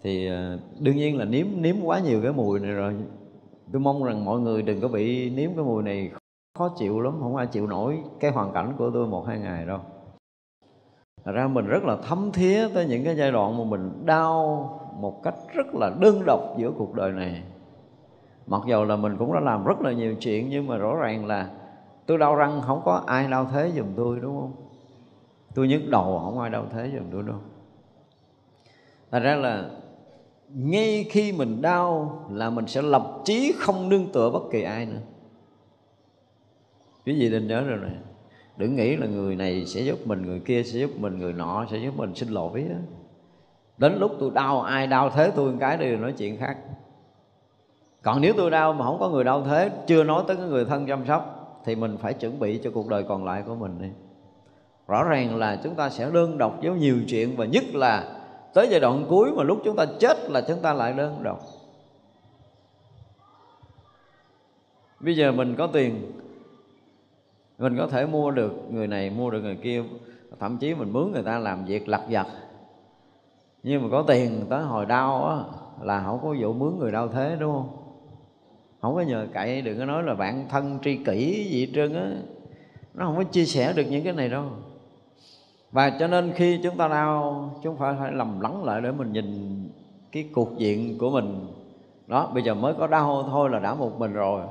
[0.03, 2.93] Thì à, đương nhiên là nếm nếm quá nhiều cái mùi này rồi.
[3.71, 6.11] Tôi mong rằng mọi người đừng có bị nếm cái mùi này
[6.57, 9.65] khó chịu lắm, không ai chịu nổi cái hoàn cảnh của tôi một, hai ngày
[9.65, 9.79] đâu.
[11.25, 14.69] Thật ra mình rất là thấm thía tới những cái giai đoạn mà mình đau
[14.99, 17.43] một cách rất là đơn độc giữa cuộc đời này.
[18.47, 21.25] Mặc dầu là mình cũng đã làm rất là nhiều chuyện, nhưng mà rõ ràng
[21.25, 21.49] là
[22.05, 24.53] tôi đau răng, không có ai đau thế giùm tôi, đúng không?
[25.55, 27.37] Tôi nhức đầu, không ai đau thế giùm tôi đâu
[29.13, 29.69] thật ra là
[30.53, 34.85] ngay khi mình đau là mình sẽ lập chí không nương tựa bất kỳ ai
[34.85, 34.99] nữa.
[37.05, 37.95] Cái gì nên nhớ rồi này.
[38.57, 41.65] Đừng nghĩ là người này sẽ giúp mình, người kia sẽ giúp mình, người nọ
[41.71, 42.75] sẽ giúp mình, xin lỗi đó.
[43.77, 46.57] đến lúc tôi đau, ai đau thế tôi một cái đi nói chuyện khác.
[48.01, 50.65] Còn nếu tôi đau mà không có người đau thế, chưa nói tới cái người
[50.65, 53.81] thân chăm sóc thì mình phải chuẩn bị cho cuộc đời còn lại của mình
[53.81, 53.89] đi.
[54.87, 58.19] Rõ ràng là chúng ta sẽ đơn độc với nhiều chuyện và nhất là
[58.53, 61.39] tới giai đoạn cuối mà lúc chúng ta chết là chúng ta lại đơn độc.
[64.99, 66.11] Bây giờ mình có tiền,
[67.57, 69.83] mình có thể mua được người này, mua được người kia,
[70.39, 72.27] thậm chí mình mướn người ta làm việc lặt vặt.
[73.63, 75.37] Nhưng mà có tiền tới hồi đau á
[75.81, 77.82] là không có vụ mướn người đau thế, đúng không?
[78.83, 81.95] Không có nhờ cậy, đừng có nói là bạn thân tri kỷ gì hết trơn
[81.95, 82.11] á.
[82.93, 84.45] Nó không có chia sẻ được những cái này đâu.
[85.71, 89.13] Và cho nên khi chúng ta đau, chúng phải phải lầm lắng lại để mình
[89.13, 89.59] nhìn
[90.11, 91.47] cái cuộc diện của mình.
[92.07, 94.41] Đó, bây giờ mới có đau thôi là đã một mình rồi.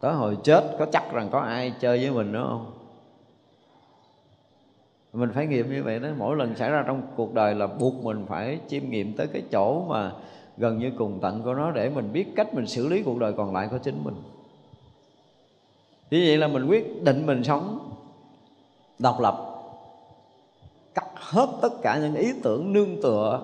[0.00, 2.72] Tới hồi chết, có chắc rằng có ai chơi với mình nữa không?
[5.12, 6.08] Mình phải nghiệm như vậy đó.
[6.18, 9.42] Mỗi lần xảy ra trong cuộc đời là buộc mình phải chiêm nghiệm tới cái
[9.52, 10.12] chỗ mà
[10.56, 13.32] gần như cùng tận của nó để mình biết cách mình xử lý cuộc đời
[13.32, 14.14] còn lại của chính mình.
[16.10, 17.90] Như vậy là mình quyết định mình sống
[18.98, 19.54] độc lập
[20.94, 23.42] cắt hết tất cả những ý tưởng nương tựa.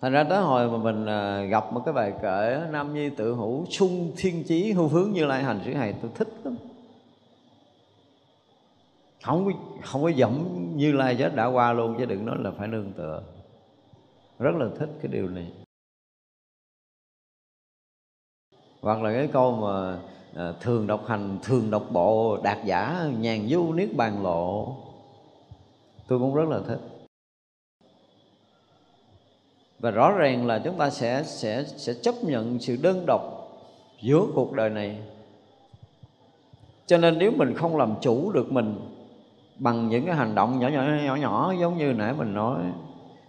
[0.00, 3.34] Thành ra tới hồi mà mình à, gặp một cái bài kệ nam nhi tự
[3.34, 6.56] hữu sung thiên chí hưu hướng như lai hành sĩ hài tôi thích lắm.
[9.24, 9.52] Không có,
[9.84, 12.92] không có giống như lai chết đã qua luôn chứ đừng nói là phải nương
[12.92, 13.22] tựa
[14.38, 15.52] rất là thích cái điều này.
[18.80, 19.98] Hoặc là cái câu mà
[20.34, 24.76] à, thường độc hành thường độc bộ đạt giả nhàn du niết bàn lộ.
[26.08, 26.80] Tôi cũng rất là thích.
[29.78, 33.22] Và rõ ràng là chúng ta sẽ sẽ sẽ chấp nhận sự đơn độc
[34.02, 34.98] giữa cuộc đời này.
[36.86, 38.80] Cho nên nếu mình không làm chủ được mình
[39.58, 42.62] bằng những cái hành động nhỏ nhỏ nhỏ nhỏ giống như nãy mình nói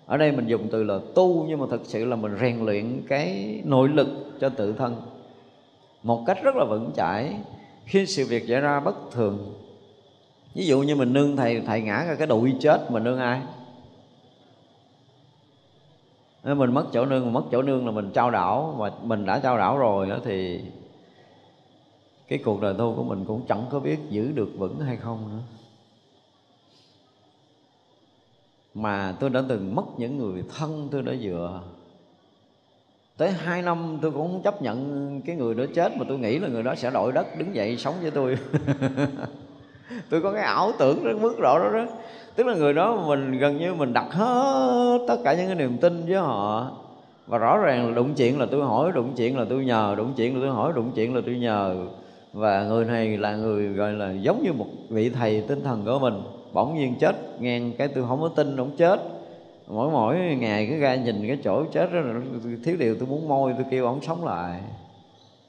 [0.09, 3.01] ở đây mình dùng từ là tu, nhưng mà thực sự là mình rèn luyện
[3.07, 4.07] cái nội lực
[4.39, 5.01] cho tự thân.
[6.03, 7.35] Một cách rất là vững chãi,
[7.85, 9.53] khi sự việc xảy ra bất thường.
[10.53, 13.41] Ví dụ như mình nương thầy thầy ngã ra cái đùi chết, mình nương ai?
[16.43, 19.39] Nếu mình mất chỗ nương, mất chỗ nương là mình trao đảo, mà mình đã
[19.39, 20.61] trao đảo rồi đó thì
[22.27, 25.29] cái cuộc đời tu của mình cũng chẳng có biết giữ được vững hay không
[25.29, 25.58] nữa.
[28.81, 31.61] Mà tôi đã từng mất những người thân tôi đã dựa.
[33.17, 36.39] Tới hai năm tôi cũng không chấp nhận cái người đó chết, mà tôi nghĩ
[36.39, 38.37] là người đó sẽ đổi đất, đứng dậy sống với tôi.
[40.09, 41.85] Tôi có cái ảo tưởng rất mức độ đó đó.
[42.35, 45.77] Tức là người đó mình gần như mình đặt hết tất cả những cái niềm
[45.77, 46.71] tin với họ.
[47.27, 50.13] Và rõ ràng là đụng chuyện là tôi hỏi, đụng chuyện là tôi nhờ, đụng
[50.15, 51.75] chuyện là tôi hỏi, đụng chuyện là tôi nhờ.
[52.33, 55.99] Và người này là người gọi là giống như một vị thầy tinh thần của
[55.99, 56.21] mình
[56.53, 57.15] bỗng nhiên chết.
[57.39, 58.99] Ngang cái tôi không có tin ông chết.
[59.67, 61.99] Mỗi mỗi ngày cứ ra nhìn cái chỗ chết đó
[62.63, 64.61] thiếu điều tôi muốn môi, tôi kêu ông sống lại.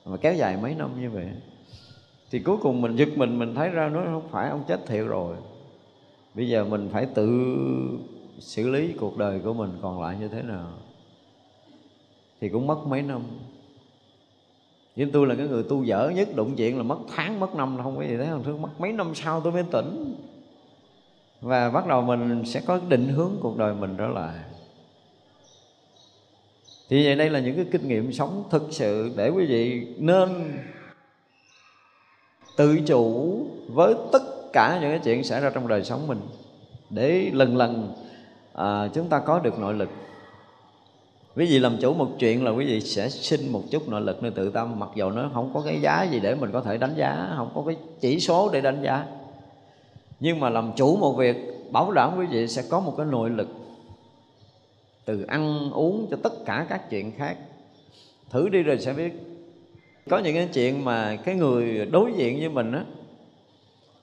[0.05, 1.27] Mà kéo dài mấy năm như vậy.
[2.31, 5.05] Thì cuối cùng mình giật mình mình thấy ra nó không phải ông chết thiệt
[5.07, 5.37] rồi.
[6.35, 7.57] Bây giờ mình phải tự
[8.39, 10.69] xử lý cuộc đời của mình còn lại như thế nào.
[12.41, 13.23] Thì cũng mất mấy năm.
[14.97, 17.79] Nhưng tôi là cái người tu dở nhất, đụng chuyện là mất tháng, mất năm,
[17.83, 18.63] không có gì thế không?
[18.63, 20.15] Mất mấy năm sau tôi mới tỉnh
[21.41, 24.35] và bắt đầu mình sẽ có định hướng cuộc đời mình trở lại.
[26.89, 30.59] Thì vậy đây là những cái kinh nghiệm sống thực sự để quý vị nên
[32.57, 33.37] tự chủ
[33.69, 34.23] với tất
[34.53, 36.21] cả những cái chuyện xảy ra trong đời sống mình
[36.91, 37.93] để lần lần
[38.55, 39.89] à, chúng ta có được nội lực.
[41.37, 44.23] Quý vị làm chủ một chuyện là quý vị sẽ sinh một chút nội lực
[44.23, 46.79] nơi tự tâm mặc dù nó không có cái giá gì để mình có thể
[46.79, 49.07] đánh giá không có cái chỉ số để đánh giá
[50.21, 51.37] nhưng mà làm chủ một việc
[51.71, 53.49] bảo đảm quý vị sẽ có một cái nội lực.
[55.05, 57.37] Từ ăn uống cho tất cả các chuyện khác.
[58.31, 59.13] Thử đi rồi sẽ biết.
[60.11, 62.85] Có những cái chuyện mà cái người đối diện với mình á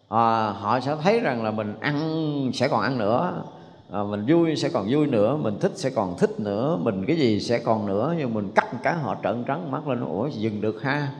[0.09, 3.43] à, họ sẽ thấy rằng là mình ăn sẽ còn ăn nữa
[3.91, 7.17] à, mình vui sẽ còn vui nữa mình thích sẽ còn thích nữa mình cái
[7.17, 10.27] gì sẽ còn nữa nhưng mình cắt cả cái họ trợn trắng mắt lên ủa
[10.27, 11.11] dừng được ha?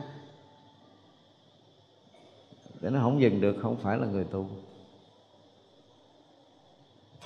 [2.80, 4.46] Để nó không dừng được không phải là người tu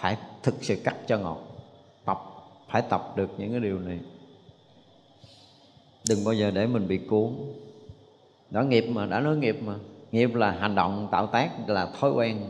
[0.03, 1.39] phải thực sự cắt cho ngọt.
[2.05, 2.19] Tập,
[2.69, 3.99] phải tập được những cái điều này.
[6.09, 7.31] Đừng bao giờ để mình bị cuốn.
[8.51, 9.74] Đó, nghiệp mà, đã nói nghiệp mà.
[10.12, 12.41] Nghiệp là hành động tạo tác, là thói quen.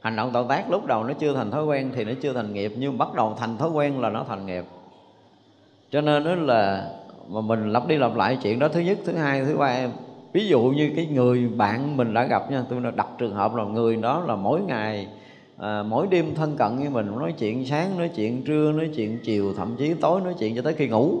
[0.00, 2.52] Hành động tạo tác lúc đầu nó chưa thành thói quen thì nó chưa thành
[2.52, 4.64] nghiệp, nhưng bắt đầu thành thói quen là nó thành nghiệp.
[5.90, 6.92] Cho nên đó là
[7.28, 9.88] mà mình lặp đi lặp lại chuyện đó thứ nhất, thứ hai, thứ ba.
[10.32, 13.54] Ví dụ như cái người bạn mình đã gặp nha tôi đã đặt trường hợp
[13.54, 15.08] là người đó là mỗi ngày
[15.58, 19.20] à, mỗi đêm thân cận với mình nói chuyện sáng nói chuyện trưa nói chuyện
[19.24, 21.18] chiều thậm chí tối nói chuyện cho tới khi ngủ.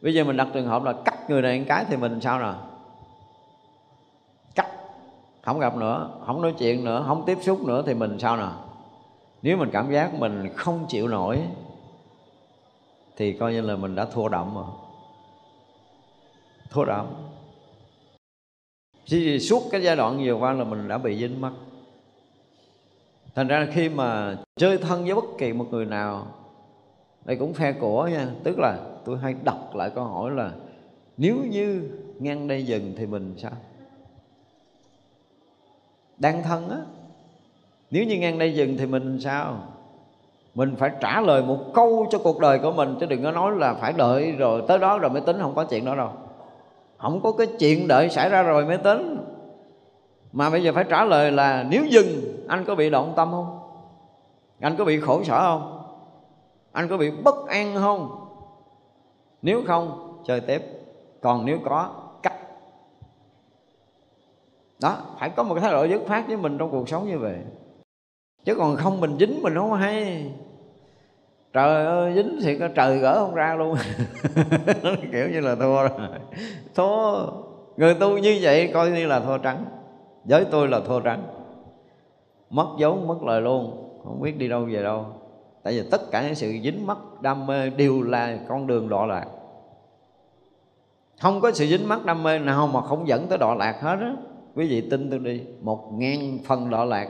[0.00, 2.38] Bây giờ mình đặt trường hợp là cắt người này một cái thì mình sao
[2.38, 2.66] nào
[4.54, 4.66] cắt
[5.42, 8.64] không gặp nữa không nói chuyện nữa không tiếp xúc nữa thì mình sao nào?
[9.42, 11.42] Nếu mình cảm giác mình không chịu nổi
[13.16, 14.64] thì coi như là mình đã thua đậm rồi.
[16.70, 17.06] Thua đậm.
[19.04, 21.52] Chỉ suốt cái giai đoạn vừa qua là mình đã bị dính mắc
[23.38, 26.26] thành ra khi mà chơi thân với bất kỳ một người nào,
[27.24, 28.26] đây cũng phe của nha.
[28.44, 30.50] Tức là tôi hay đọc lại câu hỏi là,
[31.16, 33.50] nếu như ngang đây dừng thì mình sao?
[36.16, 36.76] Đang thân á,
[37.90, 39.56] nếu như ngang đây dừng thì mình sao?
[40.54, 43.52] Mình phải trả lời một câu cho cuộc đời của mình, chứ đừng có nói
[43.56, 46.10] là phải đợi rồi tới đó rồi mới tính, không có chuyện đó đâu.
[46.96, 49.18] Không có cái chuyện đợi xảy ra rồi mới tính
[50.32, 53.58] mà bây giờ phải trả lời là nếu dừng, anh có bị động tâm không?
[54.60, 55.82] Anh có bị khổ sở không?
[56.72, 58.28] Anh có bị bất an không?
[59.42, 60.62] Nếu không, chơi tiếp.
[61.20, 61.90] Còn nếu có,
[62.22, 62.34] cắt.
[64.82, 67.18] Đó, phải có một cái thái độ dứt khoát với mình trong cuộc sống như
[67.18, 67.36] vậy.
[68.44, 70.30] Chứ còn không mình dính mình không hay.
[71.52, 73.76] Trời ơi, dính thì có trời gỡ không ra luôn.
[75.12, 76.08] Kiểu như là thua rồi.
[76.74, 77.26] Thua.
[77.76, 79.64] Người tu như vậy coi như là thua trắng
[80.28, 81.22] với tôi là thua trắng
[82.50, 83.84] mất dấu, mất lời luôn.
[84.04, 85.06] Không biết đi đâu về đâu.
[85.62, 89.06] Tại vì tất cả những sự dính mắc, đam mê đều là con đường đọa
[89.06, 89.26] lạc.
[91.20, 93.96] Không có sự dính mắc, đam mê nào mà không dẫn tới đọa lạc hết
[94.00, 94.12] á.
[94.54, 95.42] Quý vị tin tôi đi.
[95.60, 97.08] Một ngàn phần đọa lạc.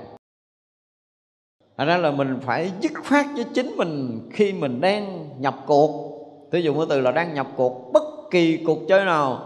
[1.77, 6.09] Thật ra là mình phải dứt khoát với chính mình khi mình đang nhập cuộc.
[6.51, 9.45] Tôi dùng cái từ là đang nhập cuộc, bất kỳ cuộc chơi nào,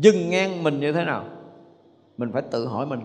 [0.00, 1.24] Dừng ngang mình như thế nào
[2.18, 3.00] mình phải tự hỏi mình.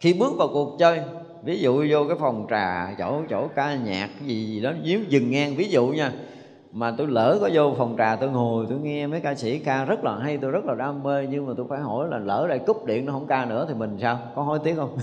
[0.00, 1.00] Khi bước vào cuộc chơi
[1.42, 5.30] Ví dụ vô cái phòng trà, chỗ chỗ ca nhạc gì gì đó Díu dừng
[5.30, 6.12] ngang ví dụ nha
[6.72, 9.84] mà tôi lỡ có vô phòng trà tôi ngồi tôi nghe mấy ca sĩ ca
[9.84, 12.46] rất là hay tôi rất là đam mê nhưng mà tôi phải hỏi là lỡ
[12.48, 14.18] đây cúp điện nó không ca nữa thì mình sao?
[14.34, 14.98] Có hối tiếc không?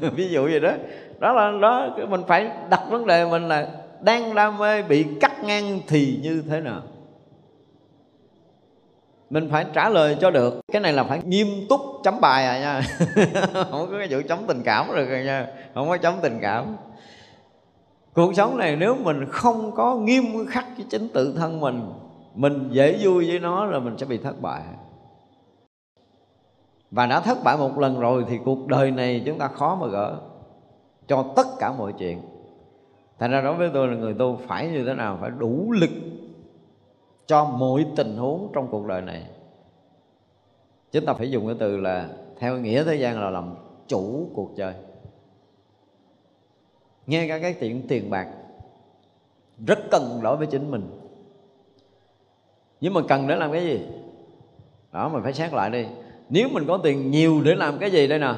[0.14, 0.72] Ví dụ gì đó.
[1.18, 3.68] Đó là đó mình phải đặt vấn đề mình là
[4.00, 6.82] đang đam mê bị cắt ngang thì như thế nào?
[9.30, 10.60] Mình phải trả lời cho được.
[10.72, 12.82] Cái này là phải nghiêm túc chấm bài à nha.
[13.70, 15.46] Không có cái vụ chấm tình cảm được rồi nha.
[15.74, 16.76] Không có chấm tình cảm.
[18.14, 21.92] Cuộc sống này nếu mình không có nghiêm khắc với chính tự thân mình
[22.38, 24.62] mình dễ vui với nó là mình sẽ bị thất bại.
[26.90, 29.86] Và đã thất bại một lần rồi thì cuộc đời này chúng ta khó mà
[29.86, 30.16] gỡ
[31.08, 32.20] cho tất cả mọi chuyện.
[33.18, 35.18] Thành ra đối với tôi là người tu phải như thế nào?
[35.20, 35.90] Phải đủ lực
[37.28, 39.26] cho mọi tình huống trong cuộc đời này.
[40.92, 43.54] Chúng ta phải dùng cái từ là theo nghĩa thế gian là làm
[43.88, 44.74] chủ cuộc chơi.
[47.06, 48.28] Nghe cả cái chuyện tiền bạc
[49.66, 50.90] rất cần đối với chính mình.
[52.80, 53.86] Nhưng mà cần để làm cái gì?
[54.92, 55.86] Đó, mình phải xét lại đi.
[56.28, 58.34] Nếu mình có tiền nhiều để làm cái gì đây nè?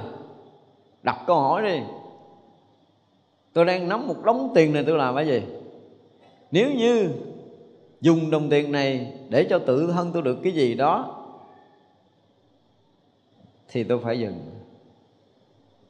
[1.03, 1.81] Đặt câu hỏi đi.
[3.53, 5.43] Tôi đang nắm một đống tiền này tôi làm cái gì?
[6.51, 7.13] Nếu như
[8.01, 11.17] dùng đồng tiền này để cho tự thân tôi được cái gì đó,
[13.69, 14.35] thì tôi phải dừng.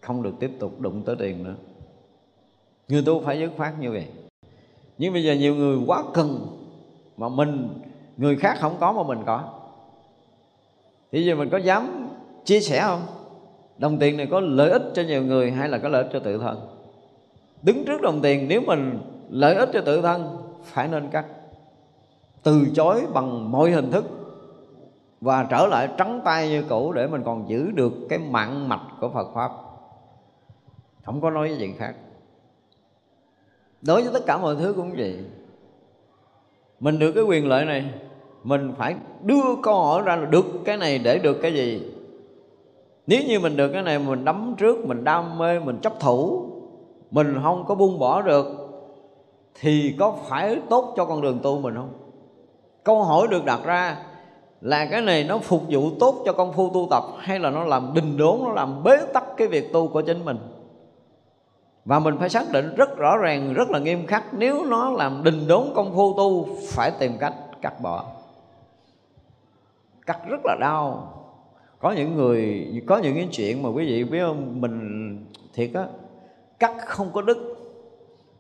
[0.01, 1.55] Không được tiếp tục đụng tới tiền nữa.
[2.89, 4.07] Người tu phải dứt khoát như vậy.
[4.99, 6.47] Nhưng bây giờ nhiều người quá cần
[7.17, 7.69] mà mình,
[8.17, 9.53] người khác không có mà mình có.
[11.13, 12.09] Thì giờ mình có dám
[12.45, 13.03] chia sẻ không?
[13.79, 16.19] Đồng tiền này có lợi ích cho nhiều người hay là có lợi ích cho
[16.19, 16.61] tự thân?
[17.63, 18.99] Đứng trước đồng tiền, nếu mình
[19.31, 21.27] lợi ích cho tự thân, phải nên cắt
[22.43, 24.05] từ chối bằng mọi hình thức
[25.21, 28.83] và trở lại trắng tay như cũ để mình còn giữ được cái mạng mạch
[29.01, 29.51] của Phật pháp.
[31.05, 31.95] Không có nói cái gì khác.
[33.83, 35.25] Đối với tất cả mọi thứ cũng vậy.
[36.81, 37.95] Mình được cái quyền lợi này,
[38.45, 41.93] mình phải đưa câu hỏi ra là được cái này để được cái gì.
[43.07, 46.51] Nếu như mình được cái này, mình đắm trước, mình đam mê, mình chấp thủ,
[47.11, 48.47] mình không có buông bỏ được,
[49.61, 51.93] thì có phải tốt cho con đường tu mình không?
[52.85, 53.97] Câu hỏi được đặt ra
[54.61, 57.65] là cái này nó phục vụ tốt cho công phu tu tập hay là nó
[57.65, 60.39] làm đình đốn, nó làm bế tắc cái việc tu của chính mình?
[61.85, 65.25] Và mình phải xác định rất rõ ràng, rất là nghiêm khắc, nếu nó làm
[65.25, 68.05] đình đốn công phu tu, phải tìm cách cắt bỏ.
[70.07, 71.13] Cắt rất là đau.
[71.79, 74.61] Có những người, có những cái chuyện mà quý vị biết không?
[74.61, 75.85] Mình thiệt á,
[76.59, 77.57] cắt không có đức.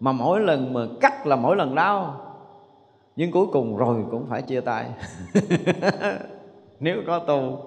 [0.00, 2.20] Mà mỗi lần mà cắt là mỗi lần đau
[3.16, 4.86] nhưng cuối cùng rồi cũng phải chia tay.
[6.80, 7.58] Nếu có tu,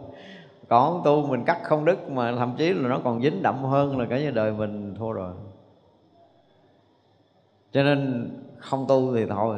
[0.68, 4.00] còn tu mình cắt không đứt mà thậm chí là nó còn dính đậm hơn
[4.00, 5.34] là cả như đời mình, thua rồi.
[7.72, 9.58] Cho nên không tu thì thôi.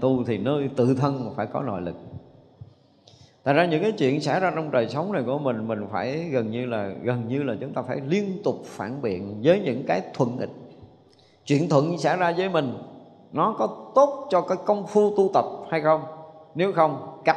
[0.00, 1.96] Tu thì nơi tự thân phải có nội lực.
[3.42, 6.18] Tại ra những cái chuyện xảy ra trong đời sống này của mình Mình phải
[6.18, 9.84] gần như là, gần như là chúng ta phải liên tục phản biện với những
[9.86, 10.50] cái thuận nghịch.
[11.44, 12.72] Chuyện thuận xảy ra với mình
[13.34, 16.02] nó có tốt cho cái công phu tu tập hay không?
[16.54, 17.36] Nếu không, cắt.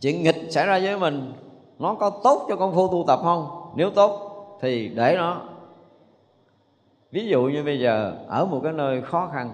[0.00, 1.32] Chuyện nghịch xảy ra với mình,
[1.78, 3.72] Nó có tốt cho công phu tu tập không?
[3.76, 4.20] Nếu tốt,
[4.60, 5.42] thì để nó.
[7.10, 9.52] Ví dụ như bây giờ, ở một cái nơi khó khăn,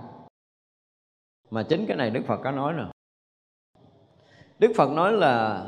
[1.50, 2.84] mà chính cái này đức phật có nói nè.
[4.58, 5.66] Đức phật nói là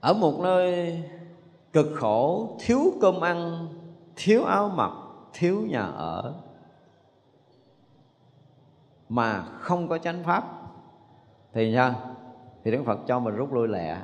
[0.00, 0.98] ở một nơi
[1.72, 3.68] cực khổ, thiếu cơm ăn,
[4.16, 4.99] thiếu áo mặc
[5.32, 6.34] thiếu nhà ở
[9.08, 10.44] mà không có chánh pháp,
[11.52, 11.94] thì sao
[12.64, 13.96] thì đức phật cho mình rút lui lẹ.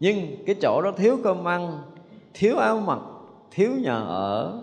[0.00, 1.82] Nhưng cái chỗ đó thiếu cơm ăn,
[2.34, 2.98] thiếu áo mặc,
[3.50, 4.62] thiếu nhà ở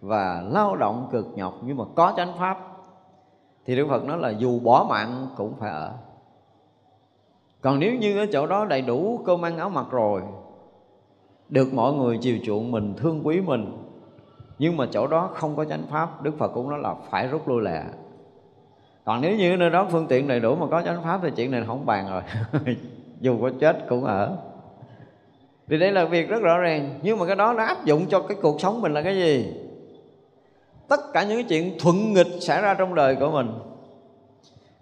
[0.00, 2.58] và lao động cực nhọc nhưng mà có chánh pháp,
[3.66, 5.94] thì Đức Phật nói là dù bỏ mạng cũng phải ở.
[7.60, 10.22] Còn nếu như ở chỗ đó đầy đủ cơm ăn áo mặc rồi,
[11.48, 13.85] được mọi người chiều chuộng mình, thương quý mình
[14.58, 17.48] nhưng mà chỗ đó không có chánh pháp, Đức Phật cũng nói là phải rút
[17.48, 17.82] lui lẹ.
[19.04, 21.50] Còn nếu như nơi đó phương tiện đầy đủ mà có chánh pháp thì chuyện
[21.50, 22.22] này không bàn rồi.
[23.20, 24.36] Dù có chết cũng ở.
[25.66, 26.98] Vì đây là việc rất rõ ràng.
[27.02, 29.54] Nhưng mà cái đó nó áp dụng cho cái cuộc sống mình là cái gì?
[30.88, 33.52] Tất cả những cái chuyện thuận nghịch xảy ra trong đời của mình,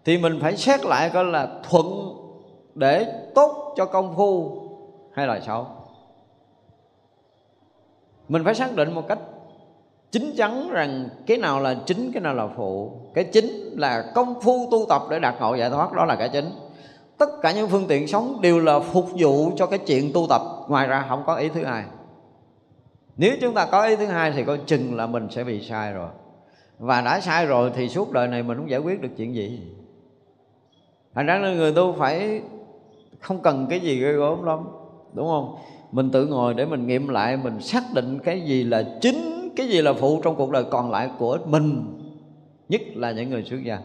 [0.04, 1.86] thì mình phải xét lại coi là thuận
[2.74, 4.60] để tốt cho công phu
[5.12, 5.66] hay là xấu.
[8.28, 9.18] Mình phải xác định một cách
[10.14, 12.92] chính chắn rằng cái nào là chính, cái nào là phụ.
[13.14, 13.46] Cái chính
[13.76, 16.50] là công phu tu tập để đạt ngộ giải thoát, đó là cái chính.
[17.18, 20.42] Tất cả những phương tiện sống đều là phục vụ cho cái chuyện tu tập.
[20.68, 21.84] Ngoài ra không có ý thứ hai.
[23.16, 25.92] Nếu chúng ta có ý thứ hai thì coi chừng là mình sẽ bị sai
[25.92, 26.08] rồi.
[26.78, 29.60] Và đã sai rồi thì suốt đời này mình không giải quyết được chuyện gì.
[31.14, 32.42] Thành ra người tu phải
[33.20, 34.58] không cần cái gì ghê gớm lắm,
[35.12, 35.56] đúng không?
[35.92, 39.68] Mình tự ngồi để mình nghiệm lại, mình xác định cái gì là chính cái
[39.68, 41.84] gì là phụ trong cuộc đời còn lại của mình,
[42.68, 43.78] nhất là những người xuất gia.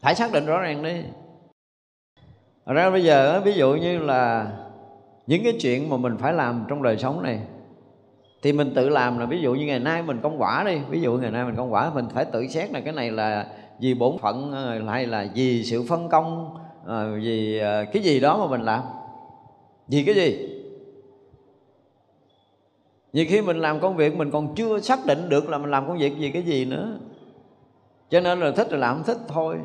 [0.00, 1.02] Phải xác định rõ ràng đi.
[2.66, 4.52] Ra bây giờ, ví dụ như là
[5.26, 7.40] những cái chuyện mà mình phải làm trong đời sống này,
[8.42, 10.78] thì mình tự làm là ví dụ như ngày nay mình công quả đi.
[10.90, 13.46] Ví dụ ngày nay mình công quả, mình phải tự xét là cái này là
[13.80, 18.20] vì bổn phận ờ, hay là vì sự phân công ờ, vì ờ, cái gì
[18.20, 18.82] đó mà mình làm.
[19.88, 20.59] Vì cái gì?
[23.12, 25.88] Vì khi mình làm công việc, mình còn chưa xác định được là mình làm
[25.88, 26.98] công việc vì cái gì nữa.
[28.10, 29.58] Cho nên là thích là làm thích thôi.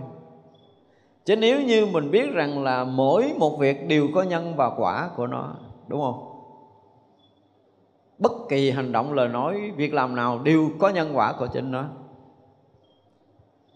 [1.26, 5.10] Chứ nếu như mình biết rằng là mỗi một việc đều có nhân và quả
[5.16, 5.56] của nó,
[5.88, 6.32] đúng không?
[8.18, 11.72] Bất kỳ hành động, lời nói, việc làm nào đều có nhân quả của chính
[11.72, 11.86] nó.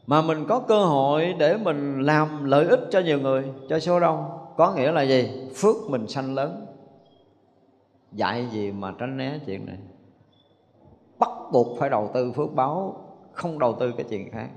[0.07, 3.99] Mà mình có cơ hội để mình làm lợi ích cho nhiều người, cho số
[3.99, 4.25] đông,
[4.57, 5.49] có nghĩa là gì?
[5.55, 6.65] Phước mình sanh lớn
[8.11, 9.77] dạy gì mà tránh né chuyện này?
[11.19, 14.49] Bắt buộc phải đầu tư phước báo, không đầu tư cái chuyện khác.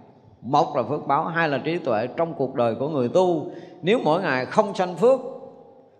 [0.42, 2.06] Một là phước báo, hai là trí tuệ.
[2.06, 3.50] Trong cuộc đời của người tu,
[3.82, 5.20] nếu mỗi ngày không sanh phước,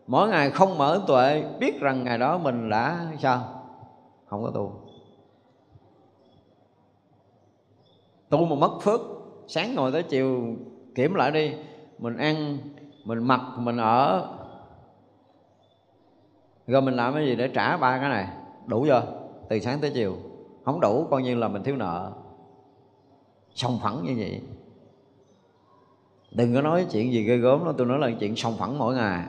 [0.07, 3.63] mỗi ngày không mở tuệ, biết rằng ngày đó mình đã sao?
[4.27, 4.73] Không có tu.
[8.29, 9.01] Tu mà mất phước,
[9.47, 10.57] sáng ngồi tới chiều
[10.95, 11.55] kiểm lại đi.
[11.99, 12.59] Mình ăn,
[13.05, 14.29] mình mặc, mình ở
[16.67, 18.29] rồi mình làm cái gì để trả ba cái này?
[18.67, 19.03] Đủ chưa?
[19.49, 20.17] Từ sáng tới chiều.
[20.65, 22.13] Không đủ, coi như là mình thiếu nợ.
[23.55, 24.43] Sòng phẳng như vậy.
[26.33, 28.95] Đừng có nói chuyện gì ghê gớm đó tôi nói là chuyện sòng phẳng mỗi
[28.95, 29.27] ngày.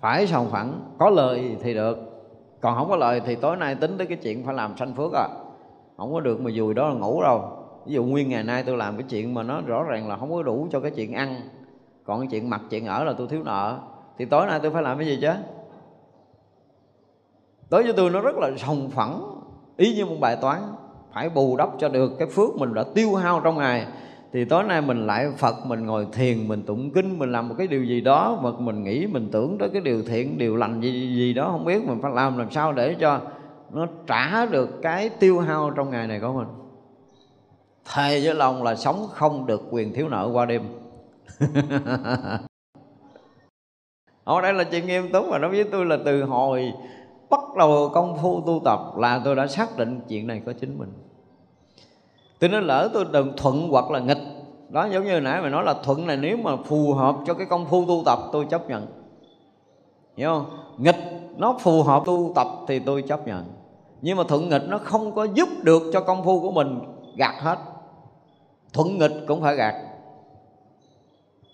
[0.00, 0.80] Phải sòng phẳng.
[0.98, 1.98] Có lời thì được.
[2.60, 5.12] Còn không có lời thì tối nay tính tới cái chuyện phải làm sanh phước
[5.12, 5.28] à.
[5.96, 7.50] Không có được mà dùi đó là ngủ đâu.
[7.86, 10.32] Ví dụ nguyên ngày nay tôi làm cái chuyện mà nó rõ ràng là không
[10.32, 11.40] có đủ cho cái chuyện ăn.
[12.04, 13.78] Còn cái chuyện mặc, chuyện ở là tôi thiếu nợ
[14.18, 15.32] thì tối nay tôi phải làm cái gì chứ?
[17.70, 19.22] Đối với tôi nó rất là sòng phẳng.
[19.76, 20.60] Ý như một bài toán,
[21.14, 23.86] phải bù đắp cho được cái phước mình đã tiêu hao trong ngày.
[24.32, 27.54] Thì tối nay mình lại Phật, mình ngồi thiền, mình tụng kinh, mình làm một
[27.58, 30.80] cái điều gì đó mà mình nghĩ, mình tưởng tới cái điều thiện, điều lành
[30.80, 33.20] gì gì đó, không biết mình phải làm làm sao để cho
[33.70, 36.48] nó trả được cái tiêu hao trong ngày này của mình.
[37.94, 40.62] Thề với lòng là sống không được quyền thiếu nợ qua đêm.
[44.24, 46.72] ở đây là chuyện nghiêm túc mà nói với tôi là từ hồi
[47.30, 50.78] bắt đầu công phu tu tập là tôi đã xác định chuyện này có chính
[50.78, 50.92] mình.
[52.38, 54.22] Tôi nói lỡ tôi đừng thuận hoặc là nghịch.
[54.68, 57.46] Đó, giống như nãy mày nói là thuận này nếu mà phù hợp cho cái
[57.46, 58.86] công phu tu tập, tôi chấp nhận.
[60.16, 60.46] Hiểu không?
[60.78, 60.96] Nghịch,
[61.36, 63.44] nó phù hợp tu tập thì tôi chấp nhận.
[64.02, 66.80] Nhưng mà thuận nghịch nó không có giúp được cho công phu của mình
[67.16, 67.58] gạt hết.
[68.72, 69.74] Thuận nghịch cũng phải gạt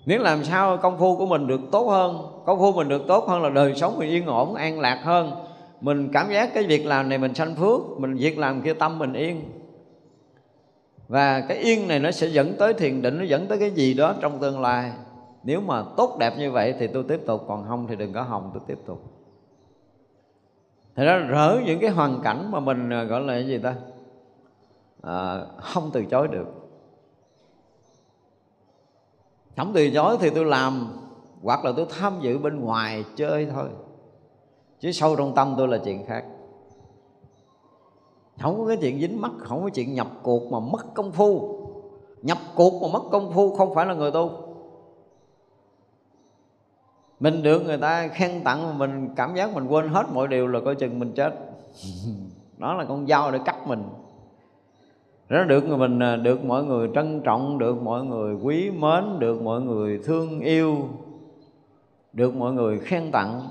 [0.06, 3.24] nếu làm sao công phu của mình được tốt hơn công phu mình được tốt
[3.28, 5.30] hơn là đời sống mình yên ổn an lạc hơn.
[5.80, 8.98] Mình cảm giác cái việc làm này mình sanh phước mình việc làm kia tâm
[8.98, 9.40] mình yên.
[11.08, 13.94] Và cái yên này nó sẽ dẫn tới thiền định nó dẫn tới cái gì
[13.94, 14.92] đó trong tương lai.
[15.44, 18.22] Nếu mà tốt đẹp như vậy thì tôi tiếp tục còn không thì đừng có
[18.22, 19.02] hồng tôi tiếp tục.
[20.96, 23.74] Thì đó rỡ những cái hoàn cảnh mà mình à, gọi là cái gì ta?
[25.02, 26.59] À, không từ chối được
[29.60, 30.88] không từ chối thì tôi làm,
[31.42, 33.68] hoặc là tôi tham dự bên ngoài chơi thôi.
[34.80, 36.24] Chứ sâu trong tâm tôi là chuyện khác.
[38.40, 41.56] Không có cái chuyện dính mắt, không có chuyện nhập cuộc mà mất công phu.
[42.22, 44.30] Nhập cuộc mà mất công phu không phải là người tu.
[47.20, 50.46] Mình được người ta khen tặng mà mình cảm giác mình quên hết mọi điều
[50.46, 51.34] là coi chừng mình chết.
[52.58, 53.84] Đó là con dao để cắt mình
[55.30, 59.18] nó được người mình à, được mọi người trân trọng, được mọi người quý mến,
[59.18, 60.88] được mọi người thương yêu,
[62.12, 63.48] được mọi người khen tặng,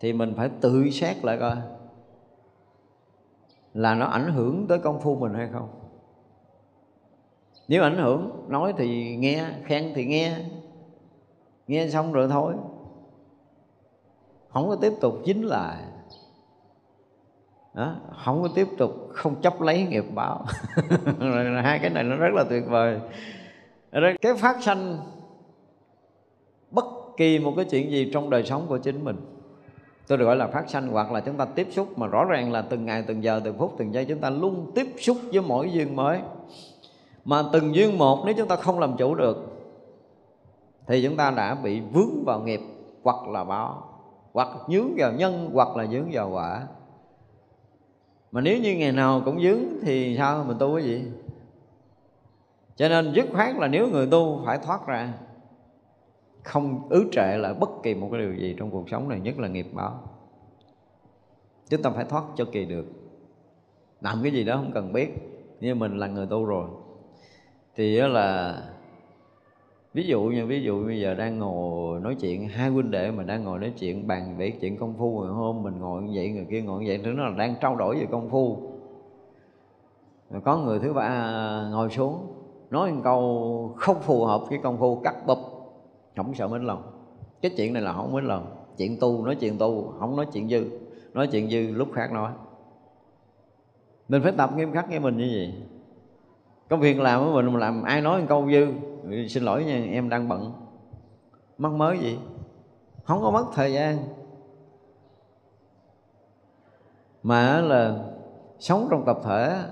[0.00, 1.56] thì mình phải tự xét lại coi
[3.74, 5.68] là nó ảnh hưởng tới công phu mình hay không.
[7.68, 10.36] Nếu ảnh hưởng, nói thì nghe, khen thì nghe
[11.70, 12.54] nghe xong rồi thôi.
[14.48, 15.84] Không có tiếp tục chính lại
[17.74, 17.94] đó,
[18.24, 20.44] không có tiếp tục không chấp lấy nghiệp báo.
[21.62, 23.00] Hai cái này nó rất là tuyệt vời.
[24.20, 24.98] Cái phát sanh
[26.70, 26.84] bất
[27.16, 29.16] kỳ một cái chuyện gì trong đời sống của chính mình.
[30.06, 32.52] Tôi được gọi là phát sanh hoặc là chúng ta tiếp xúc mà rõ ràng
[32.52, 35.42] là từng ngày từng giờ từng phút từng giây chúng ta luôn tiếp xúc với
[35.42, 36.18] mỗi duyên mới.
[37.24, 39.50] Mà từng duyên một nếu chúng ta không làm chủ được
[40.86, 42.60] thì chúng ta đã bị vướng vào nghiệp
[43.02, 43.82] hoặc là báo
[44.32, 46.66] hoặc dướng vào nhân hoặc là dướng vào quả
[48.32, 50.44] mà nếu như ngày nào cũng dướng thì sao?
[50.44, 51.04] Mình tu cái gì?
[52.76, 55.12] Cho nên dứt khoát là nếu người tu phải thoát ra,
[56.44, 59.38] không ứ trệ lại bất kỳ một cái điều gì trong cuộc sống này, nhất
[59.38, 60.00] là nghiệp báo.
[61.68, 62.86] Chúng ta phải thoát cho kỳ được.
[64.00, 65.10] Làm cái gì đó không cần biết
[65.60, 66.68] như mình là người tu rồi,
[67.76, 68.62] thì đó là
[69.94, 73.22] ví dụ như, ví dụ bây giờ đang ngồi nói chuyện, hai huynh đệ mà
[73.22, 76.30] đang ngồi nói chuyện, bàn về chuyện công phu, ngày hôm mình ngồi như vậy,
[76.30, 78.56] người kia ngồi như vậy thứ nó là đang trao đổi về công phu.
[80.30, 82.26] Rồi có người thứ ba ngồi xuống,
[82.70, 85.38] nói một câu không phù hợp với công phu, cắt bụp,
[86.16, 86.82] không sợ mến lòng.
[87.42, 88.46] Cái chuyện này là không mến lòng.
[88.76, 90.64] Chuyện tu, nói chuyện tu, không nói chuyện dư.
[91.14, 92.32] Nói chuyện dư lúc khác nói.
[94.08, 95.54] Mình phải tập nghiêm khắc với mình như vậy.
[96.68, 98.66] Công việc làm của mình làm ai nói một câu dư?
[99.28, 100.52] Xin lỗi nha, em đang bận.
[101.58, 102.18] Mất mới gì?
[103.04, 103.98] Không có mất thời gian.
[107.22, 108.04] Mà là
[108.58, 109.64] sống trong tập thể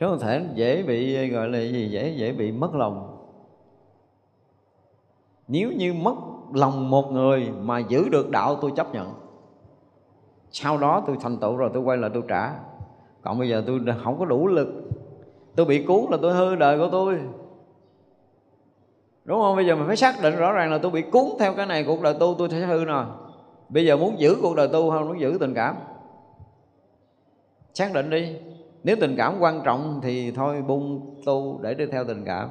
[0.00, 3.16] sống tập thể dễ bị, gọi là gì dễ dễ bị mất lòng.
[5.48, 6.14] Nếu như mất
[6.54, 9.14] lòng một người mà giữ được đạo, tôi chấp nhận.
[10.50, 12.54] Sau đó tôi thành tựu rồi tôi quay lại tôi trả.
[13.22, 14.68] Còn bây giờ tôi không có đủ lực.
[15.56, 17.18] Tôi bị cuốn là tôi hư đời của tôi
[19.30, 19.56] đúng không?
[19.56, 21.84] Bây giờ mình phải xác định rõ ràng là tôi bị cuốn theo cái này,
[21.84, 23.04] cuộc đời tu tôi sẽ hư rồi.
[23.68, 25.08] Bây giờ muốn giữ cuộc đời tu không?
[25.08, 25.76] Muốn giữ tình cảm.
[27.74, 28.36] Xác định đi.
[28.84, 32.48] Nếu tình cảm quan trọng thì thôi bung tu để đi theo tình cảm.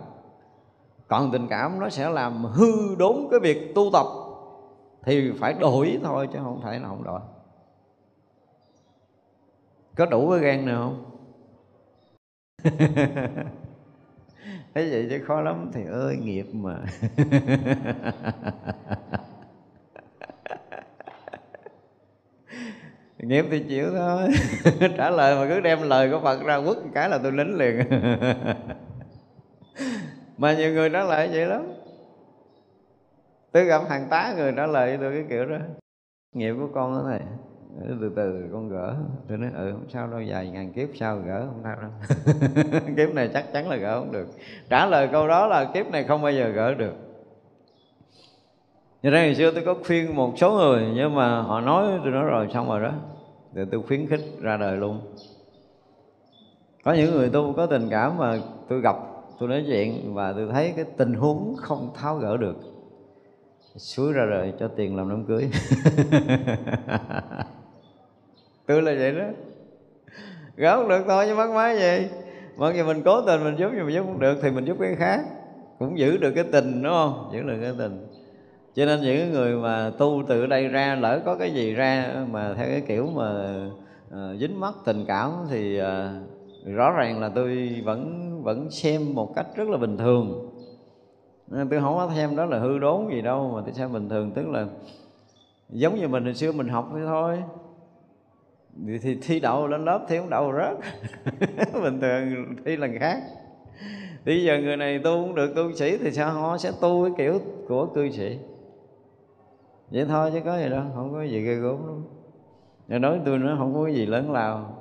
[1.08, 4.06] Còn tình cảm nó sẽ làm hư đốn cái việc tu tập
[5.04, 7.20] thì phải đổi thôi chứ không thể là không đổi.
[9.96, 11.06] Có đủ cái gan này không?
[14.74, 15.72] thế vậy chứ khó lắm.
[15.74, 16.76] Thì ơi, nghiệp mà.
[23.20, 24.30] Nghiệp thì chịu thôi.
[24.98, 27.80] Trả lời mà cứ đem lời của phật ra quất cái là tôi lính liền.
[30.38, 31.68] Mà nhiều người trả lời vậy lắm.
[33.52, 35.58] Tôi gặp hàng tá người trả lời tôi cái kiểu đó.
[36.36, 37.20] Nghiệp của con đó thầy
[37.78, 38.96] từ từ con gỡ.
[39.28, 41.92] Tôi nói ừ không sao đâu dài ngàn kiếp sao gỡ, không sao đâu.
[42.98, 44.28] Kiếp này chắc chắn là gỡ không được.
[44.70, 46.94] Trả lời câu đó là kiếp này không bao giờ gỡ được.
[49.04, 52.12] Như ra ngày xưa tôi có khuyên một số người, Nhưng mà họ nói, tôi
[52.12, 52.94] nói rồi, xong rồi đó.
[53.56, 55.02] Thì tôi khuyến khích ra đời luôn.
[56.84, 58.38] Có những người tu có tình cảm mà
[58.70, 58.96] tôi gặp,
[59.40, 62.56] Tôi nói chuyện và tôi thấy cái tình huống không tháo gỡ được.
[63.76, 65.50] Suối ra đời cho tiền làm đám cưới.
[68.70, 69.26] tôi là vậy đó.
[70.56, 72.08] Gỡ không được thôi chứ mắc máy gì
[72.58, 74.78] mặc dù mình cố tình mình giúp nhưng mà giúp không được thì mình giúp
[74.80, 75.22] cái khác.
[75.80, 77.30] Cũng giữ được cái tình đúng không?
[77.34, 78.08] Giữ được cái tình.
[78.76, 82.54] Cho nên những người mà tu từ đây ra lỡ có cái gì ra mà
[82.54, 83.56] theo cái kiểu mà
[84.08, 89.36] uh, dính mắt tình cảm thì uh, rõ ràng là tôi vẫn vẫn xem một
[89.36, 90.52] cách rất là bình thường.
[91.52, 94.32] Tôi không có thêm đó là hư đốn gì đâu mà tôi xem bình thường.
[94.32, 94.66] Tức là
[95.70, 97.44] giống như mình hồi xưa mình học thế thôi
[99.02, 100.78] thì thi đậu lên lớp thi không đậu rớt.
[101.84, 103.22] Bình thường thi lần khác.
[104.26, 106.32] Bây giờ người này tu cũng được tu sĩ thì sao?
[106.32, 108.38] Họ sẽ tu cái kiểu của cư sĩ.
[109.92, 112.04] Vậy thôi chứ có gì đâu, không có gì ghê gớm lắm.
[112.88, 114.76] Nên nói tôi nó không có gì lớn lao.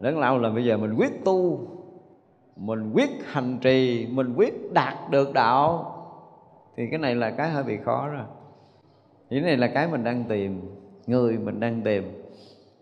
[0.00, 1.60] Lớn lao là bây giờ mình quyết tu,
[2.56, 5.90] mình quyết hành trì, mình quyết đạt được đạo.
[6.76, 8.24] Thì cái này là cái hơi bị khó rồi.
[9.30, 10.60] Cái này là cái mình đang tìm,
[11.06, 12.23] người mình đang tìm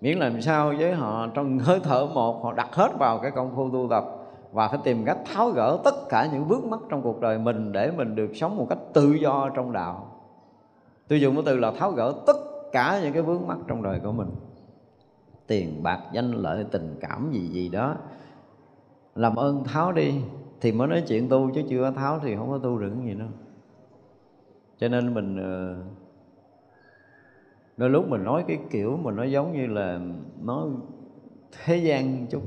[0.03, 3.57] miễn làm sao với họ, trong hơi thở một, họ đặt hết vào cái công
[3.57, 4.05] phu tu tập
[4.53, 7.73] và phải tìm cách tháo gỡ tất cả những vướng mắc trong cuộc đời mình
[7.73, 10.21] để mình được sống một cách tự do trong đạo.
[11.09, 12.37] Tôi dùng cái từ là tháo gỡ tất
[12.73, 14.29] cả những cái vướng mắc trong đời của mình.
[15.47, 17.95] Tiền, bạc, danh, lợi, tình cảm, gì gì đó.
[19.15, 20.15] Làm ơn tháo đi
[20.61, 23.29] thì mới nói chuyện tu, chứ chưa tháo thì không có tu được gì đâu.
[24.79, 25.77] Cho nên mình ờ,
[27.77, 30.01] đôi lúc mình nói cái kiểu mình nó giống như là
[30.43, 30.67] nó
[31.53, 32.43] thế gian chút.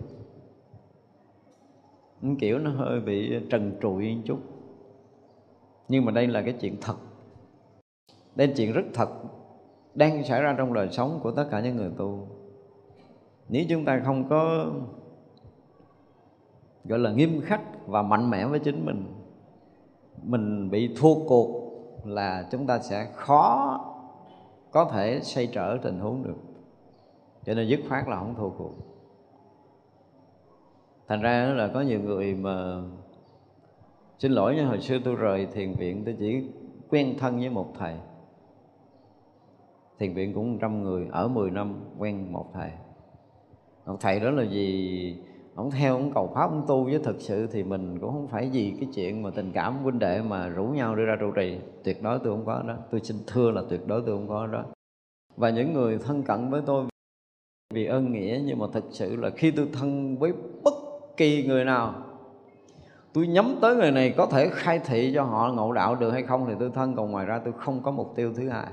[2.40, 4.40] Kiểu nó hơi bị trần trụi một chút.
[5.88, 6.96] Nhưng mà đây là cái chuyện thật.
[8.36, 9.10] Đây là chuyện rất thật,
[9.94, 12.28] đang xảy ra trong đời sống của tất cả những người tu.
[13.50, 14.72] Nếu chúng ta không có,
[16.84, 19.06] gọi là, nghiêm khắc và mạnh mẽ với chính mình
[20.24, 21.72] mình bị thua cuộc
[22.06, 23.80] là chúng ta sẽ khó
[24.76, 26.38] có thể xoay trở tình huống được.
[27.46, 28.74] Cho nên dứt khoát là không thua cuộc.
[31.08, 32.82] Thành ra là có nhiều người mà
[34.20, 36.44] xin lỗi nha, hồi xưa tôi rời thiền viện, tôi chỉ
[36.90, 37.96] quen thân với một thầy.
[40.00, 42.72] Thiền viện cũng trăm người, ở 10 năm quen một thầy.
[43.86, 45.18] Một thầy đó là gì
[45.56, 48.50] ông theo ông cầu pháp, ông tu với thực sự thì mình cũng không phải
[48.50, 51.60] gì cái chuyện mà tình cảm huynh đệ mà rủ nhau đưa ra trụ trì.
[51.84, 52.76] Tuyệt đối tôi không có đó.
[52.92, 54.64] Tôi xin thưa là tuyệt đối tôi không có đó.
[55.36, 56.86] Và những người thân cận với tôi
[57.74, 60.34] vì ơn nghĩa, nhưng mà thực sự là khi tôi thân với
[60.64, 60.74] bất
[61.18, 61.94] kỳ người nào,
[63.14, 66.24] tôi nhắm tới người này có thể khai thị cho họ ngộ đạo được hay
[66.24, 68.68] không thì tôi thân, còn ngoài ra tôi không có mục tiêu thứ hai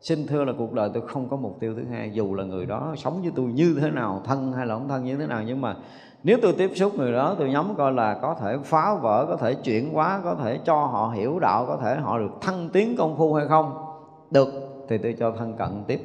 [0.00, 2.10] xin thưa là cuộc đời tôi không có mục tiêu thứ hai.
[2.12, 5.04] Dù là người đó sống với tôi như thế nào, thân hay là không thân
[5.04, 5.76] như thế nào, nhưng mà
[6.22, 9.36] nếu tôi tiếp xúc người đó, tôi nhắm coi là có thể phá vỡ, có
[9.36, 12.96] thể chuyển hóa, có thể cho họ hiểu đạo, có thể họ được thăng tiến
[12.96, 13.86] công phu hay không?
[14.30, 14.48] Được,
[14.88, 16.00] thì tôi cho thân cận tiếp.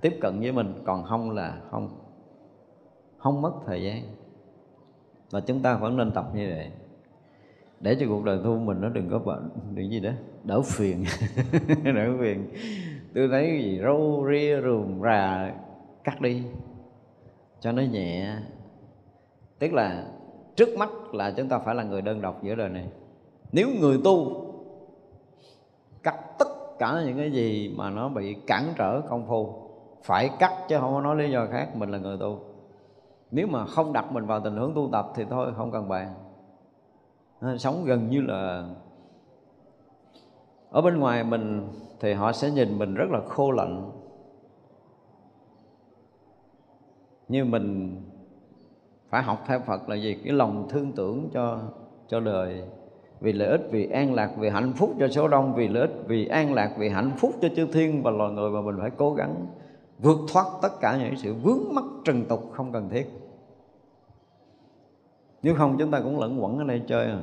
[0.00, 1.88] Tiếp cận với mình, còn không là không
[3.18, 4.02] không mất thời gian.
[5.30, 6.70] Và chúng ta vẫn nên tập như vậy.
[7.80, 10.10] Để cho cuộc đời tu mình nó đừng có bệnh đừng gì đó,
[10.44, 11.04] đỡ phiền.
[11.84, 12.48] Đỡ phiền
[13.16, 15.54] tôi thấy gì, râu ria rùm rà
[16.04, 16.42] cắt đi,
[17.60, 18.36] cho nó nhẹ.
[19.58, 20.04] Tức là
[20.56, 22.88] trước mắt là chúng ta phải là người đơn độc giữa đời này.
[23.52, 24.44] Nếu người tu
[26.02, 26.48] cắt tất
[26.78, 29.54] cả những cái gì mà nó bị cản trở công phu,
[30.02, 32.40] phải cắt chứ không có nói lý do khác, mình là người tu.
[33.30, 36.14] Nếu mà không đặt mình vào tình huống tu tập thì thôi, không cần bàn.
[37.58, 38.68] Sống gần như là,
[40.70, 41.68] ở bên ngoài mình
[42.00, 43.90] thì họ sẽ nhìn mình rất là khô lạnh.
[47.28, 47.96] Như mình
[49.08, 50.16] phải học theo Phật là gì?
[50.24, 51.58] Cái lòng thương tưởng cho
[52.08, 52.62] cho đời.
[53.20, 55.54] Vì lợi ích, vì an lạc, vì hạnh phúc cho số đông.
[55.54, 58.02] Vì lợi ích, vì an lạc, vì hạnh phúc cho chư thiên.
[58.02, 59.46] Và loài người mà mình phải cố gắng
[59.98, 63.06] vượt thoát tất cả những sự vướng mắc trần tục không cần thiết.
[65.42, 67.22] Nếu không, chúng ta cũng lẫn quẩn ở đây chơi à.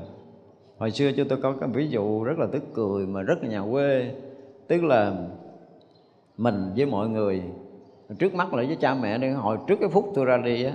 [0.77, 3.49] Hồi xưa chúng tôi có cái ví dụ rất là tức cười mà rất là
[3.49, 4.15] nhà quê
[4.68, 5.14] tức là
[6.38, 7.44] mình với mọi người,
[8.19, 10.73] trước mắt lại với cha mẹ đi, hồi trước cái phút tôi ra đi á,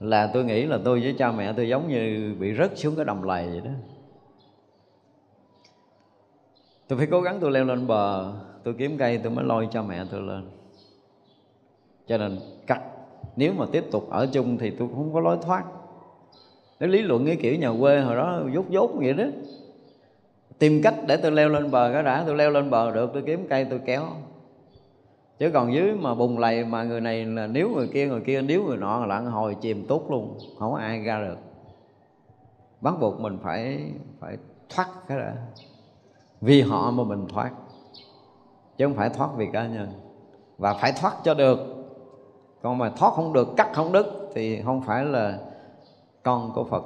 [0.00, 3.04] là tôi nghĩ là tôi với cha mẹ tôi giống như bị rớt xuống cái
[3.04, 3.70] đầm lầy vậy đó.
[6.88, 8.32] Tôi phải cố gắng tôi leo lên bờ,
[8.64, 10.48] tôi kiếm cây tôi mới lôi cha mẹ tôi lên.
[12.06, 12.80] Cho nên cắt,
[13.36, 15.64] nếu mà tiếp tục ở chung thì tôi không có lối thoát.
[16.78, 19.24] Cái lý luận cái kiểu nhà quê hồi đó dốt dốt vậy đó
[20.64, 23.22] tìm cách để tôi leo lên bờ cái đã, tôi leo lên bờ được, tôi
[23.26, 24.02] kiếm cây tôi kéo.
[25.38, 28.42] Chứ còn dưới mà bùng lầy mà người này là nếu người kia người kia
[28.42, 31.36] nếu người nọ là hồi chìm tốt luôn, không có ai ra được.
[32.80, 34.36] Bắt buộc mình phải phải
[34.68, 35.34] thoát cái đã.
[36.40, 37.50] Vì họ mà mình thoát,
[38.76, 39.88] chứ không phải thoát vì cá nhân.
[40.58, 41.58] Và phải thoát cho được.
[42.62, 45.38] Còn mà thoát không được, cắt không đứt thì không phải là
[46.22, 46.84] con của Phật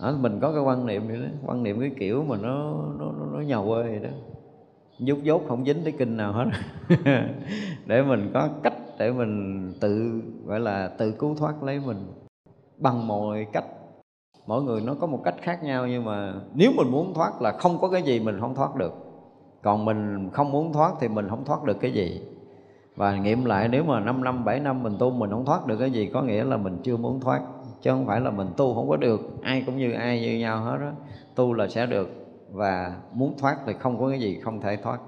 [0.00, 1.28] đó, mình có cái quan niệm vậy đó.
[1.46, 4.16] Quan niệm cái kiểu mà nó nó nó, nó nhầu ơi vậy đó.
[4.98, 6.44] Dốt dốt không dính tới kinh nào hết.
[7.86, 11.96] Để mình có cách để mình tự gọi là tự cứu thoát lấy mình.
[12.78, 13.64] Bằng mọi cách.
[14.46, 17.52] Mỗi người nó có một cách khác nhau nhưng mà nếu mình muốn thoát là
[17.52, 18.92] không có cái gì mình không thoát được.
[19.62, 22.20] Còn mình không muốn thoát thì mình không thoát được cái gì.
[22.96, 25.76] Và nghiệm lại nếu mà 5 năm 7 năm mình tu mình không thoát được
[25.76, 27.40] cái gì có nghĩa là mình chưa muốn thoát
[27.86, 29.20] chứ không phải là mình tu không có được.
[29.42, 30.92] Ai cũng như ai như nhau hết đó
[31.34, 32.08] tu là sẽ được.
[32.52, 34.98] Và muốn thoát thì không có cái gì không thể thoát.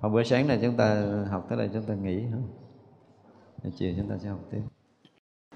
[0.00, 2.38] Hôm bữa sáng này chúng ta học tới đây, chúng ta nghỉ, hả?
[3.76, 4.62] Chiều chúng ta sẽ học tiếp.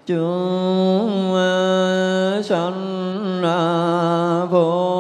[0.07, 3.43] Chúng ờ, sanh
[4.51, 5.00] vô